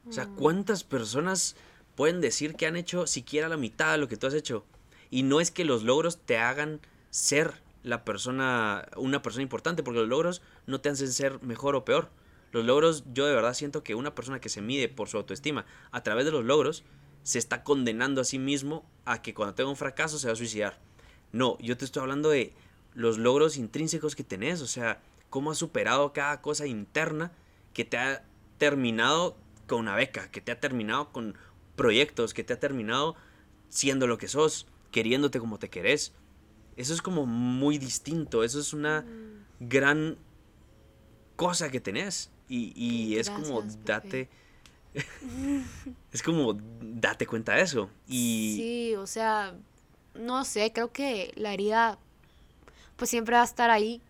O 0.10 0.12
sea, 0.12 0.26
¿cuántas 0.26 0.84
personas 0.84 1.56
pueden 1.94 2.22
decir 2.22 2.56
que 2.56 2.66
han 2.66 2.76
hecho 2.76 3.06
siquiera 3.06 3.50
la 3.50 3.58
mitad 3.58 3.92
de 3.92 4.00
lo 4.00 4.08
que 4.08 4.18
tú 4.18 4.26
has 4.26 4.34
hecho? 4.34 4.66
Y 5.12 5.22
no 5.22 5.40
es 5.40 5.52
que 5.52 5.64
los 5.64 5.84
logros 5.84 6.18
te 6.18 6.40
hagan 6.40 6.82
ser 7.12 7.62
la 7.84 8.04
persona, 8.04 8.88
una 8.96 9.22
persona 9.22 9.44
importante, 9.44 9.84
porque 9.84 10.00
los 10.00 10.10
logros 10.10 10.42
no 10.66 10.82
te 10.82 10.90
hacen 10.90 11.14
ser 11.14 11.40
mejor 11.44 11.76
o 11.76 11.86
peor. 11.86 12.10
Los 12.52 12.66
logros, 12.66 13.04
yo 13.14 13.28
de 13.28 13.36
verdad 13.36 13.54
siento 13.54 13.84
que 13.84 13.94
una 13.94 14.16
persona 14.16 14.42
que 14.42 14.50
se 14.50 14.60
mide 14.60 14.90
por 14.90 15.08
su 15.08 15.18
autoestima 15.18 15.68
a 15.92 16.02
través 16.02 16.26
de 16.26 16.32
los 16.32 16.46
logros, 16.46 16.84
se 17.28 17.40
está 17.40 17.62
condenando 17.62 18.22
a 18.22 18.24
sí 18.24 18.40
mismo 18.40 18.90
a 19.04 19.22
que 19.22 19.34
cuando 19.34 19.54
tenga 19.54 19.70
un 19.70 19.76
fracaso 19.76 20.18
se 20.18 20.28
va 20.28 20.34
a 20.34 20.38
suicidar. 20.38 20.80
No, 21.34 21.58
yo 21.60 21.76
te 21.76 21.84
estoy 21.84 22.00
hablando 22.00 22.30
de 22.30 22.54
los 22.94 23.18
logros 23.18 23.58
intrínsecos 23.58 24.16
que 24.16 24.24
tenés, 24.24 24.62
o 24.62 24.66
sea, 24.66 25.02
cómo 25.30 25.52
has 25.52 25.58
superado 25.58 26.14
cada 26.14 26.40
cosa 26.40 26.68
interna 26.68 27.34
que 27.74 27.84
te 27.84 27.98
ha 27.98 28.24
terminado 28.58 29.36
con 29.68 29.80
una 29.82 29.94
beca, 29.94 30.32
que 30.32 30.40
te 30.40 30.54
ha 30.54 30.62
terminado 30.62 31.12
con 31.12 31.36
proyectos, 31.76 32.34
que 32.34 32.46
te 32.46 32.54
ha 32.54 32.62
terminado 32.62 33.18
siendo 33.68 34.08
lo 34.08 34.18
que 34.18 34.30
sos, 34.30 34.66
queriéndote 34.92 35.42
como 35.42 35.60
te 35.60 35.70
querés. 35.70 36.14
Eso 36.78 36.94
es 36.94 37.02
como 37.02 37.26
muy 37.26 37.78
distinto, 37.78 38.46
eso 38.46 38.58
es 38.58 38.72
una 38.72 39.06
gran 39.60 40.18
cosa 41.36 41.72
que 41.72 41.82
tenés. 41.82 42.32
Y, 42.48 42.72
y 42.74 43.18
es 43.18 43.30
como 43.30 43.64
date... 43.84 44.30
es 46.12 46.24
como 46.24 46.58
date 46.82 47.28
cuenta 47.28 47.56
de 47.56 47.62
eso. 47.62 47.90
Y 48.08 48.56
Sí, 48.58 48.96
o 48.96 49.08
sea, 49.08 49.56
no 50.16 50.44
sé, 50.46 50.72
creo 50.74 50.92
que 50.92 51.32
la 51.36 51.54
herida 51.54 51.98
pues 52.96 53.10
siempre 53.10 53.36
va 53.36 53.42
a 53.42 53.46
estar 53.46 53.70
ahí 53.70 54.02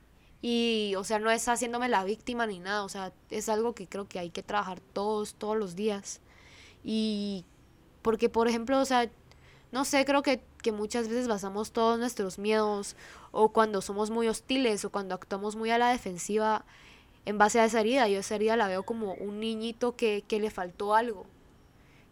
y, 0.41 0.93
o 0.97 1.03
sea, 1.03 1.19
no 1.19 1.29
es 1.31 1.47
haciéndome 1.47 1.89
la 1.89 2.03
víctima 2.03 2.47
ni 2.47 2.59
nada, 2.59 2.83
o 2.83 2.89
sea, 2.89 3.11
es 3.29 3.49
algo 3.49 3.73
que 3.73 3.87
creo 3.87 4.07
que 4.07 4.19
hay 4.19 4.29
que 4.29 4.43
trabajar 4.43 4.79
todos, 4.93 5.33
todos 5.35 5.57
los 5.57 5.75
días. 5.75 6.21
Y 6.83 7.43
porque, 8.01 8.29
por 8.29 8.47
ejemplo, 8.47 8.79
o 8.79 8.85
sea, 8.85 9.09
no 9.71 9.83
sé, 9.83 10.05
creo 10.05 10.21
que, 10.21 10.41
que 10.61 10.71
muchas 10.71 11.07
veces 11.09 11.27
basamos 11.27 11.71
todos 11.71 11.99
nuestros 11.99 12.39
miedos 12.39 12.95
o 13.31 13.49
cuando 13.49 13.81
somos 13.81 14.09
muy 14.09 14.27
hostiles 14.27 14.85
o 14.85 14.91
cuando 14.91 15.15
actuamos 15.15 15.55
muy 15.55 15.71
a 15.71 15.77
la 15.77 15.89
defensiva 15.89 16.65
en 17.27 17.37
base 17.37 17.59
a 17.59 17.65
esa 17.65 17.81
herida. 17.81 18.07
Yo 18.07 18.19
esa 18.19 18.35
herida 18.35 18.55
la 18.55 18.69
veo 18.69 18.83
como 18.83 19.13
un 19.15 19.41
niñito 19.41 19.97
que, 19.97 20.23
que 20.27 20.39
le 20.39 20.49
faltó 20.49 20.95
algo. 20.95 21.25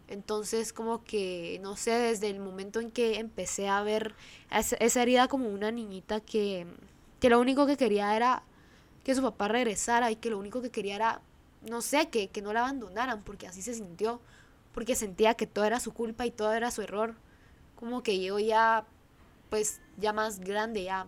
Entonces, 0.08 0.74
como 0.74 1.04
que, 1.04 1.58
no 1.62 1.74
sé, 1.76 1.92
desde 1.92 2.28
el 2.28 2.38
momento 2.38 2.80
en 2.80 2.90
que 2.90 3.18
empecé 3.18 3.66
a 3.68 3.82
ver 3.82 4.14
esa, 4.50 5.02
herida 5.02 5.26
como 5.26 5.48
una 5.48 5.70
niñita 5.70 6.20
que, 6.20 6.66
que 7.18 7.30
lo 7.30 7.40
único 7.40 7.66
que 7.66 7.78
quería 7.78 8.14
era 8.14 8.42
que 9.04 9.14
su 9.14 9.22
papá 9.22 9.48
regresara 9.48 10.10
y 10.10 10.16
que 10.16 10.28
lo 10.28 10.38
único 10.38 10.60
que 10.60 10.70
quería 10.70 10.96
era, 10.96 11.20
no 11.62 11.80
sé, 11.80 12.08
que, 12.10 12.28
que 12.28 12.42
no 12.42 12.52
la 12.52 12.60
abandonaran, 12.60 13.22
porque 13.22 13.46
así 13.46 13.62
se 13.62 13.72
sintió, 13.72 14.20
porque 14.74 14.94
sentía 14.94 15.32
que 15.34 15.46
todo 15.46 15.64
era 15.64 15.80
su 15.80 15.94
culpa 15.94 16.26
y 16.26 16.30
todo 16.30 16.52
era 16.52 16.70
su 16.70 16.82
error. 16.82 17.14
Como 17.74 18.02
que 18.02 18.22
yo 18.22 18.38
ya, 18.38 18.84
pues, 19.48 19.80
ya 19.96 20.12
más 20.12 20.40
grande, 20.40 20.84
ya, 20.84 21.06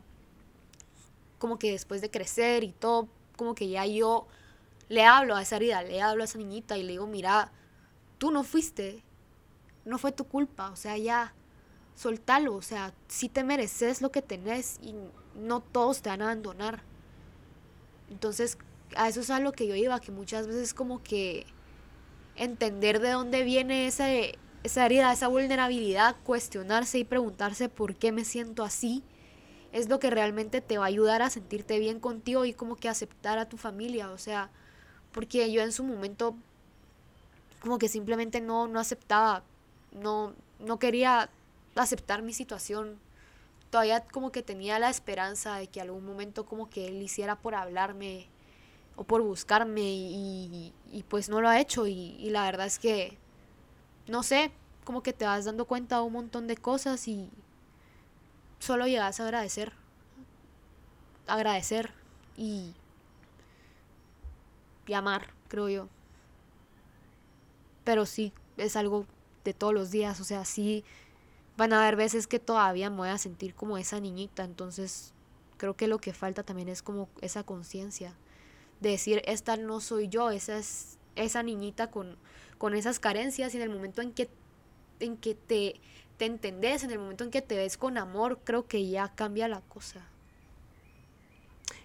como 1.38 1.58
que 1.58 1.72
después 1.72 2.00
de 2.00 2.10
crecer 2.10 2.64
y 2.64 2.72
todo, 2.72 3.08
como 3.38 3.54
que 3.54 3.68
ya 3.70 3.86
yo 3.86 4.26
le 4.90 5.04
hablo 5.04 5.36
a 5.36 5.42
esa 5.42 5.56
herida, 5.56 5.82
le 5.82 6.02
hablo 6.02 6.22
a 6.22 6.24
esa 6.24 6.36
niñita 6.36 6.76
y 6.76 6.82
le 6.82 6.92
digo, 6.92 7.06
mira, 7.06 7.52
tú 8.18 8.30
no 8.30 8.42
fuiste, 8.42 9.02
no 9.84 9.96
fue 9.96 10.12
tu 10.12 10.24
culpa, 10.24 10.70
o 10.70 10.76
sea, 10.76 10.98
ya, 10.98 11.32
soltalo, 11.94 12.54
o 12.54 12.62
sea, 12.62 12.92
si 13.06 13.28
te 13.28 13.44
mereces 13.44 14.02
lo 14.02 14.10
que 14.10 14.22
tenés 14.22 14.78
y 14.82 14.94
no 15.36 15.60
todos 15.60 16.02
te 16.02 16.10
van 16.10 16.20
a 16.22 16.24
abandonar. 16.26 16.82
Entonces, 18.10 18.58
a 18.96 19.08
eso 19.08 19.20
es 19.20 19.30
a 19.30 19.38
lo 19.38 19.52
que 19.52 19.68
yo 19.68 19.76
iba, 19.76 20.00
que 20.00 20.10
muchas 20.10 20.46
veces 20.48 20.74
como 20.74 21.02
que 21.02 21.46
entender 22.34 23.00
de 23.00 23.10
dónde 23.10 23.44
viene 23.44 23.86
ese, 23.86 24.36
esa 24.64 24.84
herida, 24.84 25.12
esa 25.12 25.28
vulnerabilidad, 25.28 26.16
cuestionarse 26.24 26.98
y 26.98 27.04
preguntarse 27.04 27.68
por 27.68 27.94
qué 27.94 28.10
me 28.10 28.24
siento 28.24 28.64
así, 28.64 29.04
es 29.72 29.88
lo 29.88 29.98
que 29.98 30.10
realmente 30.10 30.60
te 30.60 30.78
va 30.78 30.84
a 30.84 30.88
ayudar 30.88 31.22
a 31.22 31.30
sentirte 31.30 31.78
bien 31.78 32.00
contigo 32.00 32.44
y 32.44 32.52
como 32.52 32.76
que 32.76 32.88
aceptar 32.88 33.38
a 33.38 33.48
tu 33.48 33.56
familia, 33.56 34.10
o 34.10 34.18
sea, 34.18 34.50
porque 35.12 35.50
yo 35.52 35.62
en 35.62 35.72
su 35.72 35.84
momento 35.84 36.34
como 37.60 37.78
que 37.78 37.88
simplemente 37.88 38.40
no, 38.40 38.68
no 38.68 38.80
aceptaba, 38.80 39.42
no, 39.92 40.34
no 40.60 40.78
quería 40.78 41.28
aceptar 41.74 42.22
mi 42.22 42.32
situación. 42.32 42.98
Todavía 43.70 44.00
como 44.00 44.32
que 44.32 44.42
tenía 44.42 44.78
la 44.78 44.90
esperanza 44.90 45.56
de 45.56 45.66
que 45.66 45.80
algún 45.80 46.06
momento 46.06 46.46
como 46.46 46.70
que 46.70 46.88
él 46.88 47.02
hiciera 47.02 47.36
por 47.36 47.54
hablarme 47.54 48.26
o 48.96 49.04
por 49.04 49.22
buscarme 49.22 49.82
y, 49.82 50.72
y, 50.92 51.02
pues 51.04 51.28
no 51.28 51.40
lo 51.40 51.48
ha 51.48 51.60
hecho 51.60 51.86
y, 51.86 52.16
y 52.18 52.30
la 52.30 52.44
verdad 52.44 52.66
es 52.66 52.78
que, 52.78 53.16
no 54.08 54.22
sé, 54.22 54.50
como 54.84 55.02
que 55.02 55.12
te 55.12 55.24
vas 55.24 55.44
dando 55.44 55.66
cuenta 55.66 55.96
de 55.96 56.02
un 56.02 56.12
montón 56.14 56.46
de 56.46 56.56
cosas 56.56 57.06
y 57.06 57.30
solo 58.58 58.86
llegas 58.86 59.20
a 59.20 59.24
agradecer, 59.24 59.72
agradecer 61.26 61.92
y, 62.36 62.74
y 64.86 64.92
amar, 64.94 65.28
creo 65.48 65.68
yo. 65.68 65.88
Pero 67.84 68.06
sí, 68.06 68.32
es 68.56 68.76
algo 68.76 69.06
de 69.44 69.54
todos 69.54 69.72
los 69.72 69.90
días, 69.90 70.20
o 70.20 70.24
sea, 70.24 70.44
sí 70.44 70.84
van 71.56 71.72
a 71.72 71.82
haber 71.82 71.96
veces 71.96 72.26
que 72.26 72.38
todavía 72.38 72.88
me 72.88 72.98
voy 72.98 73.08
a 73.08 73.18
sentir 73.18 73.54
como 73.54 73.78
esa 73.78 73.98
niñita, 73.98 74.44
entonces 74.44 75.12
creo 75.56 75.74
que 75.74 75.88
lo 75.88 75.98
que 75.98 76.12
falta 76.12 76.44
también 76.44 76.68
es 76.68 76.82
como 76.82 77.08
esa 77.20 77.42
conciencia 77.42 78.14
de 78.80 78.90
decir, 78.90 79.22
esta 79.24 79.56
no 79.56 79.80
soy 79.80 80.08
yo, 80.08 80.30
esa 80.30 80.56
es 80.56 80.98
esa 81.16 81.42
niñita 81.42 81.90
con, 81.90 82.16
con 82.58 82.74
esas 82.74 83.00
carencias 83.00 83.52
y 83.52 83.56
en 83.56 83.64
el 83.64 83.70
momento 83.70 84.02
en 84.02 84.12
que, 84.12 84.28
en 85.00 85.16
que 85.16 85.34
te, 85.34 85.80
te 86.18 86.26
entendés, 86.26 86.82
en 86.82 86.90
el 86.90 86.98
momento 86.98 87.24
en 87.24 87.30
que 87.30 87.42
te 87.42 87.56
ves 87.56 87.78
con 87.78 87.96
amor, 87.96 88.40
creo 88.44 88.66
que 88.66 88.88
ya 88.88 89.08
cambia 89.14 89.48
la 89.48 89.60
cosa. 89.62 90.04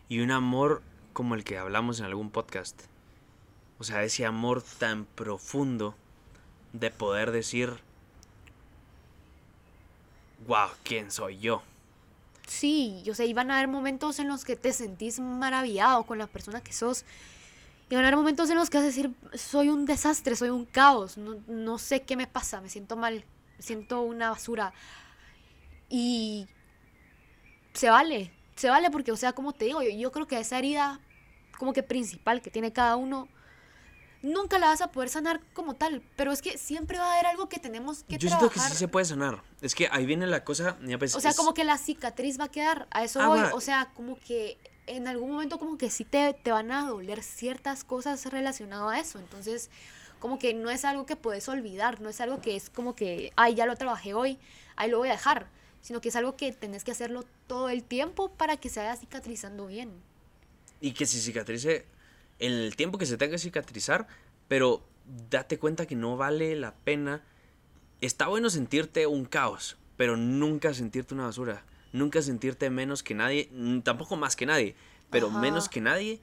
Y 0.10 0.20
un 0.20 0.32
amor 0.32 0.82
como 1.14 1.36
el 1.36 1.44
que 1.44 1.58
hablamos 1.58 2.00
en 2.00 2.06
algún 2.06 2.32
podcast. 2.32 2.82
O 3.78 3.84
sea, 3.84 4.04
ese 4.04 4.26
amor 4.26 4.64
tan 4.80 5.06
profundo 5.06 5.96
de 6.74 6.90
poder 6.90 7.32
decir, 7.32 7.78
wow, 10.48 10.70
¿quién 10.84 11.12
soy 11.12 11.38
yo? 11.38 11.62
Sí, 12.48 13.04
o 13.10 13.14
sea, 13.14 13.26
iban 13.26 13.52
a 13.52 13.58
haber 13.58 13.68
momentos 13.68 14.20
en 14.20 14.28
los 14.28 14.46
que 14.46 14.56
te 14.56 14.74
sentís 14.74 15.20
maravillado 15.20 16.04
con 16.04 16.18
la 16.18 16.28
persona 16.28 16.62
que 16.62 16.74
sos. 16.74 17.06
Y 17.90 17.96
van 17.96 18.06
a 18.06 18.08
haber 18.08 18.18
momentos 18.18 18.50
en 18.50 18.58
los 18.58 18.72
que 18.72 18.78
vas 18.78 18.86
a 18.86 18.88
decir, 18.88 19.12
soy 19.36 19.70
un 19.70 19.86
desastre, 19.86 20.36
soy 20.36 20.50
un 20.50 20.66
caos, 20.66 21.18
no, 21.18 21.36
no 21.48 21.78
sé 21.78 22.02
qué 22.02 22.16
me 22.16 22.26
pasa, 22.26 22.62
me 22.62 22.70
siento 22.70 22.96
mal, 22.96 23.24
siento 23.60 24.02
una 24.02 24.30
basura. 24.32 24.74
Y 25.90 26.48
se 27.74 27.90
vale, 27.90 28.32
se 28.56 28.70
vale 28.70 28.90
porque, 28.92 29.12
o 29.12 29.16
sea, 29.18 29.34
como 29.34 29.54
te 29.54 29.66
digo, 29.66 29.82
yo, 29.82 29.90
yo 29.90 30.12
creo 30.12 30.28
que 30.28 30.40
esa 30.40 30.58
herida 30.58 31.00
como 31.58 31.74
que 31.74 31.84
principal 31.84 32.42
que 32.42 32.50
tiene 32.52 32.74
cada 32.74 32.96
uno 32.96 33.28
nunca 34.22 34.58
la 34.58 34.68
vas 34.68 34.82
a 34.82 34.92
poder 34.92 35.10
sanar 35.10 35.42
como 35.54 35.76
tal, 35.76 36.02
pero 36.16 36.32
es 36.32 36.42
que 36.42 36.58
siempre 36.58 36.98
va 36.98 37.10
a 37.10 37.14
haber 37.14 37.26
algo 37.28 37.50
que 37.50 37.60
tenemos 37.60 38.04
que 38.04 38.18
Yo 38.18 38.30
siento 38.30 38.50
que 38.50 38.60
sí 38.60 38.76
se 38.76 38.88
puede 38.88 39.06
sanar. 39.06 39.44
Es 39.62 39.76
que 39.76 39.90
ahí 39.92 40.06
viene 40.06 40.26
la 40.28 40.44
cosa, 40.44 40.78
ya 40.86 40.98
pues, 40.98 41.14
O 41.16 41.20
sea, 41.20 41.32
es- 41.32 41.38
como 41.38 41.54
que 41.54 41.64
la 41.66 41.78
cicatriz 41.78 42.40
va 42.40 42.46
a 42.46 42.50
quedar, 42.52 42.88
a 42.92 43.04
eso 43.04 43.20
Ah, 43.22 43.28
voy, 43.28 43.42
va. 43.42 43.54
o 43.54 43.60
sea, 43.60 43.92
como 43.96 44.18
que 44.18 44.58
en 44.88 45.08
algún 45.08 45.32
momento 45.32 45.60
como 45.60 45.78
que 45.78 45.90
sí 45.90 46.06
te, 46.06 46.34
te 46.34 46.52
van 46.52 46.72
a 46.72 46.88
doler 46.88 47.22
ciertas 47.22 47.84
cosas 47.84 48.26
relacionadas 48.28 48.94
a 48.94 49.00
eso, 49.00 49.20
entonces 49.20 49.70
como 50.24 50.40
que 50.40 50.54
no 50.54 50.70
es 50.70 50.86
algo 50.86 51.06
que 51.06 51.18
puedes 51.18 51.50
olvidar, 51.50 52.00
no 52.00 52.08
es 52.08 52.22
algo 52.22 52.40
que 52.40 52.56
es 52.56 52.70
como 52.70 52.96
que, 52.96 53.34
ay, 53.36 53.56
ya 53.56 53.66
lo 53.66 53.76
trabajé 53.76 54.14
hoy, 54.14 54.40
ahí 54.78 54.90
lo 54.90 55.00
voy 55.00 55.10
a 55.10 55.12
dejar, 55.12 55.48
sino 55.82 56.00
que 56.00 56.08
es 56.08 56.16
algo 56.16 56.38
que 56.38 56.54
tenés 56.54 56.86
que 56.86 56.92
hacerlo 56.92 57.26
todo 57.46 57.68
el 57.68 57.84
tiempo 57.84 58.32
para 58.32 58.56
que 58.56 58.70
se 58.70 58.80
vaya 58.80 58.96
cicatrizando 58.96 59.68
bien. 59.68 59.92
y 60.80 60.94
que 60.94 61.06
se 61.06 61.20
cicatrice 61.20 61.86
en 62.40 62.54
el 62.54 62.78
tiempo 62.78 62.98
que 62.98 63.06
se 63.06 63.18
tenga 63.18 63.32
que 63.34 63.38
cicatrizar, 63.40 64.08
pero 64.48 64.82
date 65.30 65.60
cuenta 65.60 65.86
que 65.88 65.96
no 65.98 66.16
vale 66.16 66.56
la 66.56 66.74
pena. 66.74 67.22
Está 68.00 68.28
bueno 68.28 68.50
sentirte 68.50 69.06
un 69.08 69.26
caos, 69.26 69.76
pero 69.98 70.16
nunca 70.16 70.74
sentirte 70.74 71.14
una 71.14 71.26
basura. 71.26 71.66
Nunca 71.92 72.22
sentirte 72.22 72.70
menos 72.70 73.04
que 73.04 73.14
nadie, 73.14 73.50
tampoco 73.84 74.16
más 74.16 74.38
que 74.38 74.46
nadie, 74.46 74.78
pero 75.10 75.28
Ajá. 75.28 75.40
menos 75.40 75.68
que 75.68 75.82
nadie. 75.82 76.22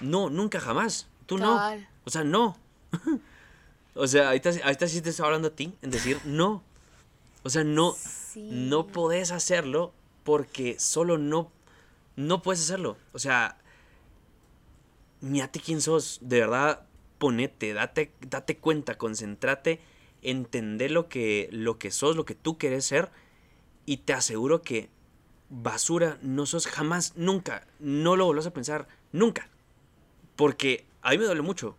No, 0.00 0.30
nunca 0.30 0.60
jamás. 0.60 1.08
Tú 1.26 1.36
no. 1.36 1.60
O 2.04 2.10
sea, 2.10 2.22
no. 2.22 2.56
o 3.94 4.06
sea, 4.06 4.28
ahorita, 4.28 4.50
ahorita 4.64 4.88
sí 4.88 5.00
te 5.02 5.10
estoy 5.10 5.24
hablando 5.26 5.48
a 5.48 5.54
ti 5.54 5.72
en 5.82 5.90
decir 5.90 6.18
no. 6.24 6.62
O 7.42 7.50
sea, 7.50 7.64
no, 7.64 7.94
Sí. 7.96 8.48
no 8.52 8.86
podés 8.86 9.30
hacerlo 9.32 9.92
porque 10.24 10.78
solo 10.78 11.18
no, 11.18 11.50
no 12.16 12.42
puedes 12.42 12.60
hacerlo. 12.60 12.96
O 13.12 13.18
sea, 13.18 13.56
Mírate 15.20 15.60
quién 15.60 15.82
sos, 15.82 16.18
de 16.22 16.40
verdad, 16.40 16.86
ponete, 17.18 17.74
date, 17.74 18.10
date 18.26 18.56
cuenta, 18.56 18.96
concéntrate, 18.96 19.80
entender 20.22 20.90
lo 20.90 21.08
que, 21.10 21.48
lo 21.52 21.78
que 21.78 21.90
sos, 21.90 22.16
lo 22.16 22.24
que 22.24 22.34
tú 22.34 22.56
quieres 22.56 22.86
ser, 22.86 23.10
y 23.84 23.98
te 23.98 24.14
aseguro 24.14 24.62
que 24.62 24.88
basura 25.50 26.16
no 26.22 26.46
sos 26.46 26.66
jamás, 26.66 27.12
nunca, 27.16 27.66
no 27.80 28.16
lo 28.16 28.24
volvás 28.24 28.46
a 28.46 28.52
pensar, 28.54 28.88
nunca. 29.12 29.50
Porque 30.36 30.86
a 31.02 31.10
mí 31.10 31.18
me 31.18 31.26
duele 31.26 31.42
mucho. 31.42 31.76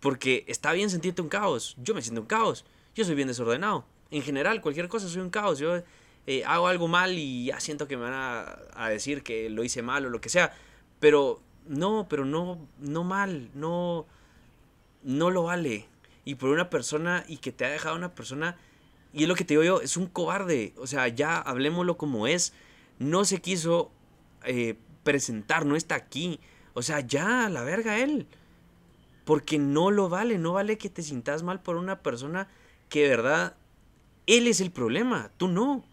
Porque 0.00 0.44
está 0.46 0.72
bien 0.72 0.90
sentirte 0.90 1.22
un 1.22 1.28
caos, 1.28 1.76
yo 1.82 1.94
me 1.94 2.02
siento 2.02 2.20
un 2.20 2.26
caos, 2.26 2.64
yo 2.94 3.04
soy 3.04 3.14
bien 3.14 3.28
desordenado. 3.28 3.84
En 4.10 4.22
general, 4.22 4.60
cualquier 4.60 4.88
cosa 4.88 5.08
soy 5.08 5.20
un 5.20 5.30
caos, 5.30 5.58
yo 5.58 5.82
eh, 6.26 6.44
hago 6.44 6.68
algo 6.68 6.88
mal 6.88 7.18
y 7.18 7.46
ya 7.46 7.58
siento 7.58 7.88
que 7.88 7.96
me 7.96 8.04
van 8.04 8.12
a, 8.14 8.88
decir 8.90 9.22
que 9.22 9.48
lo 9.50 9.64
hice 9.64 9.82
mal 9.82 10.06
o 10.06 10.10
lo 10.10 10.20
que 10.20 10.28
sea. 10.28 10.52
Pero 11.00 11.40
no, 11.66 12.06
pero 12.08 12.24
no, 12.24 12.58
no 12.78 13.02
mal, 13.02 13.50
no, 13.54 14.06
no 15.02 15.30
lo 15.30 15.44
vale. 15.44 15.88
Y 16.24 16.34
por 16.36 16.50
una 16.50 16.70
persona 16.70 17.24
y 17.28 17.38
que 17.38 17.50
te 17.50 17.64
ha 17.64 17.70
dejado 17.70 17.96
una 17.96 18.14
persona, 18.14 18.56
y 19.12 19.22
es 19.22 19.28
lo 19.28 19.34
que 19.34 19.44
te 19.44 19.54
digo 19.54 19.64
yo, 19.64 19.80
es 19.80 19.96
un 19.96 20.06
cobarde. 20.06 20.74
O 20.76 20.86
sea, 20.86 21.08
ya 21.08 21.38
hablemoslo 21.38 21.96
como 21.96 22.26
es. 22.26 22.52
No 22.98 23.24
se 23.24 23.40
quiso 23.40 23.90
eh, 24.44 24.76
presentar, 25.04 25.64
no 25.66 25.76
está 25.76 25.94
aquí. 25.94 26.40
O 26.74 26.82
sea, 26.82 27.00
ya, 27.00 27.48
la 27.48 27.62
verga 27.62 27.98
él. 27.98 28.26
Porque 29.28 29.58
no 29.58 29.90
lo 29.90 30.08
vale, 30.08 30.38
no 30.38 30.54
vale 30.54 30.78
que 30.78 30.88
te 30.88 31.02
sientas 31.02 31.42
mal 31.42 31.60
por 31.60 31.76
una 31.76 32.02
persona 32.02 32.48
que 32.88 33.02
de 33.02 33.10
verdad, 33.10 33.56
él 34.26 34.46
es 34.46 34.62
el 34.62 34.70
problema, 34.70 35.30
tú 35.36 35.48
no. 35.48 35.84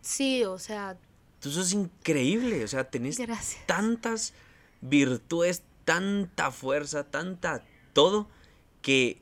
Sí, 0.00 0.42
o 0.42 0.58
sea, 0.58 0.96
Tú 1.40 1.50
sos 1.50 1.74
increíble, 1.74 2.64
o 2.64 2.68
sea, 2.68 2.84
tenés 2.88 3.18
Gracias. 3.18 3.66
tantas 3.66 4.32
virtudes, 4.80 5.64
tanta 5.84 6.50
fuerza, 6.50 7.10
tanta 7.10 7.62
todo, 7.92 8.26
que, 8.80 9.20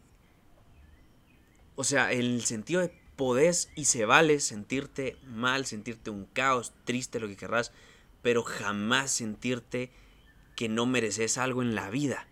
o 1.74 1.82
sea, 1.82 2.12
el 2.12 2.44
sentido 2.44 2.82
de 2.82 2.94
podés 3.16 3.68
y 3.74 3.86
se 3.86 4.04
vale 4.04 4.38
sentirte 4.38 5.16
mal, 5.26 5.66
sentirte 5.66 6.10
un 6.10 6.26
caos, 6.26 6.72
triste, 6.84 7.18
lo 7.18 7.26
que 7.26 7.36
querrás, 7.36 7.72
pero 8.22 8.44
jamás 8.44 9.10
sentirte 9.10 9.90
que 10.54 10.68
no 10.68 10.86
mereces 10.86 11.36
algo 11.36 11.62
en 11.62 11.74
la 11.74 11.90
vida, 11.90 12.28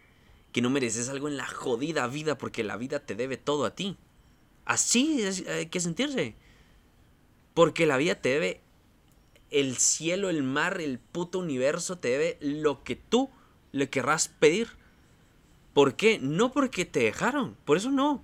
que 0.53 0.63
no 0.63 0.71
mereces 0.71 1.09
algo 1.09 1.29
en 1.29 1.37
la 1.37 1.47
jodida 1.47 2.07
vida, 2.07 2.39
porque 2.39 2.65
la 2.65 2.77
vida 2.77 3.01
te 3.01 3.15
debe 3.15 3.37
todo 3.37 3.65
a 3.65 3.75
ti. 3.75 3.97
Así 4.65 5.23
es, 5.23 5.47
hay 5.47 5.67
que 5.67 5.81
sentirse. 5.81 6.35
Porque 7.55 7.87
la 7.87 7.97
vida 7.97 8.15
te 8.17 8.31
debe 8.31 8.61
el 9.51 9.77
cielo, 9.77 10.31
el 10.31 10.43
mar, 10.43 10.81
el 10.81 10.99
puto 10.99 11.39
universo 11.39 11.99
te 11.99 12.09
debe 12.09 12.39
lo 12.41 12.83
que 12.85 12.97
tú 12.97 13.31
le 13.73 13.91
querrás 13.91 14.29
pedir. 14.29 14.69
¿Por 15.75 15.97
qué? 15.97 16.19
No 16.21 16.53
porque 16.53 16.85
te 16.85 17.01
dejaron, 17.01 17.57
por 17.65 17.77
eso 17.77 17.91
no, 17.91 18.23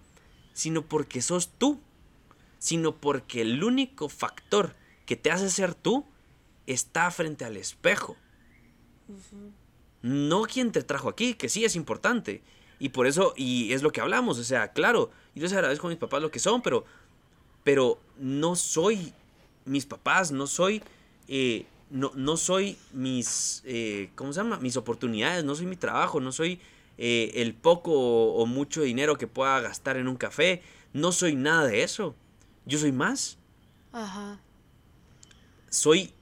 sino 0.53 0.83
porque 0.83 1.23
sos 1.23 1.51
tú, 1.59 1.81
sino 2.59 2.97
porque 2.97 3.43
el 3.43 3.63
único 3.63 4.09
factor 4.09 4.75
que 5.05 5.17
te 5.17 5.31
hace 5.31 5.51
ser 5.51 5.75
tú 5.75 6.05
está 6.67 7.11
frente 7.11 7.45
al 7.45 7.57
espejo. 7.57 8.17
No 10.03 10.43
quien 10.43 10.73
te 10.73 10.83
trajo 10.83 11.09
aquí, 11.09 11.35
que 11.35 11.49
sí 11.49 11.65
es 11.65 11.77
importante. 11.77 12.43
Y 12.79 12.91
por 12.91 13.07
eso, 13.07 13.33
y 13.37 13.73
es 13.73 13.83
lo 13.83 13.91
que 13.91 14.01
hablamos, 14.01 14.39
o 14.39 14.45
sea, 14.45 14.73
claro, 14.73 15.11
yo 15.35 15.43
les 15.43 15.53
agradezco 15.53 15.87
a 15.87 15.91
mis 15.91 15.99
papás 15.99 16.21
lo 16.21 16.31
que 16.31 16.39
son, 16.39 16.61
pero, 16.61 16.85
pero 17.65 17.99
no 18.19 18.55
soy 18.55 19.15
mis 19.65 19.87
papás, 19.87 20.31
no 20.31 20.47
soy, 20.47 20.83
eh, 21.29 21.67
no, 21.91 22.13
no 22.15 22.37
soy 22.37 22.77
mis, 22.93 23.63
eh, 23.65 24.11
¿cómo 24.15 24.33
se 24.33 24.41
llama? 24.41 24.59
Mis 24.59 24.77
oportunidades, 24.77 25.43
no 25.45 25.55
soy 25.55 25.67
mi 25.67 25.77
trabajo, 25.77 26.21
no 26.21 26.33
soy 26.33 26.61
eh, 26.99 27.33
el 27.37 27.55
poco 27.55 27.93
o, 27.93 28.43
o 28.43 28.47
mucho 28.47 28.83
dinero 28.83 29.17
que 29.17 29.27
pueda 29.27 29.61
gastar 29.61 29.97
en 29.97 30.07
un 30.07 30.17
café, 30.17 30.63
no 30.93 31.13
soy 31.13 31.35
nada 31.35 31.67
de 31.67 31.83
eso. 31.83 32.15
Yo 32.67 32.79
soy 32.79 32.93
más, 32.93 33.39
ajá. 33.93 34.41
soy 35.71 36.13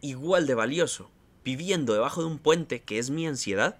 igual 0.00 0.46
de 0.46 0.54
valioso 0.54 1.10
viviendo 1.48 1.94
debajo 1.94 2.20
de 2.20 2.26
un 2.26 2.38
puente 2.38 2.82
que 2.82 2.98
es 2.98 3.08
mi 3.08 3.26
ansiedad. 3.26 3.78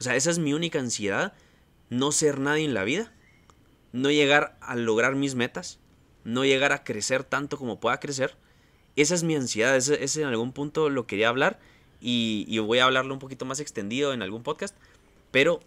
O 0.00 0.02
sea, 0.02 0.16
esa 0.16 0.28
es 0.28 0.40
mi 0.40 0.54
única 0.54 0.80
ansiedad, 0.80 1.34
no 1.88 2.10
ser 2.10 2.40
nadie 2.40 2.64
en 2.64 2.74
la 2.74 2.82
vida, 2.82 3.12
no 3.92 4.10
llegar 4.10 4.58
a 4.60 4.74
lograr 4.74 5.14
mis 5.14 5.36
metas, 5.36 5.78
no 6.24 6.44
llegar 6.44 6.72
a 6.72 6.82
crecer 6.82 7.22
tanto 7.22 7.58
como 7.58 7.78
pueda 7.78 8.00
crecer. 8.00 8.34
Esa 8.96 9.14
es 9.14 9.22
mi 9.22 9.36
ansiedad, 9.36 9.76
ese, 9.76 10.20
en 10.20 10.26
algún 10.26 10.50
punto 10.50 10.90
lo 10.90 11.06
quería 11.06 11.28
hablar 11.28 11.60
y, 12.00 12.44
y 12.48 12.58
voy 12.58 12.80
a 12.80 12.86
hablarlo 12.86 13.14
un 13.14 13.20
poquito 13.20 13.44
más 13.44 13.60
extendido 13.60 14.12
en 14.12 14.22
algún 14.22 14.42
podcast, 14.42 14.74
pero 15.30 15.60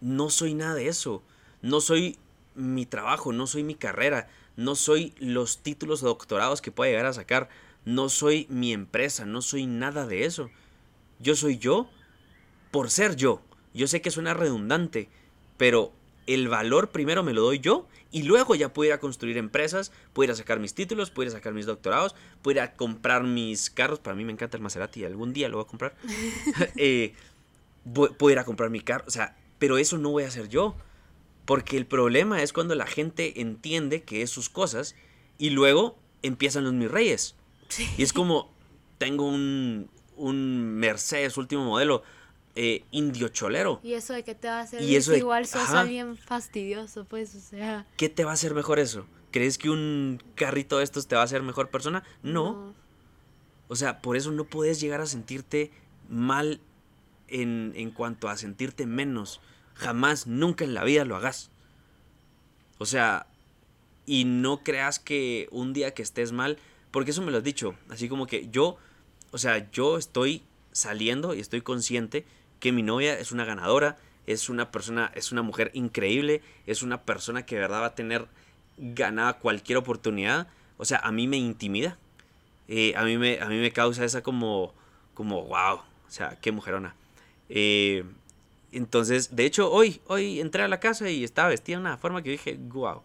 no 0.00 0.30
soy 0.30 0.54
nada 0.54 0.74
de 0.74 0.86
eso, 0.86 1.20
no 1.62 1.80
soy 1.80 2.16
mi 2.54 2.86
trabajo, 2.86 3.32
no 3.32 3.48
soy 3.48 3.64
mi 3.64 3.74
carrera, 3.74 4.28
no 4.54 4.76
soy 4.76 5.14
los 5.18 5.58
títulos 5.58 6.00
doctorados 6.00 6.62
que 6.62 6.70
pueda 6.70 6.92
llegar 6.92 7.06
a 7.06 7.12
sacar, 7.12 7.48
no 7.88 8.10
soy 8.10 8.46
mi 8.50 8.74
empresa, 8.74 9.24
no 9.24 9.40
soy 9.40 9.64
nada 9.64 10.06
de 10.06 10.26
eso. 10.26 10.50
Yo 11.20 11.34
soy 11.34 11.56
yo 11.56 11.88
por 12.70 12.90
ser 12.90 13.16
yo. 13.16 13.40
Yo 13.72 13.86
sé 13.86 14.02
que 14.02 14.10
suena 14.10 14.34
redundante, 14.34 15.08
pero 15.56 15.90
el 16.26 16.48
valor 16.48 16.90
primero 16.90 17.22
me 17.22 17.32
lo 17.32 17.40
doy 17.40 17.60
yo 17.60 17.88
y 18.12 18.24
luego 18.24 18.54
ya 18.54 18.74
puedo 18.74 18.88
ir 18.88 18.92
a 18.92 19.00
construir 19.00 19.38
empresas, 19.38 19.90
puedo 20.12 20.26
ir 20.26 20.32
a 20.32 20.36
sacar 20.36 20.60
mis 20.60 20.74
títulos, 20.74 21.10
puedo 21.10 21.30
ir 21.30 21.34
a 21.34 21.38
sacar 21.38 21.54
mis 21.54 21.64
doctorados, 21.64 22.14
puedo 22.42 22.56
ir 22.56 22.60
a 22.60 22.74
comprar 22.74 23.24
mis 23.24 23.70
carros. 23.70 24.00
Para 24.00 24.14
mí 24.14 24.22
me 24.22 24.32
encanta 24.32 24.58
el 24.58 24.62
Maserati, 24.62 25.06
algún 25.06 25.32
día 25.32 25.48
lo 25.48 25.56
voy 25.56 25.64
a 25.64 25.68
comprar. 25.68 25.94
Eh, 26.76 27.14
puedo 27.94 28.30
ir 28.30 28.38
a 28.38 28.44
comprar 28.44 28.68
mi 28.68 28.80
carro, 28.80 29.06
o 29.08 29.10
sea, 29.10 29.34
pero 29.58 29.78
eso 29.78 29.96
no 29.96 30.10
voy 30.10 30.24
a 30.24 30.28
hacer 30.28 30.50
yo. 30.50 30.76
Porque 31.46 31.78
el 31.78 31.86
problema 31.86 32.42
es 32.42 32.52
cuando 32.52 32.74
la 32.74 32.86
gente 32.86 33.40
entiende 33.40 34.02
que 34.02 34.20
es 34.20 34.28
sus 34.28 34.50
cosas 34.50 34.94
y 35.38 35.48
luego 35.48 35.98
empiezan 36.20 36.64
los 36.64 36.74
mis 36.74 36.90
reyes. 36.90 37.37
Y 37.96 38.02
es 38.02 38.12
como, 38.12 38.50
tengo 38.98 39.26
un, 39.26 39.88
un 40.16 40.74
Mercedes 40.76 41.36
último 41.36 41.64
modelo, 41.64 42.02
eh, 42.56 42.84
indio 42.90 43.28
cholero. 43.28 43.80
Y 43.82 43.92
eso 43.94 44.12
de 44.14 44.24
que 44.24 44.34
te 44.34 44.48
va 44.48 44.58
a 44.58 44.62
hacer 44.62 44.82
Y 44.82 44.96
eso 44.96 45.12
de- 45.12 45.18
igual 45.18 45.46
sos 45.46 45.62
ajá. 45.62 45.80
alguien 45.80 46.16
fastidioso, 46.16 47.04
pues, 47.04 47.34
o 47.34 47.40
sea. 47.40 47.86
¿Qué 47.96 48.08
te 48.08 48.24
va 48.24 48.32
a 48.32 48.34
hacer 48.34 48.54
mejor 48.54 48.78
eso? 48.78 49.06
¿Crees 49.30 49.58
que 49.58 49.70
un 49.70 50.22
carrito 50.34 50.78
de 50.78 50.84
estos 50.84 51.06
te 51.06 51.14
va 51.14 51.20
a 51.20 51.24
hacer 51.24 51.42
mejor 51.42 51.68
persona? 51.70 52.02
No. 52.22 52.74
O 53.68 53.76
sea, 53.76 54.00
por 54.00 54.16
eso 54.16 54.32
no 54.32 54.44
puedes 54.44 54.80
llegar 54.80 55.00
a 55.02 55.06
sentirte 55.06 55.70
mal 56.08 56.60
en, 57.28 57.72
en 57.76 57.90
cuanto 57.90 58.28
a 58.30 58.36
sentirte 58.38 58.86
menos. 58.86 59.40
Jamás, 59.74 60.26
nunca 60.26 60.64
en 60.64 60.72
la 60.74 60.82
vida 60.84 61.04
lo 61.04 61.14
hagas. 61.14 61.50
O 62.78 62.86
sea, 62.86 63.26
y 64.06 64.24
no 64.24 64.64
creas 64.64 64.98
que 64.98 65.48
un 65.50 65.74
día 65.74 65.92
que 65.92 66.02
estés 66.02 66.32
mal, 66.32 66.58
porque 66.90 67.10
eso 67.10 67.22
me 67.22 67.30
lo 67.30 67.38
has 67.38 67.44
dicho, 67.44 67.74
así 67.88 68.08
como 68.08 68.26
que 68.26 68.48
yo, 68.48 68.76
o 69.30 69.38
sea, 69.38 69.70
yo 69.70 69.98
estoy 69.98 70.42
saliendo 70.72 71.34
y 71.34 71.40
estoy 71.40 71.60
consciente 71.60 72.24
que 72.60 72.72
mi 72.72 72.82
novia 72.82 73.18
es 73.18 73.32
una 73.32 73.44
ganadora, 73.44 73.98
es 74.26 74.48
una 74.48 74.70
persona, 74.70 75.10
es 75.14 75.32
una 75.32 75.42
mujer 75.42 75.70
increíble, 75.74 76.42
es 76.66 76.82
una 76.82 77.02
persona 77.02 77.46
que 77.46 77.54
de 77.54 77.62
verdad 77.62 77.82
va 77.82 77.86
a 77.86 77.94
tener 77.94 78.26
ganada 78.76 79.38
cualquier 79.38 79.78
oportunidad. 79.78 80.48
O 80.76 80.84
sea, 80.84 80.98
a 80.98 81.10
mí 81.12 81.26
me 81.26 81.36
intimida. 81.36 81.98
Eh, 82.68 82.92
a, 82.96 83.04
mí 83.04 83.16
me, 83.16 83.40
a 83.40 83.46
mí 83.46 83.58
me 83.58 83.72
causa 83.72 84.04
esa 84.04 84.22
como, 84.22 84.74
como, 85.14 85.44
wow, 85.44 85.76
o 85.76 86.10
sea, 86.10 86.38
qué 86.40 86.52
mujerona. 86.52 86.94
Eh, 87.48 88.04
entonces, 88.72 89.34
de 89.34 89.46
hecho, 89.46 89.72
hoy, 89.72 90.02
hoy 90.06 90.40
entré 90.40 90.62
a 90.62 90.68
la 90.68 90.78
casa 90.78 91.08
y 91.08 91.24
estaba 91.24 91.48
vestida 91.48 91.78
de 91.78 91.80
una 91.80 91.96
forma 91.96 92.22
que 92.22 92.30
dije, 92.30 92.58
wow. 92.58 93.02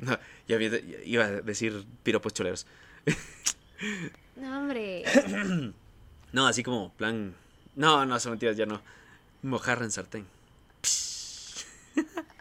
Ya 0.48 0.56
iba 1.04 1.24
a 1.24 1.30
decir 1.42 1.84
piropos 2.02 2.32
choleros. 2.34 2.66
No, 4.36 4.58
hombre. 4.58 5.04
No, 6.32 6.46
así 6.46 6.62
como 6.62 6.92
plan. 6.94 7.34
No, 7.74 8.04
no, 8.04 8.18
son 8.20 8.32
mentiras, 8.32 8.56
ya 8.56 8.66
no. 8.66 8.82
Mojarra 9.42 9.84
en 9.84 9.90
sartén. 9.90 10.26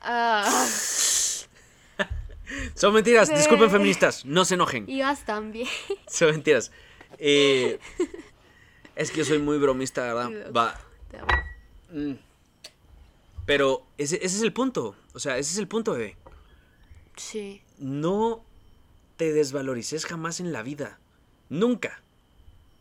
Ah, 0.02 0.44
Son 2.76 2.94
mentiras, 2.94 3.34
disculpen 3.34 3.72
feministas, 3.72 4.26
no 4.26 4.46
se 4.46 4.56
enojen. 4.56 4.90
ibas 4.90 5.26
también. 5.26 5.68
Son 6.08 6.32
mentiras. 6.32 6.72
Eh, 7.18 7.80
es 8.96 9.12
que 9.12 9.18
yo 9.20 9.26
soy 9.26 9.40
muy 9.40 9.58
bromista, 9.58 10.02
¿verdad? 10.14 10.52
Va. 10.56 10.80
Te 11.10 11.18
amo. 11.18 11.28
mm. 11.92 12.14
Pero 13.46 13.86
ese, 13.98 14.18
ese 14.18 14.38
es 14.38 14.42
el 14.42 14.54
punto. 14.54 14.96
O 15.14 15.20
sea, 15.20 15.38
ese 15.38 15.52
es 15.54 15.58
el 15.58 15.68
punto, 15.68 15.94
bebé. 15.94 16.18
Sí. 17.16 17.62
No 17.80 18.44
te 19.18 19.34
desvalorices 19.34 20.06
jamás 20.06 20.40
en 20.40 20.52
la 20.52 20.64
vida. 20.64 21.00
Nunca. 21.50 22.02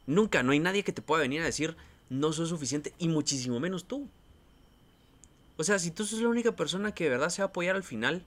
Nunca. 0.06 0.42
No 0.42 0.52
hay 0.52 0.58
nadie 0.58 0.84
que 0.84 0.92
te 0.92 1.02
pueda 1.02 1.22
venir 1.22 1.42
a 1.42 1.46
decir 1.46 1.76
no 2.10 2.32
soy 2.32 2.46
suficiente 2.46 2.92
y 2.98 3.08
muchísimo 3.08 3.60
menos 3.60 3.86
tú. 3.86 4.08
O 5.56 5.64
sea, 5.64 5.78
si 5.78 5.90
tú 5.90 6.04
sos 6.04 6.20
la 6.20 6.28
única 6.28 6.52
persona 6.52 6.92
que 6.92 7.04
de 7.04 7.10
verdad 7.10 7.30
se 7.30 7.42
va 7.42 7.46
a 7.46 7.48
apoyar 7.48 7.76
al 7.76 7.84
final, 7.84 8.24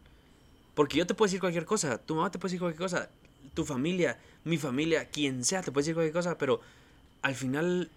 porque 0.75 0.97
yo 0.97 1.05
te 1.07 1.13
puedo 1.13 1.27
decir 1.27 1.39
cualquier 1.39 1.65
cosa, 1.65 1.97
tu 1.97 2.15
mamá 2.15 2.31
te 2.31 2.39
puede 2.39 2.51
decir 2.51 2.59
cualquier 2.59 2.81
cosa, 2.81 3.09
tu 3.53 3.65
familia, 3.65 4.19
mi 4.43 4.57
familia, 4.57 5.09
quien 5.09 5.43
sea 5.43 5.61
te 5.61 5.71
puede 5.71 5.83
decir 5.83 5.95
cualquier 5.95 6.13
cosa, 6.13 6.37
pero 6.37 6.61
al 7.21 7.35
final 7.35 7.89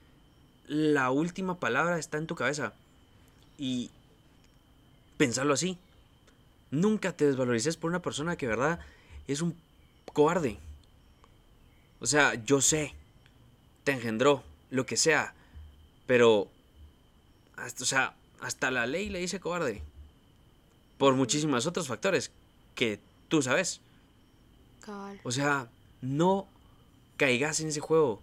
la 0.66 1.11
última 1.11 1.59
palabra 1.61 1.99
está 1.99 2.18
en 2.18 2.27
tu 2.27 2.35
cabeza. 2.35 2.73
Y 3.59 3.91
pensarlo 5.16 5.55
así. 5.55 5.77
Nunca 6.71 7.16
te 7.16 7.27
desvalorices 7.27 7.77
por 7.77 7.91
una 7.91 8.03
persona 8.03 8.37
que 8.37 8.47
verdad 8.47 8.81
es 9.27 9.43
un 9.43 9.57
cobarde. 10.12 10.59
O 12.01 12.07
sea, 12.07 12.35
yo 12.45 12.61
sé, 12.61 12.95
te 13.85 13.93
engendró, 13.93 14.43
lo 14.71 14.87
que 14.87 14.97
sea, 14.97 15.35
pero, 16.07 16.49
hasta, 17.57 17.83
o 17.83 17.87
sea, 17.87 18.14
hasta 18.41 18.71
la 18.71 18.87
ley 18.87 19.09
le 19.09 19.18
dice 19.18 19.41
cobarde. 19.41 19.83
Por 20.99 21.14
muchísimos 21.14 21.66
otros 21.66 21.89
factores 21.89 22.31
que 22.75 23.01
tú 23.29 23.43
sabes. 23.43 23.81
Cabal. 24.81 25.21
O 25.25 25.31
sea, 25.31 25.68
no 26.01 26.47
caigas 27.16 27.61
en 27.61 27.68
ese 27.68 27.81
juego. 27.81 28.23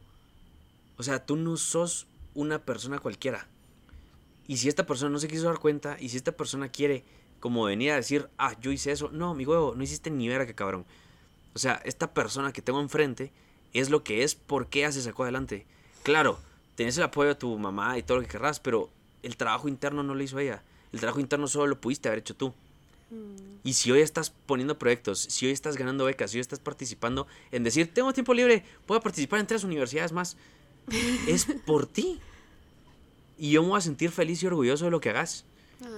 O 0.98 1.04
sea, 1.04 1.26
tú 1.26 1.36
no 1.36 1.58
sos 1.58 2.08
una 2.34 2.60
persona 2.60 3.00
cualquiera. 3.00 3.48
Y 4.48 4.58
si 4.58 4.70
esta 4.70 4.86
persona 4.86 5.12
no 5.12 5.20
se 5.20 5.28
quiso 5.28 5.46
dar 5.46 5.60
cuenta, 5.60 5.98
y 6.00 6.10
si 6.10 6.18
esta 6.18 6.32
persona 6.32 6.70
quiere 6.70 7.04
como 7.40 7.64
venir 7.64 7.92
a 7.92 7.96
decir, 7.96 8.30
ah, 8.38 8.56
yo 8.60 8.72
hice 8.72 8.92
eso, 8.92 9.10
no, 9.12 9.34
mi 9.34 9.46
huevo, 9.46 9.74
no 9.76 9.84
hiciste 9.84 10.10
ni 10.10 10.28
verga, 10.28 10.54
cabrón. 10.54 10.86
O 11.54 11.60
sea, 11.60 11.82
esta 11.86 12.14
persona 12.14 12.54
que 12.54 12.62
tengo 12.62 12.80
enfrente 12.82 13.32
es 13.74 13.90
lo 13.90 14.04
que 14.04 14.24
es 14.24 14.36
porque 14.36 14.80
ella 14.80 14.92
se 14.92 15.02
sacó 15.02 15.24
adelante. 15.24 15.66
Claro, 16.04 16.40
tenés 16.76 16.98
el 16.98 17.04
apoyo 17.04 17.30
de 17.30 17.36
tu 17.36 17.58
mamá 17.58 17.98
y 17.98 18.04
todo 18.04 18.18
lo 18.18 18.24
que 18.24 18.30
querrás, 18.30 18.60
pero 18.60 18.90
el 19.24 19.38
trabajo 19.38 19.68
interno 19.68 20.04
no 20.04 20.16
lo 20.16 20.24
hizo 20.24 20.40
ella. 20.40 20.64
El 20.94 21.00
trabajo 21.00 21.20
interno 21.20 21.48
solo 21.48 21.68
lo 21.68 21.82
pudiste 21.82 22.08
haber 22.08 22.20
hecho 22.20 22.36
tú. 22.36 22.54
Y 23.64 23.74
si 23.74 23.92
hoy 23.92 24.02
estás 24.02 24.30
poniendo 24.30 24.78
proyectos, 24.78 25.20
si 25.20 25.46
hoy 25.46 25.52
estás 25.52 25.78
ganando 25.78 26.06
becas, 26.06 26.32
si 26.32 26.38
hoy 26.38 26.42
estás 26.42 26.60
participando 26.60 27.28
en 27.52 27.64
decir, 27.64 27.94
tengo 27.94 28.14
tiempo 28.14 28.34
libre, 28.34 28.64
puedo 28.86 29.02
participar 29.02 29.40
en 29.40 29.48
tres 29.48 29.64
universidades 29.64 30.12
más, 30.12 30.38
es 31.28 31.48
por 31.66 31.88
ti. 31.88 32.20
Y 33.38 33.52
yo 33.52 33.62
me 33.62 33.70
voy 33.70 33.78
a 33.78 33.82
sentir 33.82 34.12
feliz 34.12 34.42
y 34.44 34.48
orgulloso 34.48 34.86
de 34.86 34.92
lo 34.92 35.00
que 35.00 35.10
hagas. 35.10 35.46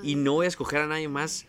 Y 0.04 0.16
no 0.16 0.34
voy 0.34 0.46
a 0.46 0.50
escoger 0.50 0.82
a 0.82 0.88
nadie 0.88 1.08
más, 1.08 1.46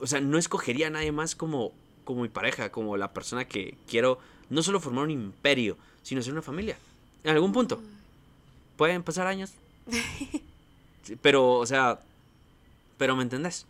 o 0.00 0.06
sea, 0.06 0.20
no 0.20 0.38
escogería 0.38 0.88
a 0.88 0.90
nadie 0.90 1.12
más 1.12 1.34
como, 1.34 1.72
como 2.04 2.22
mi 2.22 2.28
pareja, 2.28 2.70
como 2.70 2.96
la 2.96 3.12
persona 3.12 3.46
que 3.46 3.76
quiero 3.88 4.18
no 4.50 4.62
solo 4.62 4.80
formar 4.80 5.04
un 5.04 5.10
imperio, 5.10 5.76
sino 6.02 6.22
ser 6.22 6.32
una 6.32 6.42
familia. 6.42 6.78
En 7.24 7.30
algún 7.30 7.52
punto. 7.52 7.82
Pueden 8.76 9.02
pasar 9.02 9.26
años. 9.26 9.52
Pero, 11.22 11.54
o 11.54 11.66
sea, 11.66 12.00
pero 12.96 13.14
me 13.14 13.22
entendés. 13.22 13.66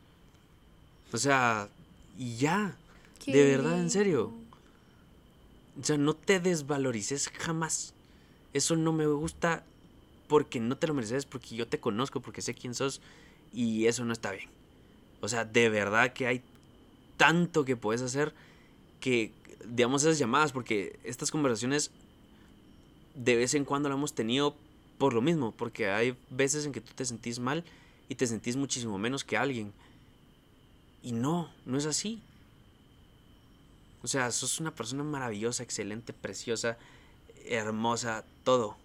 O 1.12 1.18
sea, 1.18 1.68
y 2.16 2.36
ya. 2.36 2.76
Qué 3.24 3.32
de 3.32 3.44
verdad, 3.44 3.80
en 3.80 3.90
serio. 3.90 4.32
O 5.80 5.84
sea, 5.84 5.96
no 5.96 6.14
te 6.14 6.38
desvalorices 6.38 7.28
jamás. 7.30 7.94
Eso 8.52 8.76
no 8.76 8.92
me 8.92 9.06
gusta 9.06 9.64
porque 10.28 10.60
no 10.60 10.76
te 10.76 10.86
lo 10.86 10.94
mereces, 10.94 11.26
porque 11.26 11.56
yo 11.56 11.66
te 11.66 11.80
conozco, 11.80 12.20
porque 12.20 12.42
sé 12.42 12.54
quién 12.54 12.74
sos 12.74 13.00
y 13.54 13.86
eso 13.86 14.04
no 14.04 14.12
está 14.12 14.32
bien. 14.32 14.48
O 15.20 15.28
sea, 15.28 15.44
de 15.44 15.68
verdad 15.68 16.12
que 16.12 16.26
hay 16.26 16.42
tanto 17.16 17.64
que 17.64 17.76
puedes 17.76 18.02
hacer 18.02 18.34
que, 19.00 19.32
digamos, 19.66 20.02
esas 20.02 20.18
llamadas, 20.18 20.52
porque 20.52 20.98
estas 21.04 21.30
conversaciones 21.30 21.90
de 23.14 23.36
vez 23.36 23.54
en 23.54 23.64
cuando 23.64 23.88
lo 23.88 23.94
hemos 23.94 24.14
tenido 24.14 24.56
por 24.98 25.14
lo 25.14 25.22
mismo, 25.22 25.52
porque 25.52 25.88
hay 25.88 26.16
veces 26.30 26.66
en 26.66 26.72
que 26.72 26.80
tú 26.80 26.92
te 26.94 27.04
sentís 27.04 27.38
mal 27.38 27.64
y 28.08 28.16
te 28.16 28.26
sentís 28.26 28.56
muchísimo 28.56 28.98
menos 28.98 29.24
que 29.24 29.36
alguien. 29.36 29.72
Y 31.02 31.12
no, 31.12 31.50
no 31.64 31.78
es 31.78 31.86
así. 31.86 32.20
O 34.02 34.06
sea, 34.06 34.30
sos 34.30 34.60
una 34.60 34.74
persona 34.74 35.04
maravillosa, 35.04 35.62
excelente, 35.62 36.12
preciosa, 36.12 36.76
hermosa, 37.46 38.24
todo. 38.42 38.76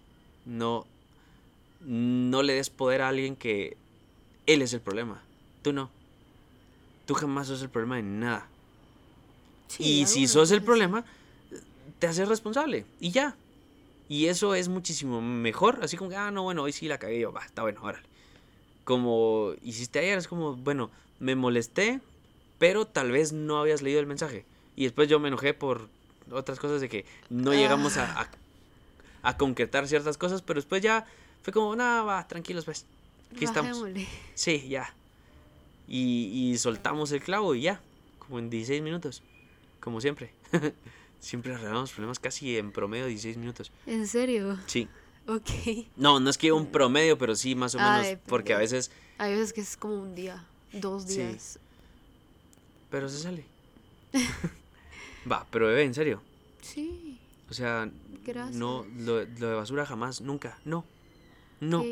No, 0.46 0.86
no 1.80 2.42
le 2.42 2.54
des 2.54 2.70
poder 2.70 3.02
a 3.02 3.08
alguien 3.08 3.36
que 3.36 3.76
él 4.52 4.62
es 4.62 4.72
el 4.72 4.80
problema. 4.80 5.22
Tú 5.62 5.72
no. 5.72 5.90
Tú 7.06 7.14
jamás 7.14 7.48
sos 7.48 7.62
el 7.62 7.68
problema 7.68 7.96
de 7.96 8.02
nada. 8.02 8.46
Sí, 9.68 9.82
y 9.82 10.06
si 10.06 10.26
sos 10.26 10.50
el 10.50 10.62
problema, 10.62 11.04
te 11.98 12.06
haces 12.06 12.28
responsable. 12.28 12.84
Y 13.00 13.10
ya. 13.10 13.36
Y 14.08 14.26
eso 14.26 14.54
es 14.54 14.68
muchísimo 14.68 15.20
mejor. 15.20 15.78
Así 15.82 15.96
como 15.96 16.10
que, 16.10 16.16
ah, 16.16 16.30
no, 16.30 16.42
bueno, 16.42 16.62
hoy 16.62 16.72
sí 16.72 16.88
la 16.88 16.98
cagué 16.98 17.20
yo. 17.20 17.32
Va, 17.32 17.44
está 17.44 17.62
bueno, 17.62 17.80
órale. 17.82 18.06
Como 18.84 19.52
hiciste 19.62 20.00
ayer, 20.00 20.18
es 20.18 20.26
como, 20.26 20.56
bueno, 20.56 20.90
me 21.20 21.36
molesté, 21.36 22.00
pero 22.58 22.86
tal 22.86 23.12
vez 23.12 23.32
no 23.32 23.60
habías 23.60 23.82
leído 23.82 24.00
el 24.00 24.06
mensaje. 24.06 24.44
Y 24.74 24.84
después 24.84 25.08
yo 25.08 25.20
me 25.20 25.28
enojé 25.28 25.54
por 25.54 25.88
otras 26.32 26.58
cosas 26.58 26.80
de 26.80 26.88
que 26.88 27.04
no 27.28 27.52
llegamos 27.52 27.96
a, 27.98 28.22
a, 28.22 28.30
a 29.22 29.36
concretar 29.36 29.86
ciertas 29.86 30.16
cosas, 30.18 30.42
pero 30.42 30.58
después 30.58 30.82
ya 30.82 31.06
fue 31.42 31.52
como, 31.52 31.76
nada, 31.76 32.02
va, 32.02 32.26
tranquilos, 32.26 32.64
pues. 32.64 32.86
Aquí 33.34 33.44
estamos. 33.44 33.84
Sí, 34.34 34.68
ya. 34.68 34.92
Y, 35.88 36.50
y 36.52 36.58
soltamos 36.58 37.10
el 37.12 37.20
clavo 37.22 37.54
y 37.54 37.62
ya. 37.62 37.80
Como 38.18 38.38
en 38.38 38.50
16 38.50 38.82
minutos. 38.82 39.22
Como 39.80 40.00
siempre. 40.00 40.32
siempre 41.20 41.54
arreglamos 41.54 41.90
problemas 41.92 42.18
casi 42.18 42.56
en 42.56 42.72
promedio 42.72 43.06
16 43.06 43.36
minutos. 43.36 43.72
¿En 43.86 44.06
serio? 44.06 44.58
Sí. 44.66 44.88
Ok. 45.26 45.50
No, 45.96 46.18
no 46.20 46.30
es 46.30 46.38
que 46.38 46.50
un 46.52 46.66
promedio, 46.66 47.18
pero 47.18 47.34
sí 47.36 47.54
más 47.54 47.74
o 47.74 47.78
menos, 47.78 48.18
porque 48.26 48.54
a 48.54 48.58
veces... 48.58 48.90
Hay 49.18 49.32
veces 49.32 49.52
que 49.52 49.60
es 49.60 49.76
como 49.76 49.94
un 49.94 50.14
día, 50.14 50.44
dos 50.72 51.04
Sí. 51.04 51.18
días. 51.18 51.58
Pero 52.90 53.08
se 53.08 53.18
sale. 53.18 53.44
Va, 55.30 55.46
pero 55.50 55.66
bebé, 55.68 55.84
en 55.84 55.94
serio. 55.94 56.22
Sí. 56.62 57.18
O 57.48 57.54
sea, 57.54 57.90
Gracias. 58.24 58.56
no, 58.56 58.86
lo, 58.96 59.24
lo 59.24 59.48
de 59.48 59.54
basura 59.54 59.84
jamás, 59.86 60.20
nunca, 60.20 60.58
no. 60.64 60.84
No. 61.60 61.84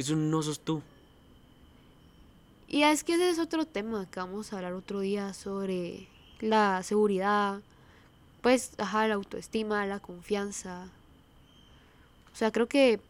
Eso 0.00 0.16
no 0.16 0.42
sos 0.42 0.60
tú. 0.60 0.82
Y 2.68 2.82
es 2.82 3.02
que 3.02 3.14
ese 3.14 3.30
es 3.30 3.38
otro 3.38 3.66
tema 3.66 4.06
que 4.10 4.20
vamos 4.20 4.52
a 4.52 4.56
hablar 4.56 4.74
otro 4.74 5.00
día 5.00 5.32
sobre 5.34 6.06
la 6.40 6.82
seguridad, 6.82 7.60
pues, 8.42 8.72
ajá, 8.78 9.08
la 9.08 9.14
autoestima, 9.14 9.86
la 9.86 10.00
confianza. 10.00 10.88
O 12.32 12.36
sea, 12.36 12.52
creo 12.52 12.68
que 12.68 13.00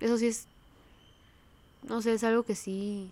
eso 0.00 0.16
sí 0.18 0.28
es, 0.28 0.46
no 1.82 2.00
sé, 2.02 2.12
es 2.12 2.22
algo 2.22 2.44
que 2.44 2.54
sí, 2.54 3.10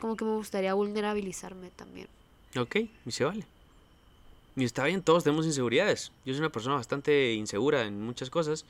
como 0.00 0.16
que 0.16 0.24
me 0.24 0.34
gustaría 0.34 0.74
vulnerabilizarme 0.74 1.70
también. 1.70 2.08
Ok, 2.56 2.76
y 3.06 3.10
se 3.12 3.24
vale. 3.24 3.46
Y 4.56 4.64
está 4.64 4.84
bien, 4.84 5.02
todos 5.02 5.22
tenemos 5.22 5.46
inseguridades. 5.46 6.10
Yo 6.24 6.32
soy 6.32 6.40
una 6.40 6.50
persona 6.50 6.74
bastante 6.74 7.34
insegura 7.34 7.84
en 7.86 8.02
muchas 8.02 8.30
cosas. 8.30 8.64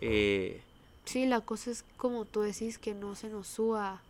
Eh, 0.00 0.60
Sí, 1.06 1.24
la 1.24 1.40
cosa 1.40 1.70
es 1.70 1.84
como 1.96 2.24
tú 2.24 2.42
decís, 2.42 2.78
que 2.78 2.92
no 2.92 3.14
se 3.14 3.28
nos 3.28 3.46
suba 3.46 4.02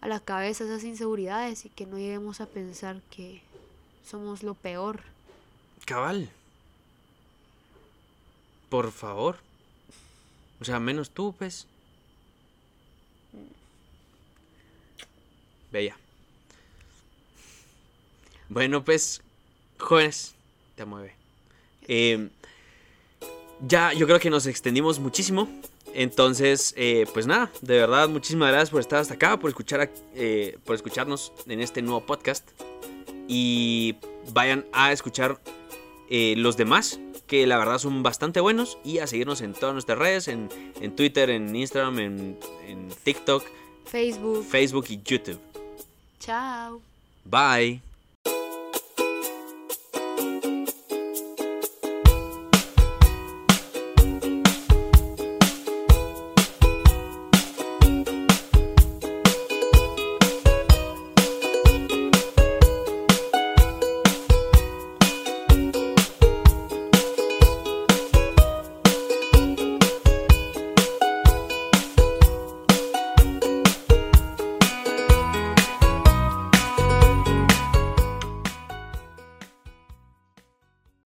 a 0.00 0.08
la 0.08 0.20
cabeza 0.20 0.64
esas 0.64 0.82
inseguridades 0.84 1.64
y 1.64 1.68
que 1.68 1.86
no 1.86 1.98
lleguemos 1.98 2.40
a 2.40 2.46
pensar 2.46 3.00
que 3.10 3.42
somos 4.04 4.42
lo 4.42 4.54
peor. 4.54 5.02
cabal. 5.84 6.30
Por 8.68 8.90
favor. 8.90 9.36
O 10.60 10.64
sea, 10.64 10.80
menos 10.80 11.10
tú, 11.10 11.34
pues. 11.38 11.66
Bella. 15.70 15.96
Bueno, 18.48 18.82
pues, 18.82 19.22
jóvenes, 19.78 20.34
te 20.74 20.84
mueve. 20.84 21.14
Eh, 21.86 22.30
ya, 23.60 23.92
yo 23.92 24.06
creo 24.06 24.18
que 24.18 24.30
nos 24.30 24.46
extendimos 24.46 24.98
muchísimo. 24.98 25.48
Entonces, 25.94 26.74
eh, 26.76 27.06
pues 27.12 27.26
nada, 27.26 27.50
de 27.60 27.78
verdad, 27.78 28.08
muchísimas 28.08 28.48
gracias 28.48 28.70
por 28.70 28.80
estar 28.80 28.98
hasta 29.00 29.14
acá, 29.14 29.38
por 29.38 29.50
escuchar, 29.50 29.90
eh, 30.14 30.58
por 30.64 30.74
escucharnos 30.74 31.32
en 31.46 31.60
este 31.60 31.82
nuevo 31.82 32.04
podcast. 32.04 32.48
Y 33.28 33.96
vayan 34.32 34.66
a 34.72 34.92
escuchar 34.92 35.38
eh, 36.10 36.34
los 36.36 36.56
demás, 36.56 36.98
que 37.26 37.46
la 37.46 37.58
verdad 37.58 37.78
son 37.78 38.02
bastante 38.02 38.40
buenos. 38.40 38.78
Y 38.84 38.98
a 38.98 39.06
seguirnos 39.06 39.40
en 39.40 39.52
todas 39.52 39.74
nuestras 39.74 39.98
redes, 39.98 40.28
en, 40.28 40.48
en 40.80 40.96
Twitter, 40.96 41.30
en 41.30 41.54
Instagram, 41.54 41.98
en, 41.98 42.38
en 42.66 42.88
TikTok, 43.04 43.44
Facebook. 43.86 44.44
Facebook 44.44 44.86
y 44.88 45.00
YouTube. 45.02 45.38
Chao. 46.18 46.80
Bye. 47.24 47.91